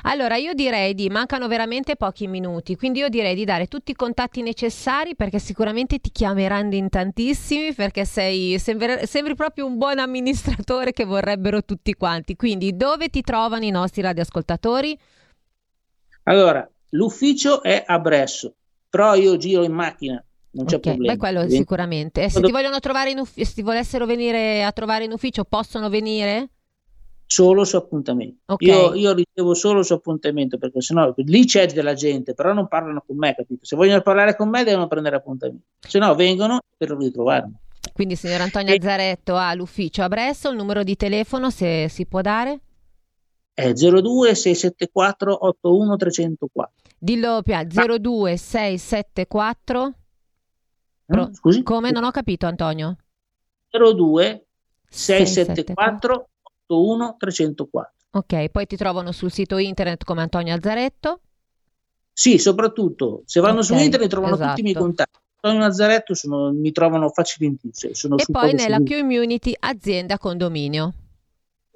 Allora 0.03 0.35
io 0.35 0.55
direi 0.55 0.95
di 0.95 1.09
mancano 1.09 1.47
veramente 1.47 1.95
pochi 1.95 2.25
minuti, 2.25 2.75
quindi 2.75 2.99
io 2.99 3.09
direi 3.09 3.35
di 3.35 3.45
dare 3.45 3.67
tutti 3.67 3.91
i 3.91 3.95
contatti 3.95 4.41
necessari 4.41 5.15
perché 5.15 5.37
sicuramente 5.37 5.99
ti 5.99 6.09
chiameranno 6.09 6.73
in 6.73 6.89
tantissimi 6.89 7.75
perché 7.75 8.03
sei, 8.03 8.57
sembri, 8.57 9.05
sembri 9.05 9.35
proprio 9.35 9.67
un 9.67 9.77
buon 9.77 9.99
amministratore 9.99 10.91
che 10.91 11.05
vorrebbero 11.05 11.63
tutti 11.63 11.93
quanti. 11.93 12.35
Quindi 12.35 12.75
dove 12.75 13.09
ti 13.09 13.21
trovano 13.21 13.63
i 13.63 13.69
nostri 13.69 14.01
radioascoltatori? 14.01 14.97
Allora, 16.23 16.67
l'ufficio 16.89 17.61
è 17.61 17.83
a 17.85 17.99
Bresso, 17.99 18.55
però 18.89 19.13
io 19.13 19.37
giro 19.37 19.63
in 19.63 19.73
macchina, 19.73 20.23
non 20.51 20.65
c'è 20.65 20.75
okay, 20.75 20.93
problema. 20.93 21.13
Beh, 21.13 21.19
quello 21.19 21.39
Quindi, 21.39 21.55
sicuramente. 21.55 22.23
E 22.23 22.29
se 22.29 22.41
ti 22.41 22.51
vogliono 22.51 22.79
trovare 22.79 23.11
in 23.11 23.19
ufficio, 23.19 23.47
se 23.47 23.53
ti 23.53 23.61
volessero 23.61 24.05
venire 24.05 24.63
a 24.63 24.71
trovare 24.71 25.03
in 25.03 25.11
ufficio, 25.11 25.43
possono 25.43 25.89
venire? 25.89 26.49
solo 27.31 27.63
su 27.63 27.75
appuntamento. 27.75 28.41
Okay. 28.53 28.67
Io, 28.67 28.93
io, 28.95 29.13
ricevo 29.13 29.53
solo 29.53 29.83
su 29.83 29.93
appuntamento 29.93 30.57
perché 30.57 30.81
sennò 30.81 31.13
lì 31.15 31.45
c'è 31.45 31.67
della 31.67 31.93
gente, 31.93 32.33
però 32.33 32.53
non 32.53 32.67
parlano 32.67 33.03
con 33.05 33.17
me, 33.17 33.35
capito? 33.35 33.65
Se 33.65 33.75
vogliono 33.75 34.01
parlare 34.01 34.35
con 34.35 34.49
me 34.49 34.63
devono 34.63 34.87
prendere 34.87 35.17
appuntamento, 35.17 35.65
se 35.79 35.99
no 35.99 36.15
vengono 36.15 36.59
per 36.75 36.89
ritrovarmi. 36.89 37.53
Quindi 37.93 38.15
signor 38.15 38.41
Antonio 38.41 38.73
e... 38.73 38.79
Zaretto 38.81 39.35
ha 39.35 39.53
l'ufficio 39.53 40.01
a 40.01 40.07
Bresso, 40.07 40.49
il 40.49 40.55
numero 40.55 40.81
di 40.81 40.95
telefono 40.95 41.51
se 41.51 41.87
si 41.87 42.07
può 42.07 42.21
dare? 42.21 42.61
È 43.53 43.73
02 43.73 44.33
674 44.33 45.45
81 45.45 45.95
304. 45.97 46.73
Dillo 46.97 47.41
più 47.43 47.53
02 47.99 48.37
674 48.37 49.93
Pro... 51.09 51.33
Scusi? 51.33 51.63
Come? 51.63 51.91
Non 51.91 52.03
ho 52.03 52.11
capito 52.11 52.45
Antonio. 52.45 52.95
02 53.71 54.45
674 54.87 56.29
81 56.67 57.15
304. 57.17 57.93
Ok, 58.11 58.49
poi 58.49 58.65
ti 58.65 58.75
trovano 58.75 59.11
sul 59.11 59.31
sito 59.31 59.57
internet 59.57 60.03
come 60.03 60.21
Antonio 60.21 60.53
Azzaretto? 60.53 61.21
Sì, 62.11 62.37
soprattutto 62.37 63.21
se 63.25 63.39
vanno 63.39 63.59
okay, 63.59 63.65
su 63.65 63.73
internet 63.75 64.09
trovano 64.09 64.33
esatto. 64.33 64.49
tutti 64.49 64.59
i 64.61 64.63
miei 64.63 64.75
esatto. 64.75 64.87
contatti. 64.87 65.19
Antonio 65.41 65.65
Nazzaretto 65.65 66.13
sono, 66.13 66.51
mi 66.51 66.71
trovano 66.71 67.09
facilmente. 67.09 67.69
Sono 67.93 68.17
e 68.17 68.25
poi 68.29 68.53
nella 68.53 68.79
Q-Immunity 68.79 69.53
azienda 69.57 70.17
condominio 70.17 70.93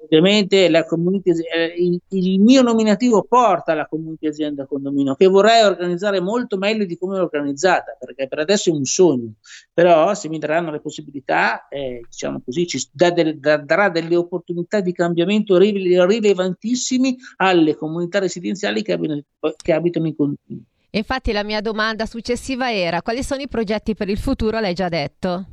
ovviamente 0.04 0.68
la 0.68 0.84
community, 0.84 1.30
eh, 1.30 1.74
il, 1.76 2.00
il, 2.08 2.40
mio 2.40 2.62
nominativo 2.62 3.22
porta 3.22 3.72
alla 3.72 3.86
community 3.86 4.26
azienda 4.26 4.66
condominio 4.66 5.14
che 5.14 5.26
vorrei 5.26 5.64
organizzare 5.64 6.20
molto 6.20 6.56
meglio 6.56 6.84
di 6.84 6.96
come 6.96 7.16
l'ho 7.16 7.24
organizzata 7.24 7.96
perché 7.98 8.28
per 8.28 8.38
adesso 8.40 8.70
è 8.70 8.72
un 8.72 8.84
sogno. 8.84 9.34
Però 9.72 10.14
se 10.14 10.28
mi 10.28 10.38
daranno 10.38 10.70
le 10.70 10.80
possibilità 10.80 11.68
eh, 11.68 12.02
diciamo 12.08 12.42
così 12.44 12.66
ci 12.66 12.86
dà 12.92 13.10
del, 13.10 13.38
da, 13.38 13.56
darà 13.56 13.88
delle 13.88 14.16
opportunità 14.16 14.80
di 14.80 14.92
cambiamento 14.92 15.56
rilevantissimi 15.56 17.16
alle 17.36 17.74
comunità 17.74 18.18
residenziali 18.18 18.82
che 18.82 18.92
abitano, 18.92 19.22
che 19.56 19.72
abitano 19.72 20.06
in 20.06 20.16
condominio. 20.16 20.64
Infatti 20.90 21.32
la 21.32 21.42
mia 21.42 21.60
domanda 21.60 22.06
successiva 22.06 22.72
era 22.72 23.02
quali 23.02 23.24
sono 23.24 23.40
i 23.40 23.48
progetti 23.48 23.94
per 23.94 24.08
il 24.08 24.18
futuro? 24.18 24.60
L'hai 24.60 24.74
già 24.74 24.88
detto? 24.88 25.46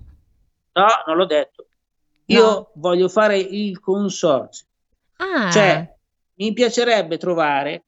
No 0.73 0.87
non 1.07 1.17
l'ho 1.17 1.25
detto 1.25 1.65
io 2.25 2.43
no. 2.43 2.71
voglio 2.75 3.09
fare 3.09 3.37
il 3.37 3.79
consorzio. 3.79 4.65
Ah. 5.17 5.51
Cioè, 5.51 5.95
mi 6.35 6.53
piacerebbe 6.53 7.17
trovare 7.17 7.85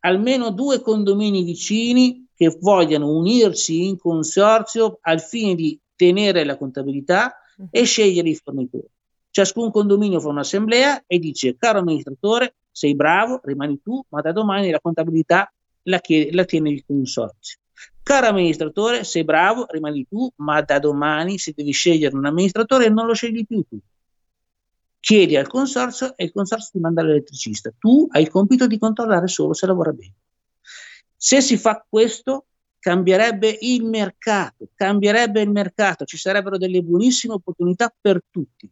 almeno 0.00 0.50
due 0.50 0.80
condomini 0.80 1.42
vicini 1.42 2.26
che 2.34 2.56
vogliano 2.60 3.10
unirsi 3.10 3.86
in 3.86 3.98
consorzio 3.98 4.98
al 5.02 5.20
fine 5.20 5.54
di 5.54 5.78
tenere 5.94 6.44
la 6.44 6.56
contabilità 6.56 7.34
uh-huh. 7.56 7.68
e 7.70 7.84
scegliere 7.84 8.28
i 8.28 8.34
fornitori. 8.34 8.88
Ciascun 9.30 9.70
condominio 9.70 10.20
fa 10.20 10.28
un'assemblea 10.28 11.04
e 11.06 11.18
dice, 11.18 11.56
caro 11.56 11.80
amministratore, 11.80 12.54
sei 12.70 12.94
bravo, 12.94 13.40
rimani 13.44 13.80
tu, 13.82 14.02
ma 14.08 14.20
da 14.20 14.32
domani 14.32 14.70
la 14.70 14.80
contabilità 14.80 15.52
la, 15.82 15.98
chiede, 15.98 16.32
la 16.32 16.44
tiene 16.44 16.70
il 16.70 16.84
consorzio. 16.84 17.58
Caro 18.02 18.26
amministratore, 18.26 19.04
sei 19.04 19.24
bravo, 19.24 19.66
rimani 19.68 20.06
tu, 20.08 20.30
ma 20.36 20.60
da 20.62 20.78
domani 20.78 21.38
se 21.38 21.52
devi 21.54 21.72
scegliere 21.72 22.16
un 22.16 22.24
amministratore 22.24 22.88
non 22.88 23.06
lo 23.06 23.14
scegli 23.14 23.46
più 23.46 23.62
tu. 23.68 23.78
Chiedi 24.98 25.36
al 25.36 25.46
consorzio 25.46 26.16
e 26.16 26.24
il 26.24 26.32
consorzio 26.32 26.70
ti 26.72 26.78
manda 26.78 27.02
l'elettricista. 27.02 27.72
Tu 27.78 28.06
hai 28.10 28.22
il 28.22 28.28
compito 28.30 28.66
di 28.66 28.78
controllare 28.78 29.28
solo 29.28 29.54
se 29.54 29.66
lavora 29.66 29.92
bene. 29.92 30.14
Se 31.16 31.40
si 31.40 31.56
fa 31.56 31.84
questo, 31.88 32.46
cambierebbe 32.78 33.58
il 33.60 33.84
mercato, 33.84 34.68
cambierebbe 34.74 35.40
il 35.42 35.50
mercato, 35.50 36.04
ci 36.04 36.16
sarebbero 36.16 36.58
delle 36.58 36.82
buonissime 36.82 37.34
opportunità 37.34 37.94
per 38.00 38.20
tutti. 38.30 38.70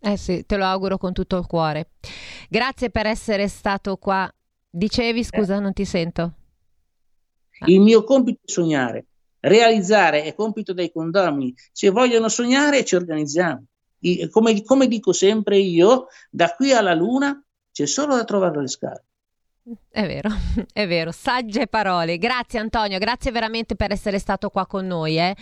Eh 0.00 0.16
sì, 0.16 0.44
te 0.44 0.56
lo 0.56 0.64
auguro 0.64 0.98
con 0.98 1.12
tutto 1.12 1.36
il 1.36 1.46
cuore. 1.46 1.90
Grazie 2.48 2.90
per 2.90 3.06
essere 3.06 3.48
stato 3.48 3.96
qua. 3.96 4.30
Dicevi, 4.68 5.24
scusa, 5.24 5.56
eh. 5.56 5.60
non 5.60 5.72
ti 5.72 5.84
sento. 5.84 6.34
Ah. 7.60 7.66
Il 7.68 7.80
mio 7.80 8.04
compito 8.04 8.40
è 8.44 8.50
sognare, 8.50 9.06
realizzare 9.40 10.24
è 10.24 10.34
compito 10.34 10.72
dei 10.72 10.90
condomini. 10.90 11.54
Se 11.72 11.90
vogliono 11.90 12.28
sognare, 12.28 12.84
ci 12.84 12.96
organizziamo. 12.96 13.64
Come, 14.30 14.62
come 14.62 14.86
dico 14.86 15.12
sempre 15.12 15.58
io, 15.58 16.06
da 16.30 16.54
qui 16.54 16.72
alla 16.72 16.94
luna 16.94 17.42
c'è 17.72 17.86
solo 17.86 18.14
da 18.14 18.24
trovare 18.24 18.60
le 18.60 18.68
scale. 18.68 19.04
È 19.90 20.06
vero, 20.06 20.28
è 20.72 20.86
vero, 20.86 21.10
sagge 21.10 21.66
parole. 21.66 22.18
Grazie 22.18 22.60
Antonio, 22.60 22.98
grazie 22.98 23.32
veramente 23.32 23.74
per 23.74 23.90
essere 23.90 24.18
stato 24.18 24.50
qua 24.50 24.66
con 24.66 24.86
noi. 24.86 25.18
Eh. 25.18 25.34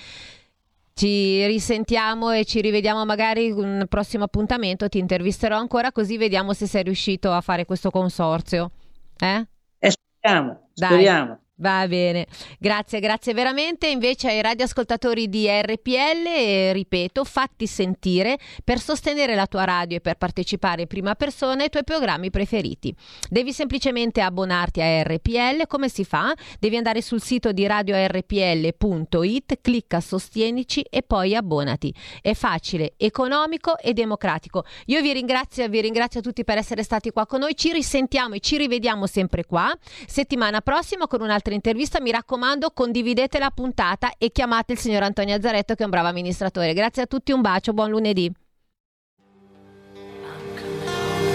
Ci 0.95 1.45
risentiamo 1.47 2.31
e 2.31 2.45
ci 2.45 2.61
rivediamo 2.61 3.05
magari 3.05 3.47
in 3.47 3.59
un 3.59 3.87
prossimo 3.89 4.25
appuntamento, 4.25 4.89
ti 4.89 4.99
intervisterò 4.99 5.57
ancora 5.57 5.91
così 5.91 6.17
vediamo 6.17 6.53
se 6.53 6.67
sei 6.67 6.85
riuscito 6.85 7.33
a 7.33 7.41
fare 7.41 7.65
questo 7.65 7.91
consorzio. 7.91 8.71
Eh? 9.19 9.47
Eh, 9.79 9.91
speriamo, 9.91 10.69
speriamo. 10.73 11.44
Va 11.59 11.87
bene, 11.87 12.27
grazie, 12.59 12.99
grazie 12.99 13.33
veramente. 13.33 13.87
Invece 13.87 14.27
ai 14.27 14.43
radioascoltatori 14.43 15.29
di 15.29 15.47
RPL, 15.49 16.27
eh, 16.27 16.73
ripeto, 16.73 17.23
fatti 17.23 17.69
sentire 17.69 18.41
per 18.65 18.81
sostenere 18.81 19.37
la 19.37 19.47
tua 19.47 19.63
radio 19.63 19.99
e 19.99 20.01
per 20.01 20.17
partecipare 20.17 20.83
in 20.83 20.89
prima 20.89 21.15
persona 21.15 21.63
ai 21.63 21.69
tuoi 21.69 21.85
programmi 21.85 22.31
preferiti. 22.31 22.93
Devi 23.31 23.53
semplicemente 23.53 24.21
abbonarti 24.21 24.81
a 24.81 25.03
RPL. 25.05 25.69
Come 25.69 25.89
si 25.89 26.05
fa? 26.05 26.35
Devi 26.59 26.77
andare 26.77 27.01
sul 27.01 27.23
sito 27.23 27.53
di 27.53 27.65
radiorpl.it, 27.69 29.59
clicca 29.61 30.01
Sostienici 30.01 30.81
e 30.81 31.03
poi 31.03 31.37
abbonati. 31.37 31.95
È 32.21 32.35
facile, 32.35 32.95
economico 32.97 33.79
e 33.79 33.93
democratico. 33.93 34.65
Io 34.87 35.01
vi 35.01 35.13
ringrazio, 35.13 35.69
vi 35.69 35.81
ringrazio 35.81 36.21
tutti 36.21 36.43
per 36.43 36.59
essere 36.59 36.83
stati 36.83 37.11
qua 37.11 37.27
con 37.27 37.39
noi. 37.39 37.55
Ci 37.55 37.73
risentiamo 37.73 38.35
e 38.35 38.41
ci 38.41 38.57
rivediamo 38.57 39.07
sempre 39.07 39.45
qua 39.45 39.73
settimana 40.05 40.61
prossima 40.61 41.07
con 41.07 41.21
un'altra 41.21 41.43
intervista. 41.53 42.01
Mi 42.01 42.11
raccomando, 42.11 42.71
condividete 42.71 43.39
la 43.39 43.51
puntata 43.51 44.15
e 44.17 44.31
chiamate 44.31 44.73
il 44.73 44.79
signor 44.79 45.03
Antonio 45.03 45.35
Azzaretto 45.35 45.75
che 45.75 45.83
è 45.83 45.85
un 45.85 45.91
bravo 45.91 46.09
amministratore. 46.09 46.73
Grazie 46.73 47.03
a 47.03 47.07
tutti, 47.07 47.33
un 47.33 47.41
bacio, 47.41 47.73
buon 47.73 47.91
lunedì. 47.91 48.33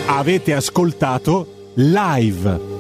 Avete 0.08 0.54
ascoltato 0.54 1.72
live 1.76 2.79